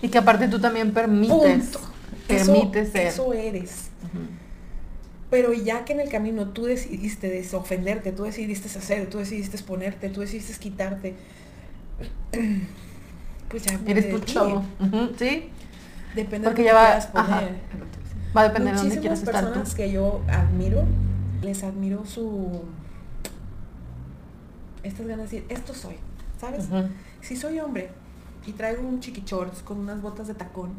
Y 0.00 0.08
que 0.08 0.16
aparte 0.16 0.48
tú 0.48 0.58
también 0.58 0.92
permites. 0.92 1.36
Punto. 1.36 1.80
Eso, 2.28 2.52
Permites 2.52 2.90
ser. 2.92 3.06
eso 3.08 3.32
eres. 3.34 3.90
Pero 5.32 5.54
ya 5.54 5.86
que 5.86 5.94
en 5.94 6.00
el 6.00 6.10
camino 6.10 6.48
tú 6.50 6.66
decidiste 6.66 7.30
desofenderte, 7.30 8.12
tú 8.12 8.24
decidiste 8.24 8.68
hacer, 8.78 9.08
tú 9.08 9.16
decidiste 9.16 9.56
ponerte, 9.62 10.10
tú 10.10 10.20
decidiste 10.20 10.52
quitarte, 10.58 11.14
pues 13.48 13.62
ya 13.62 13.80
Eres 13.86 14.10
tu 14.10 14.18
chavo. 14.18 14.62
¿Sí? 15.18 15.48
Depende 16.14 16.46
Porque 16.46 16.60
de 16.60 16.68
ya 16.68 16.74
va, 16.74 16.96
ajá, 16.96 17.48
va 18.36 18.40
a 18.42 18.44
depender 18.44 18.74
de 18.74 18.80
dónde 18.80 18.94
Muchísimas 18.94 18.98
quieras 18.98 19.18
estar 19.20 19.32
personas 19.32 19.70
tú. 19.70 19.76
que 19.76 19.90
yo 19.90 20.20
admiro, 20.28 20.84
les 21.40 21.64
admiro 21.64 22.04
su 22.04 22.64
estas 24.82 25.06
ganas 25.06 25.30
de 25.30 25.40
decir, 25.40 25.56
esto 25.56 25.72
soy, 25.72 25.94
¿sabes? 26.38 26.66
Si 27.22 27.36
soy 27.36 27.58
hombre 27.58 27.88
y 28.46 28.52
traigo 28.52 28.86
un 28.86 29.00
chiqui 29.00 29.22
shorts 29.24 29.62
con 29.62 29.78
unas 29.78 30.02
botas 30.02 30.28
de 30.28 30.34
tacón 30.34 30.72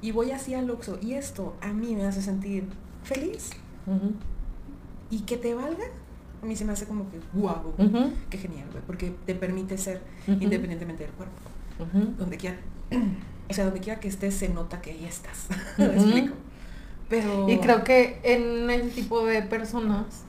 y 0.00 0.12
voy 0.12 0.30
así 0.30 0.54
al 0.54 0.70
Oxxo 0.70 1.00
y 1.02 1.14
esto 1.14 1.56
a 1.60 1.72
mí 1.72 1.96
me 1.96 2.06
hace 2.06 2.22
sentir 2.22 2.68
feliz 3.02 3.50
Y 5.10 5.20
que 5.20 5.36
te 5.36 5.54
valga, 5.54 5.84
a 6.42 6.46
mí 6.46 6.54
se 6.56 6.64
me 6.64 6.72
hace 6.72 6.86
como 6.86 7.10
que 7.10 7.18
guau, 7.32 7.74
Ujú, 7.78 8.12
qué 8.30 8.38
genial, 8.38 8.68
güey, 8.70 8.82
porque 8.86 9.14
te 9.26 9.34
permite 9.34 9.78
ser 9.78 10.00
independientemente 10.26 11.04
del 11.04 11.12
cuerpo. 11.12 11.34
Donde 12.18 12.36
quiera, 12.36 12.56
o 13.50 13.54
sea, 13.54 13.64
donde 13.64 13.80
quiera 13.80 14.00
que 14.00 14.08
estés 14.08 14.34
se 14.34 14.48
nota 14.48 14.80
que 14.80 14.90
ahí 14.90 15.04
estás. 15.04 15.48
¿Me 15.78 15.86
explico? 15.86 16.34
Pero 17.08 17.48
Y 17.48 17.58
creo 17.58 17.84
que 17.84 18.20
en 18.22 18.68
ese 18.70 18.90
tipo 18.90 19.24
de 19.24 19.42
personas, 19.42 20.24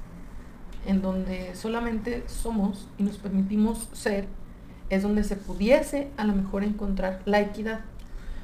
en 0.86 1.02
donde 1.02 1.56
solamente 1.56 2.24
somos 2.28 2.88
y 2.98 3.04
nos 3.04 3.18
permitimos 3.18 3.90
ser, 3.92 4.28
es 4.90 5.04
donde 5.04 5.24
se 5.24 5.36
pudiese 5.36 6.10
a 6.18 6.24
lo 6.24 6.34
mejor 6.34 6.64
encontrar 6.64 7.22
la 7.26 7.42
equidad. 7.42 7.82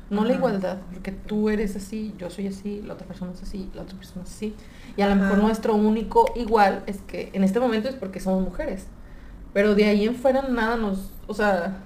No 0.10 0.24
la 0.24 0.34
igualdad, 0.34 0.78
porque 0.93 1.12
tú 1.12 1.49
eres 1.49 1.76
así, 1.76 2.14
yo 2.18 2.30
soy 2.30 2.47
así, 2.47 2.82
la 2.84 2.93
otra 2.93 3.08
persona 3.08 3.32
es 3.32 3.41
así, 3.41 3.72
la 3.74 3.82
otra 3.82 3.97
persona 3.97 4.24
es 4.24 4.32
así. 4.32 4.56
Y 4.95 5.01
a 5.01 5.08
lo 5.08 5.16
mejor 5.16 5.39
nuestro 5.39 5.74
único 5.76 6.32
igual 6.36 6.84
es 6.86 6.97
que 7.01 7.32
en 7.34 7.43
este 7.43 7.60
momento 7.60 7.89
es 7.89 7.95
porque 7.95 8.20
somos 8.20 8.43
mujeres. 8.43 8.86
Pero 9.53 9.74
de 9.74 9.86
ahí 9.86 10.06
en 10.06 10.16
fuera 10.16 10.43
nada 10.43 10.76
nos, 10.76 11.12
o 11.28 11.34
sea, 11.34 11.78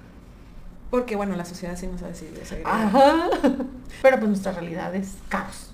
porque 0.90 1.16
bueno, 1.16 1.36
la 1.36 1.44
sociedad 1.44 1.76
sí 1.76 1.86
nos 1.86 2.02
ha 2.02 2.08
decidido. 2.08 2.42
Ajá. 2.64 3.28
Pero 4.02 4.18
pues 4.18 4.28
nuestra 4.28 4.52
realidad 4.52 4.94
es 4.94 5.14
caos. 5.28 5.70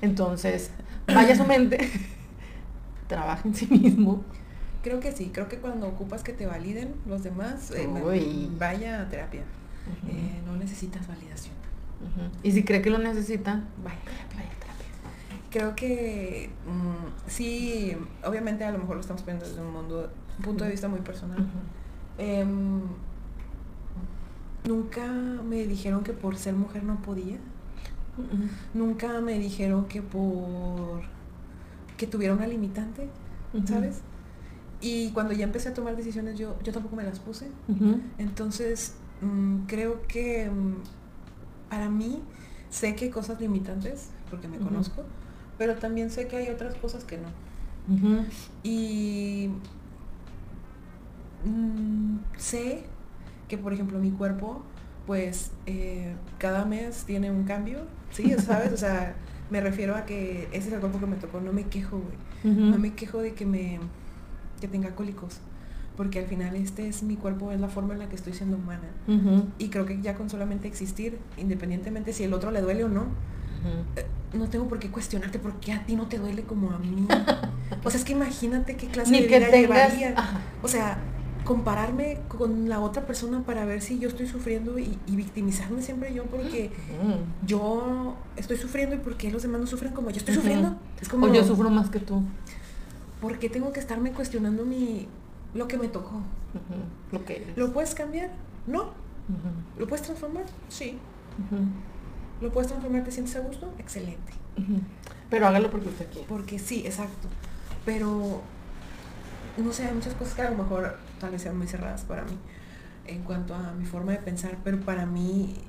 Entonces, 0.00 0.70
vaya 1.06 1.36
su 1.36 1.44
mente, 1.44 1.90
trabaja 3.08 3.42
en 3.46 3.54
sí 3.54 3.66
mismo. 3.66 4.22
Creo 4.82 5.00
que 5.00 5.12
sí, 5.12 5.30
creo 5.32 5.48
que 5.48 5.58
cuando 5.58 5.88
ocupas 5.88 6.22
que 6.22 6.32
te 6.32 6.46
validen 6.46 6.94
los 7.06 7.22
demás, 7.22 7.70
eh, 7.72 7.88
vaya 8.58 9.02
a 9.02 9.08
terapia. 9.08 9.42
Eh, 10.08 10.40
no 10.46 10.56
necesitas 10.56 11.06
validación. 11.08 11.54
Y 12.42 12.52
si 12.52 12.64
cree 12.64 12.82
que 12.82 12.90
lo 12.90 12.98
necesita, 12.98 13.64
Vaya. 13.82 13.96
vaya. 14.34 14.48
Creo 15.50 15.74
que 15.76 16.50
mm, 16.66 17.28
sí, 17.28 17.96
obviamente 18.24 18.64
a 18.64 18.72
lo 18.72 18.78
mejor 18.78 18.96
lo 18.96 19.00
estamos 19.00 19.24
viendo 19.24 19.46
desde 19.46 19.60
un 19.60 19.72
mundo, 19.72 20.10
un 20.38 20.44
punto 20.44 20.64
de 20.64 20.70
vista 20.70 20.88
muy 20.88 21.00
personal. 21.00 21.46
Em, 22.18 22.80
nunca 24.66 25.06
me 25.06 25.66
dijeron 25.66 26.02
que 26.02 26.12
por 26.12 26.36
ser 26.36 26.54
mujer 26.54 26.82
no 26.82 27.00
podía. 27.02 27.36
Nunca 28.74 29.20
me 29.20 29.38
dijeron 29.38 29.86
que 29.86 30.02
por 30.02 31.02
que 31.96 32.06
tuviera 32.06 32.34
una 32.34 32.46
limitante. 32.46 33.08
¿sabes? 33.66 34.00
Y 34.80 35.10
cuando 35.10 35.32
ya 35.32 35.44
empecé 35.44 35.68
a 35.68 35.74
tomar 35.74 35.96
decisiones 35.96 36.36
yo, 36.38 36.56
yo 36.64 36.72
tampoco 36.72 36.96
me 36.96 37.04
las 37.04 37.20
puse. 37.20 37.46
Entonces, 38.18 38.96
mm, 39.20 39.60
creo 39.66 40.02
que 40.08 40.50
mm, 40.50 40.74
para 41.74 41.90
mí 41.90 42.22
sé 42.70 42.94
que 42.94 43.06
hay 43.06 43.10
cosas 43.10 43.40
limitantes, 43.40 44.10
porque 44.30 44.46
me 44.46 44.58
conozco, 44.58 45.02
pero 45.58 45.74
también 45.74 46.08
sé 46.08 46.28
que 46.28 46.36
hay 46.36 46.48
otras 46.50 46.76
cosas 46.76 47.02
que 47.02 47.18
no. 47.18 47.28
Y 48.62 49.50
mm, 51.44 52.18
sé 52.36 52.84
que, 53.48 53.58
por 53.58 53.72
ejemplo, 53.72 53.98
mi 53.98 54.12
cuerpo, 54.12 54.62
pues 55.04 55.50
eh, 55.66 56.14
cada 56.38 56.64
mes 56.64 57.02
tiene 57.06 57.32
un 57.32 57.42
cambio, 57.42 57.80
¿sí? 58.12 58.32
¿Sabes? 58.38 58.72
O 58.72 58.76
sea, 58.76 59.16
me 59.50 59.60
refiero 59.60 59.96
a 59.96 60.06
que 60.06 60.48
ese 60.52 60.68
es 60.68 60.74
el 60.74 60.80
cuerpo 60.80 61.00
que 61.00 61.06
me 61.06 61.16
tocó, 61.16 61.40
no 61.40 61.52
me 61.52 61.64
quejo, 61.64 61.98
güey. 61.98 62.54
No 62.54 62.78
me 62.78 62.92
quejo 62.94 63.18
de 63.18 63.32
que 63.34 63.46
me 63.46 63.80
que 64.60 64.68
tenga 64.68 64.94
cólicos, 64.94 65.40
porque 65.96 66.18
al 66.18 66.26
final 66.26 66.56
este 66.56 66.88
es 66.88 67.02
mi 67.02 67.16
cuerpo, 67.16 67.52
es 67.52 67.60
la 67.60 67.68
forma 67.68 67.92
en 67.94 68.00
la 68.00 68.08
que 68.08 68.16
estoy 68.16 68.32
siendo 68.32 68.56
humana. 68.56 68.88
Y 69.58 69.68
creo 69.68 69.86
que 69.86 70.00
ya 70.00 70.14
con 70.14 70.28
solamente 70.30 70.66
existir, 70.68 71.18
independientemente 71.36 72.12
si 72.12 72.24
el 72.24 72.32
otro 72.34 72.50
le 72.50 72.60
duele 72.60 72.84
o 72.84 72.88
no, 72.88 73.04
eh, 73.96 74.04
no 74.34 74.48
tengo 74.48 74.66
por 74.68 74.78
qué 74.78 74.90
cuestionarte 74.90 75.38
por 75.38 75.54
qué 75.60 75.72
a 75.72 75.86
ti 75.86 75.94
no 75.96 76.06
te 76.06 76.18
duele 76.18 76.42
como 76.42 76.70
a 76.72 76.78
mí. 76.78 77.06
o 77.84 77.90
sea, 77.90 77.98
es 77.98 78.04
que 78.04 78.12
imagínate 78.12 78.76
qué 78.76 78.88
clase 78.88 79.10
Ni 79.12 79.20
de 79.22 79.26
vida 79.28 79.50
tengas. 79.50 79.92
llevaría. 79.92 80.14
O 80.62 80.68
sea, 80.68 80.98
compararme 81.44 82.18
con 82.28 82.68
la 82.70 82.80
otra 82.80 83.06
persona 83.06 83.42
para 83.42 83.64
ver 83.66 83.82
si 83.82 83.98
yo 83.98 84.08
estoy 84.08 84.26
sufriendo 84.26 84.78
y, 84.78 84.98
y 85.06 85.14
victimizarme 85.16 85.82
siempre 85.82 86.12
yo 86.14 86.24
porque 86.24 86.70
Mm. 87.02 87.46
yo 87.46 88.16
estoy 88.36 88.56
sufriendo 88.56 88.96
y 88.96 88.98
porque 88.98 89.30
los 89.30 89.42
demás 89.42 89.60
no 89.60 89.66
sufren 89.66 89.92
como 89.92 90.10
yo 90.10 90.16
estoy 90.16 90.34
sufriendo. 90.34 90.76
Es 91.00 91.08
como, 91.08 91.26
O 91.26 91.32
yo 91.34 91.44
sufro 91.44 91.68
más 91.70 91.90
que 91.90 92.00
tú. 92.00 92.22
¿por 93.20 93.38
qué 93.38 93.48
tengo 93.48 93.72
que 93.72 93.80
estarme 93.80 94.10
cuestionando 94.12 94.64
mi 94.64 95.06
lo 95.54 95.68
que 95.68 95.78
me 95.78 95.88
tocó? 95.88 96.20
Lo 97.12 97.24
que 97.24 97.36
eres. 97.36 97.56
¿Lo 97.56 97.72
puedes 97.72 97.94
cambiar? 97.94 98.30
No. 98.66 98.92
¿Lo 99.78 99.86
puedes 99.86 100.04
transformar? 100.04 100.44
Sí. 100.68 100.98
¿Lo 102.40 102.52
puedes 102.52 102.68
transformar? 102.68 103.04
¿Te 103.04 103.10
sientes 103.10 103.36
a 103.36 103.40
gusto? 103.40 103.72
Excelente. 103.78 104.32
Pero 105.30 105.46
hágalo 105.46 105.70
porque 105.70 105.88
usted 105.88 106.10
quiere. 106.10 106.28
Porque 106.28 106.58
sí, 106.58 106.82
exacto. 106.84 107.28
Pero, 107.84 108.42
no 109.56 109.72
sé, 109.72 109.86
hay 109.86 109.94
muchas 109.94 110.14
cosas 110.14 110.34
que 110.34 110.42
a 110.42 110.50
lo 110.50 110.58
mejor 110.58 110.98
tal 111.20 111.30
vez 111.30 111.42
sean 111.42 111.56
muy 111.56 111.66
cerradas 111.66 112.02
para 112.02 112.24
mí 112.24 112.36
en 113.06 113.22
cuanto 113.22 113.54
a 113.54 113.72
mi 113.72 113.84
forma 113.84 114.12
de 114.12 114.18
pensar, 114.18 114.58
pero 114.64 114.80
para 114.80 115.06
mí 115.06 115.54
eh, 115.56 115.60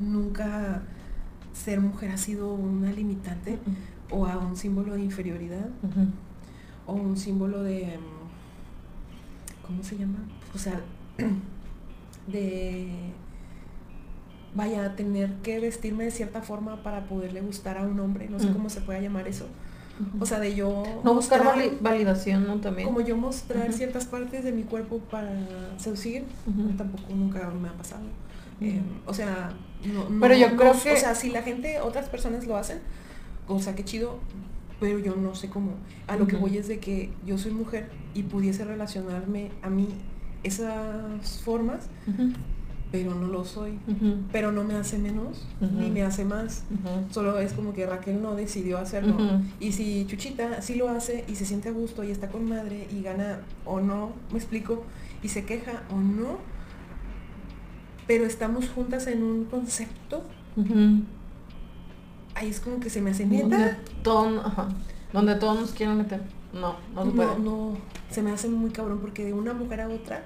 nunca 0.00 0.82
ser 1.52 1.80
mujer 1.80 2.10
ha 2.10 2.16
sido 2.16 2.52
una 2.52 2.90
limitante 2.90 3.58
o 4.10 4.26
a 4.26 4.36
un 4.38 4.56
símbolo 4.56 4.94
de 4.94 5.02
inferioridad 5.02 5.68
o 6.86 6.92
un 6.94 7.16
símbolo 7.16 7.62
de, 7.62 7.98
mm, 7.98 8.13
¿cómo 9.66 9.82
se 9.82 9.96
llama? 9.96 10.18
O 10.54 10.58
sea, 10.58 10.80
de, 12.26 12.88
vaya, 14.54 14.94
tener 14.96 15.32
que 15.42 15.60
vestirme 15.60 16.04
de 16.04 16.10
cierta 16.10 16.42
forma 16.42 16.82
para 16.82 17.04
poderle 17.06 17.40
gustar 17.40 17.78
a 17.78 17.82
un 17.82 17.98
hombre, 18.00 18.28
no 18.28 18.38
sé 18.38 18.46
Mm. 18.48 18.52
cómo 18.52 18.70
se 18.70 18.80
puede 18.80 19.02
llamar 19.02 19.26
eso. 19.28 19.46
O 20.18 20.26
sea, 20.26 20.40
de 20.40 20.56
yo... 20.56 20.82
no 21.04 21.14
buscar 21.14 21.44
mostrar- 21.44 21.70
validación, 21.80 22.46
¿no? 22.48 22.56
También. 22.56 22.88
Como 22.88 23.00
yo 23.00 23.16
mostrar 23.16 23.72
ciertas 23.72 24.06
partes 24.06 24.42
de 24.42 24.50
mi 24.50 24.64
cuerpo 24.64 24.98
para 24.98 25.30
seducir, 25.78 26.24
Ujú. 26.48 26.70
tampoco 26.76 27.14
nunca 27.14 27.48
me 27.50 27.68
ha 27.68 27.72
pasado. 27.74 28.02
Eh, 28.60 28.80
o 29.06 29.14
sea, 29.14 29.50
no, 29.84 30.08
no- 30.08 30.20
Pero 30.20 30.34
yo 30.36 30.50
no- 30.50 30.56
creo 30.56 30.72
que- 30.72 30.92
O 30.94 30.96
sea, 30.96 31.14
si 31.14 31.30
la 31.30 31.42
gente, 31.42 31.80
otras 31.80 32.08
personas 32.08 32.44
lo 32.46 32.56
hacen, 32.56 32.78
o 33.46 33.60
sea, 33.60 33.76
qué 33.76 33.84
chido, 33.84 34.18
pero 34.84 34.98
yo 34.98 35.16
no 35.16 35.34
sé 35.34 35.48
cómo. 35.48 35.70
A 36.06 36.14
lo 36.14 36.26
que 36.26 36.36
voy 36.36 36.58
es 36.58 36.68
de 36.68 36.78
que 36.78 37.10
yo 37.24 37.38
soy 37.38 37.52
mujer 37.52 37.88
y 38.12 38.24
pudiese 38.24 38.66
relacionarme 38.66 39.50
a 39.62 39.70
mí 39.70 39.88
esas 40.42 41.40
formas, 41.42 41.88
pero 42.92 43.14
no 43.14 43.28
lo 43.28 43.46
soy. 43.46 43.78
Pero 44.30 44.52
no 44.52 44.62
me 44.62 44.74
hace 44.74 44.98
menos, 44.98 45.46
ni 45.58 45.90
me 45.90 46.02
hace 46.02 46.26
más. 46.26 46.64
Solo 47.10 47.38
es 47.38 47.54
como 47.54 47.72
que 47.72 47.86
Raquel 47.86 48.20
no 48.20 48.34
decidió 48.34 48.76
hacerlo. 48.76 49.16
Y 49.58 49.72
si 49.72 50.04
Chuchita 50.06 50.60
sí 50.60 50.74
lo 50.74 50.90
hace 50.90 51.24
y 51.28 51.36
se 51.36 51.46
siente 51.46 51.70
a 51.70 51.72
gusto 51.72 52.04
y 52.04 52.10
está 52.10 52.28
con 52.28 52.46
madre 52.46 52.86
y 52.92 53.00
gana 53.00 53.40
o 53.64 53.80
no, 53.80 54.12
me 54.32 54.36
explico, 54.36 54.84
y 55.22 55.28
se 55.28 55.46
queja 55.46 55.84
o 55.90 55.98
no, 55.98 56.36
pero 58.06 58.26
estamos 58.26 58.68
juntas 58.68 59.06
en 59.06 59.22
un 59.22 59.46
concepto. 59.46 60.24
Ahí 62.34 62.48
es 62.48 62.60
como 62.60 62.80
que 62.80 62.90
se 62.90 63.00
me 63.00 63.10
hace 63.10 63.24
Donde 63.26 63.56
neta. 63.56 63.78
todos, 64.02 64.44
ajá, 64.44 64.68
donde 65.12 65.34
todos 65.36 65.60
nos 65.60 65.72
quieren 65.72 65.96
meter. 65.98 66.20
No, 66.52 66.76
no 66.94 67.04
se 67.04 67.10
puede. 67.10 67.28
No, 67.38 67.38
no, 67.72 67.76
se 68.10 68.22
me 68.22 68.30
hace 68.30 68.48
muy 68.48 68.70
cabrón 68.70 68.98
porque 69.00 69.24
de 69.24 69.32
una 69.32 69.52
mujer 69.54 69.80
a 69.80 69.88
otra, 69.88 70.24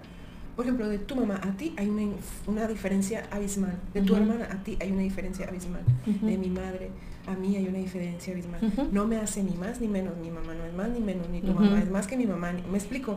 por 0.56 0.64
ejemplo, 0.64 0.88
de 0.88 0.98
tu 0.98 1.16
mamá 1.16 1.40
a 1.42 1.52
ti 1.56 1.74
hay 1.78 1.88
una, 1.88 2.66
diferencia 2.66 3.24
abismal, 3.30 3.78
de 3.94 4.02
tu 4.02 4.14
hermana 4.16 4.48
a 4.50 4.62
ti 4.64 4.76
hay 4.80 4.90
una 4.92 5.02
diferencia 5.02 5.46
abismal, 5.48 5.82
de 6.04 6.36
mi 6.36 6.48
madre 6.50 6.90
a 7.26 7.34
mí 7.34 7.56
hay 7.56 7.66
una 7.68 7.78
diferencia 7.78 8.32
abismal. 8.32 8.60
No 8.92 9.06
me 9.06 9.16
hace 9.18 9.42
ni 9.42 9.54
más 9.54 9.80
ni 9.80 9.88
menos, 9.88 10.16
mi 10.16 10.30
mamá 10.30 10.54
no 10.54 10.64
es 10.64 10.74
más 10.74 10.88
ni 10.90 11.00
menos, 11.00 11.28
ni 11.28 11.40
tu 11.42 11.52
mamá 11.52 11.80
es 11.80 11.90
más 11.90 12.06
que 12.06 12.16
mi 12.16 12.26
mamá, 12.26 12.52
ni- 12.52 12.62
me 12.62 12.78
explico. 12.78 13.14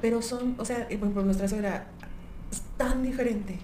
Pero 0.00 0.20
son, 0.22 0.54
o 0.58 0.64
sea, 0.64 0.80
eh, 0.90 0.98
por 0.98 1.08
ejemplo, 1.08 1.24
nuestra 1.24 1.48
suegra 1.48 1.86
es 2.52 2.62
tan 2.76 3.02
diferente. 3.02 3.58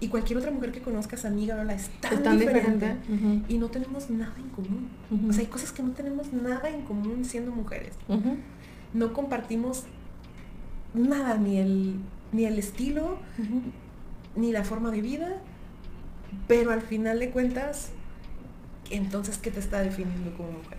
Y 0.00 0.08
cualquier 0.08 0.38
otra 0.38 0.50
mujer 0.50 0.70
que 0.70 0.80
conozcas, 0.80 1.24
amiga, 1.24 1.60
es 1.74 1.88
tan, 2.00 2.12
Es 2.14 2.22
tan 2.22 2.38
diferente. 2.38 2.96
Y 3.48 3.58
no 3.58 3.68
tenemos 3.68 4.10
nada 4.10 4.34
en 4.38 4.48
común. 4.50 4.88
O 5.28 5.32
sea, 5.32 5.40
hay 5.40 5.46
cosas 5.48 5.72
que 5.72 5.82
no 5.82 5.92
tenemos 5.92 6.32
nada 6.32 6.68
en 6.68 6.82
común 6.82 7.24
siendo 7.24 7.50
mujeres. 7.50 7.94
No 8.94 9.12
compartimos 9.12 9.84
nada, 10.94 11.36
ni 11.36 11.58
el, 11.58 11.96
ni 12.32 12.44
el 12.44 12.58
estilo, 12.58 13.18
ni 14.36 14.52
la 14.52 14.64
forma 14.64 14.90
de 14.90 15.00
vida. 15.00 15.28
Pero 16.46 16.70
al 16.72 16.82
final 16.82 17.18
de 17.18 17.30
cuentas, 17.30 17.90
entonces, 18.90 19.38
¿qué 19.38 19.50
te 19.50 19.60
está 19.60 19.80
definiendo 19.80 20.34
como 20.36 20.52
mujer? 20.52 20.78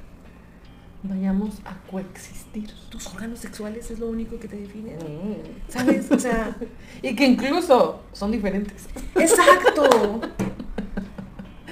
Vayamos 1.04 1.62
a 1.64 1.78
coexistir. 1.90 2.70
Tus 2.90 3.08
órganos 3.08 3.40
sexuales 3.40 3.90
es 3.90 4.00
lo 4.00 4.08
único 4.08 4.38
que 4.38 4.48
te 4.48 4.58
define. 4.58 4.96
Mm. 4.96 5.72
¿Sabes? 5.72 6.12
O 6.12 6.20
sea, 6.20 6.56
Y 7.02 7.16
que 7.16 7.26
incluso 7.26 8.02
son 8.12 8.32
diferentes. 8.32 8.88
Exacto. 9.16 10.22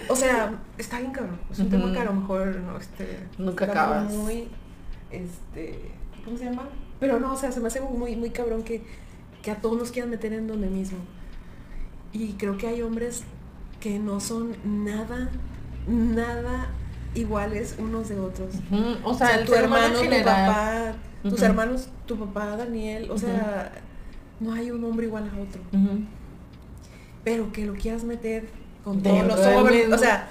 O 0.09 0.15
sea, 0.15 0.57
está 0.77 0.99
bien 0.99 1.11
cabrón. 1.11 1.37
Es 1.51 1.59
un 1.59 1.69
tema 1.69 1.91
que 1.91 1.99
a 1.99 2.05
lo 2.05 2.13
mejor 2.13 2.55
no, 2.61 2.77
este, 2.77 3.19
Nunca 3.37 3.65
acabas. 3.65 4.09
Muy, 4.13 4.47
este, 5.11 5.91
¿cómo 6.23 6.37
se 6.37 6.45
llama? 6.45 6.69
Pero 6.97 7.19
no, 7.19 7.33
o 7.33 7.37
sea, 7.37 7.51
se 7.51 7.59
me 7.59 7.67
hace 7.67 7.81
muy, 7.81 8.15
muy 8.15 8.29
cabrón 8.29 8.63
que, 8.63 8.83
que 9.41 9.51
a 9.51 9.57
todos 9.57 9.77
nos 9.77 9.91
quieran 9.91 10.09
meter 10.09 10.31
en 10.31 10.47
donde 10.47 10.69
mismo. 10.69 10.99
Y 12.13 12.33
creo 12.33 12.57
que 12.57 12.67
hay 12.67 12.81
hombres 12.83 13.23
que 13.81 13.99
no 13.99 14.21
son 14.21 14.55
nada, 14.63 15.29
nada 15.87 16.69
iguales 17.15 17.75
unos 17.79 18.09
de 18.09 18.19
otros. 18.19 18.55
O 19.03 19.13
sea, 19.13 19.43
tu 19.45 19.53
hermano, 19.53 19.99
tu 19.99 20.09
papá, 20.23 20.93
tus 21.23 21.41
hermanos, 21.41 21.89
tu 22.05 22.17
papá, 22.17 22.57
Daniel, 22.57 23.09
o 23.11 23.17
sea, 23.17 23.71
no 24.39 24.53
hay 24.53 24.71
un 24.71 24.83
hombre 24.83 25.07
igual 25.07 25.23
a 25.23 25.41
otro. 25.41 25.61
Pero 27.23 27.51
que 27.51 27.65
lo 27.65 27.73
quieras 27.73 28.03
meter 28.03 28.47
con 28.83 29.01
todos 29.01 29.25
los 29.25 29.39
hombres, 29.39 29.91
o 29.91 29.97
sea, 29.97 30.29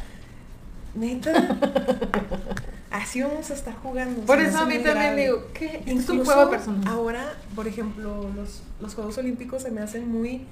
neta, 0.94 1.32
así 2.90 3.20
vamos 3.22 3.50
a 3.50 3.54
estar 3.54 3.74
jugando. 3.82 4.22
Por 4.22 4.40
eso 4.40 4.58
a 4.58 4.66
mí 4.66 4.78
también 4.78 5.16
digo, 5.16 5.44
¿qué? 5.52 5.82
Es 5.84 5.92
un 5.92 6.16
Incluso 6.16 6.24
juego 6.24 6.50
personal. 6.50 6.88
ahora, 6.88 7.34
por 7.54 7.66
ejemplo, 7.68 8.30
los, 8.34 8.62
los 8.80 8.94
Juegos 8.94 9.18
Olímpicos 9.18 9.62
se 9.62 9.70
me 9.70 9.82
hacen 9.82 10.08
muy 10.10 10.46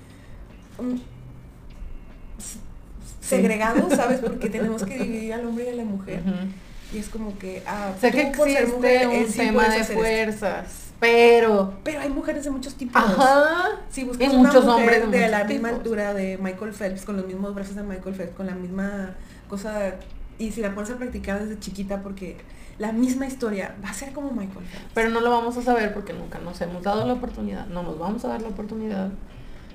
segregados, 3.36 3.92
¿sabes? 3.94 4.20
Porque 4.20 4.48
tenemos 4.48 4.84
que 4.84 4.98
dividir 5.02 5.34
al 5.34 5.46
hombre 5.46 5.66
y 5.66 5.68
a 5.68 5.74
la 5.74 5.84
mujer. 5.84 6.20
Y 6.92 6.98
es 6.98 7.08
como 7.08 7.36
que, 7.38 7.62
ah, 7.66 7.92
Sé 8.00 8.10
que 8.12 8.26
tú 8.26 8.38
por 8.38 8.48
ser 8.48 8.68
mujer, 8.68 9.08
un 9.08 9.26
sí 9.26 9.38
tema 9.38 9.68
de 9.68 9.78
esto. 9.80 9.94
fuerzas, 9.94 10.92
pero... 11.00 11.74
Pero 11.82 12.00
hay 12.00 12.08
mujeres 12.08 12.44
de 12.44 12.50
muchos 12.50 12.74
tipos. 12.76 13.02
Ajá. 13.02 13.80
Si 13.90 14.04
buscas 14.04 14.32
Y 14.32 14.36
una 14.36 14.48
muchos 14.48 14.64
mujer 14.64 14.80
hombres 14.80 15.00
de 15.00 15.06
de, 15.06 15.18
muchos 15.18 15.30
la 15.30 15.44
misma 15.44 15.68
altura 15.70 16.14
de 16.14 16.38
Michael 16.38 16.72
Phelps, 16.72 17.04
con 17.04 17.16
los 17.16 17.26
mismos 17.26 17.54
brazos 17.54 17.74
de 17.74 17.82
Michael 17.82 18.14
Phelps, 18.14 18.36
con 18.36 18.46
la 18.46 18.54
misma 18.54 19.14
cosa, 19.48 19.94
y 20.38 20.52
si 20.52 20.60
la 20.60 20.74
pones 20.74 20.90
a 20.90 20.96
practicar 20.96 21.42
desde 21.42 21.58
chiquita, 21.58 22.00
porque 22.02 22.36
la 22.78 22.92
misma 22.92 23.26
historia 23.26 23.74
va 23.84 23.90
a 23.90 23.94
ser 23.94 24.12
como 24.12 24.30
Michael 24.30 24.64
Phelps. 24.64 24.92
Pero 24.94 25.10
no 25.10 25.20
lo 25.20 25.30
vamos 25.30 25.56
a 25.56 25.62
saber 25.62 25.92
porque 25.94 26.12
nunca 26.12 26.38
nos 26.38 26.60
hemos 26.60 26.82
dado 26.82 27.06
la 27.06 27.14
oportunidad. 27.14 27.66
No 27.66 27.82
nos 27.82 27.98
vamos 27.98 28.24
a 28.24 28.28
dar 28.28 28.42
la 28.42 28.48
oportunidad. 28.48 29.10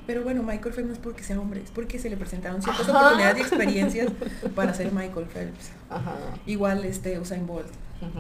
Pero 0.09 0.23
bueno, 0.23 0.41
Michael 0.41 0.73
Phelps 0.73 0.87
no 0.87 0.93
es 0.93 0.97
porque 0.97 1.21
sea 1.21 1.39
hombre, 1.39 1.61
es 1.61 1.69
porque 1.69 1.99
se 1.99 2.09
le 2.09 2.17
presentaron 2.17 2.63
ciertas 2.63 2.89
Ajá. 2.89 2.97
oportunidades 2.97 3.37
y 3.37 3.41
experiencias 3.41 4.11
para 4.55 4.73
ser 4.73 4.91
Michael 4.91 5.27
Phelps. 5.27 5.69
Ajá. 5.87 6.15
Igual 6.47 6.83
este 6.83 7.19
Usain 7.19 7.45
Bolt. 7.45 7.67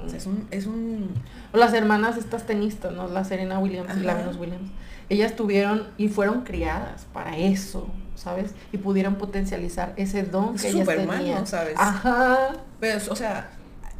O 0.05 0.07
sea, 0.07 0.19
es 0.19 0.27
un, 0.27 0.47
es 0.51 0.67
un 0.67 1.09
las 1.51 1.73
hermanas 1.73 2.15
estas 2.17 2.45
tenistas, 2.45 2.93
¿no? 2.93 3.07
La 3.07 3.23
Serena 3.23 3.57
Williams 3.57 3.97
y 3.97 4.01
la. 4.01 4.13
Venus 4.13 4.37
Williams. 4.37 4.69
Ellas 5.09 5.35
tuvieron 5.35 5.87
y 5.97 6.09
fueron 6.09 6.41
criadas 6.41 7.07
para 7.11 7.35
eso, 7.37 7.87
¿sabes? 8.13 8.53
Y 8.71 8.77
pudieron 8.77 9.15
potencializar 9.15 9.93
ese 9.95 10.21
don 10.21 10.57
que 10.57 10.67
ellas 10.67 10.81
Superhumano, 10.81 11.23
tenían. 11.23 11.47
¿sabes? 11.47 11.73
Ajá. 11.75 12.51
Pero, 12.79 12.99
o 13.09 13.15
sea, 13.15 13.49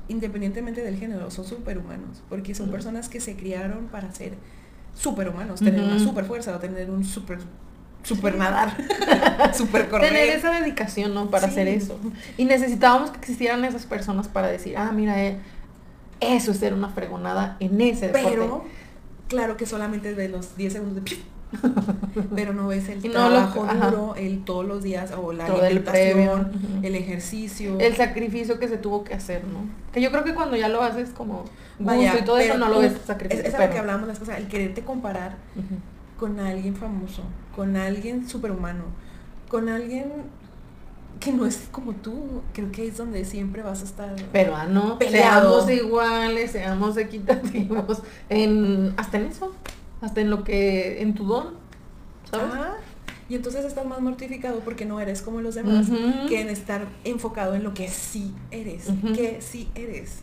independientemente 0.09 0.83
del 0.83 0.95
género, 0.95 1.31
son 1.31 1.43
superhumanos, 1.43 2.21
porque 2.29 2.53
son 2.53 2.69
personas 2.69 3.09
que 3.09 3.19
se 3.19 3.35
criaron 3.35 3.87
para 3.87 4.13
ser 4.13 4.33
superhumanos, 4.93 5.59
tener 5.59 5.81
una 5.81 5.97
super 5.97 6.25
fuerza 6.25 6.55
o 6.55 6.59
tener 6.59 6.91
un 6.91 7.03
super 7.03 7.39
super 8.09 8.35
nadar, 8.35 8.75
super 9.53 9.87
correr. 9.89 10.09
Tener 10.09 10.29
esa 10.29 10.51
dedicación, 10.59 11.13
¿no? 11.13 11.29
Para 11.29 11.47
Sí. 11.47 11.51
hacer 11.51 11.67
eso. 11.69 11.97
Y 12.37 12.45
necesitábamos 12.45 13.11
que 13.11 13.17
existieran 13.19 13.63
esas 13.65 13.85
personas 13.85 14.27
para 14.27 14.47
decir, 14.47 14.75
ah, 14.77 14.91
mira, 14.91 15.23
eh, 15.23 15.37
eso 16.19 16.51
es 16.51 16.57
ser 16.57 16.73
una 16.73 16.89
fregonada 16.89 17.55
en 17.59 17.79
ese 17.79 18.07
deporte. 18.07 18.29
Pero 18.29 18.63
claro 19.27 19.55
que 19.57 19.65
solamente 19.65 20.13
ves 20.13 20.31
los 20.31 20.57
10 20.57 20.73
segundos 20.73 21.03
de 21.05 21.17
pero 22.35 22.53
no 22.53 22.67
ves 22.67 22.89
el 22.89 23.01
no 23.01 23.07
lo- 23.07 23.35
trabajo 23.37 23.63
ajá. 23.63 23.89
duro, 23.89 24.13
el 24.15 24.43
todos 24.45 24.65
los 24.65 24.83
días 24.83 25.11
o 25.17 25.33
la 25.33 25.47
Todo 25.47 25.65
el 25.65 25.79
previo. 25.81 26.33
alimentación, 26.33 26.75
Ujú. 26.77 26.85
el 26.85 26.95
ejercicio. 26.95 27.79
el 27.79 27.95
sacrificio 27.95 28.59
que 28.59 28.67
se 28.67 28.77
tuvo 28.77 29.03
que 29.03 29.15
hacer, 29.15 29.45
¿no? 29.45 29.61
Que 29.91 29.99
yo 29.99 30.11
creo 30.11 30.23
que 30.23 30.35
cuando 30.35 30.55
ya 30.57 30.67
lo 30.69 30.83
haces 30.83 31.09
como 31.09 31.37
gusto 31.39 31.53
Vaya, 31.79 32.19
y 32.19 32.23
todo 32.23 32.37
eso 32.37 32.57
no 32.59 32.69
lo 32.69 32.79
ves 32.81 32.91
Es, 32.93 33.01
sacrificio. 33.07 33.45
es 33.45 33.51
lo 33.53 33.57
pero- 33.57 33.73
que 33.73 33.79
hablábamos 33.79 34.07
la 34.07 34.13
vez 34.13 34.19
pasada, 34.19 34.37
el 34.37 34.47
quererte 34.47 34.83
comparar. 34.83 35.37
Con 36.19 36.39
alguien 36.39 36.75
famoso, 36.75 37.23
con 37.55 37.77
alguien 37.77 38.27
superhumano, 38.27 38.83
con 39.47 39.69
alguien 39.69 40.11
que 41.19 41.31
no 41.31 41.45
es 41.45 41.67
como 41.71 41.93
tú, 41.93 42.41
creo 42.53 42.71
que 42.71 42.87
es 42.87 42.97
donde 42.97 43.25
siempre 43.25 43.63
vas 43.63 43.81
a 43.81 43.85
estar. 43.85 44.15
Pero 44.31 44.55
ah, 44.55 44.65
no, 44.65 44.99
Peleado. 44.99 45.65
seamos 45.65 45.85
iguales, 45.85 46.51
seamos 46.51 46.97
equitativos, 46.97 48.01
en, 48.29 48.93
hasta 48.97 49.17
en 49.17 49.25
eso, 49.27 49.53
hasta 50.01 50.21
en 50.21 50.29
lo 50.29 50.43
que, 50.43 51.01
en 51.01 51.15
tu 51.15 51.25
don, 51.25 51.53
¿sabes? 52.29 52.53
Y 53.29 53.35
entonces 53.35 53.63
estás 53.63 53.85
más 53.85 54.01
mortificado 54.01 54.59
porque 54.61 54.85
no 54.85 54.99
eres 54.99 55.21
como 55.21 55.39
los 55.39 55.53
demás, 55.53 55.87
que 56.27 56.41
en 56.41 56.49
estar 56.49 56.87
enfocado 57.03 57.53
en 57.53 57.63
lo 57.63 57.75
que 57.75 57.87
sí 57.87 58.33
eres, 58.49 58.87
Ujú. 58.87 59.13
que 59.13 59.39
sí 59.39 59.69
eres. 59.75 60.21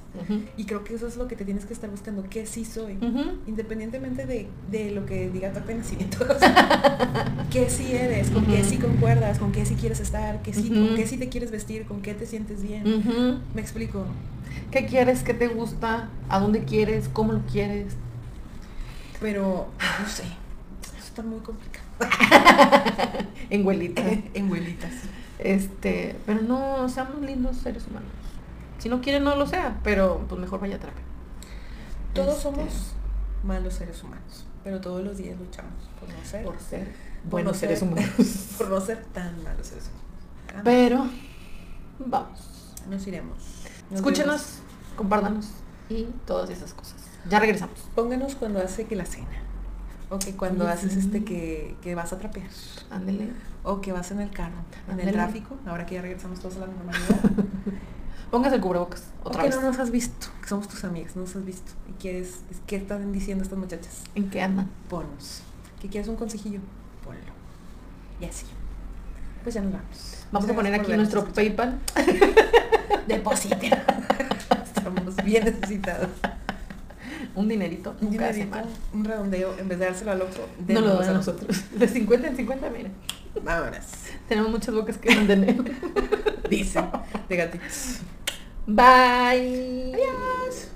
Y 0.57 0.64
creo 0.64 0.82
que 0.82 0.94
eso 0.94 1.07
es 1.07 1.16
lo 1.16 1.28
que 1.28 1.36
te 1.36 1.44
tienes 1.44 1.66
que 1.66 1.72
estar 1.72 1.88
buscando, 1.88 2.24
que 2.28 2.46
sí 2.46 2.64
soy. 2.64 2.98
Independientemente 3.46 4.26
de, 4.26 4.48
de 4.72 4.90
lo 4.90 5.07
que 5.07 5.30
diga 5.30 5.52
tu 5.52 5.59
acta 5.59 5.70
de 5.72 5.78
nacimiento. 5.78 6.18
que 7.50 7.70
sí 7.70 7.92
eres, 7.92 8.30
con 8.30 8.44
qué 8.44 8.64
sí 8.64 8.78
concuerdas, 8.78 9.38
con 9.38 9.52
qué 9.52 9.64
sí 9.64 9.76
quieres 9.76 10.00
estar, 10.00 10.42
que 10.42 10.52
sí, 10.52 10.68
con 10.68 10.96
qué 10.96 11.07
sí 11.07 11.16
te 11.16 11.28
quieres 11.28 11.52
vestir, 11.52 11.86
con 11.86 12.02
qué 12.02 12.14
te 12.14 12.26
sientes 12.26 12.62
bien. 12.64 13.40
Me 13.54 13.61
explico. 13.61 14.04
¿Qué 14.72 14.84
quieres? 14.86 15.22
¿Qué 15.22 15.32
te 15.32 15.46
gusta? 15.46 16.09
¿A 16.28 16.40
dónde 16.40 16.64
quieres? 16.64 17.09
¿Cómo 17.12 17.32
lo 17.34 17.40
quieres? 17.46 17.94
Pero, 19.20 19.68
no 20.02 20.09
sé, 20.09 20.24
eso 20.24 20.96
está 21.07 21.22
muy 21.22 21.38
complicado. 21.38 21.86
En 23.51 23.64
huelita. 23.66 24.03
en 24.34 24.49
vuelitas. 24.49 24.92
Este, 25.38 26.16
pero 26.26 26.42
no, 26.42 26.88
seamos 26.88 27.20
lindos 27.22 27.59
seres 27.59 27.86
humanos. 27.86 28.09
Si 28.78 28.88
no 28.88 29.01
quieren, 29.01 29.24
no 29.24 29.36
lo 29.36 29.47
sea, 29.47 29.78
pero 29.84 30.24
pues 30.28 30.40
mejor 30.40 30.61
vaya 30.61 30.76
a 30.76 30.78
terapia. 30.78 31.03
Todos 32.14 32.30
Este, 32.36 32.42
somos 32.42 32.94
malos 33.44 33.74
seres 33.74 34.03
humanos, 34.03 34.44
pero 34.64 34.80
todos 34.80 35.03
los 35.05 35.16
días 35.18 35.38
luchamos 35.38 35.72
por 36.01 36.09
no 36.09 36.24
ser, 36.24 36.44
por 36.44 36.59
ser 36.59 36.84
por 37.22 37.30
buenos 37.30 37.53
no 37.55 37.59
seres 37.61 37.78
ser- 37.78 37.88
humanos. 37.88 38.55
por 38.59 38.68
no 38.68 38.80
ser 38.80 39.05
tan 39.12 39.42
malos 39.44 39.66
seres 39.66 39.84
humanos. 39.90 40.62
Pero, 40.64 41.07
vamos. 41.99 42.74
Nos 42.90 43.07
iremos. 43.07 43.36
Nos 43.90 44.01
Escúchenos, 44.01 44.59
compártanos 44.97 45.49
y 45.88 46.05
todas 46.26 46.51
esas 46.51 46.72
cosas. 46.74 46.97
Ya 47.28 47.38
regresamos. 47.38 47.78
Pónganos 47.94 48.34
cuando 48.34 48.61
hace 48.61 48.86
que 48.86 48.97
la 48.97 49.05
cena. 49.05 49.42
O 50.09 50.18
que 50.18 50.36
cuando 50.36 50.68
haces 50.68 50.92
sí. 50.92 51.00
este 51.00 51.24
que, 51.24 51.76
que 51.82 51.94
vas 51.94 52.12
a 52.12 52.18
trapear. 52.18 52.48
Ándele. 52.90 53.30
O 53.64 53.80
que 53.80 53.92
vas 53.92 54.11
en 54.12 54.20
el 54.20 54.30
carro, 54.30 54.54
en 54.88 55.00
el 55.00 55.12
tráfico, 55.12 55.57
ahora 55.66 55.86
que 55.86 55.96
ya 55.96 56.02
regresamos 56.02 56.38
todos 56.38 56.57
a 56.57 56.61
la 56.61 56.66
normalidad. 56.68 57.20
Póngase 58.30 58.57
el 58.57 58.61
cubrebocas 58.61 59.04
o 59.24 59.28
otra 59.28 59.42
que 59.42 59.48
vez. 59.48 59.57
no 59.57 59.62
nos 59.62 59.78
has 59.78 59.90
visto, 59.90 60.28
que 60.42 60.48
somos 60.48 60.68
tus 60.68 60.84
amigas, 60.84 61.16
no 61.16 61.22
nos 61.22 61.34
has 61.34 61.44
visto. 61.44 61.72
¿Y 61.88 61.92
quieres, 61.92 62.40
qué 62.66 62.76
están 62.76 63.12
diciendo 63.12 63.42
estas 63.42 63.59
muchachas? 63.59 64.02
¿En 64.14 64.30
qué 64.30 64.42
andan? 64.42 64.68
Ponos. 64.88 65.42
¿Que 65.80 65.88
quieres 65.88 66.09
un 66.09 66.16
consejillo? 66.16 66.61
Ponlo. 67.04 67.20
Y 68.20 68.24
así. 68.24 68.46
Pues 69.42 69.54
ya 69.54 69.62
nos 69.62 69.72
vamos. 69.72 70.26
Vamos 70.32 70.50
a 70.50 70.54
poner 70.54 70.74
aquí 70.74 70.92
nuestro 70.92 71.24
PayPal. 71.24 71.78
Depositen. 73.07 73.72
Estamos 74.76 75.16
bien 75.24 75.44
necesitados. 75.44 76.11
Un 77.37 77.49
dinerito. 77.49 77.95
Un 78.01 78.11
dinerito, 78.11 78.34
semana. 78.34 78.66
un 78.95 79.05
redondeo, 79.05 79.59
en 79.59 79.68
vez 79.68 79.78
de 79.78 79.84
dárselo 79.84 80.11
al 80.12 80.22
otro, 80.22 80.49
No 80.66 80.80
lo 80.80 80.97
dan 80.97 81.11
a 81.11 81.12
nosotros. 81.12 81.64
De 81.78 81.87
50 81.87 82.28
en 82.28 82.37
50, 82.37 82.70
miren. 82.70 82.93
Vámonos. 83.45 83.84
Tenemos 84.26 84.51
muchas 84.51 84.74
bocas 84.74 84.97
que 84.97 85.14
venden. 85.14 85.47
Dice. 86.51 86.82
De 87.28 87.37
gatitos. 87.37 88.01
Bye. 88.66 89.93
Adiós. 89.95 90.68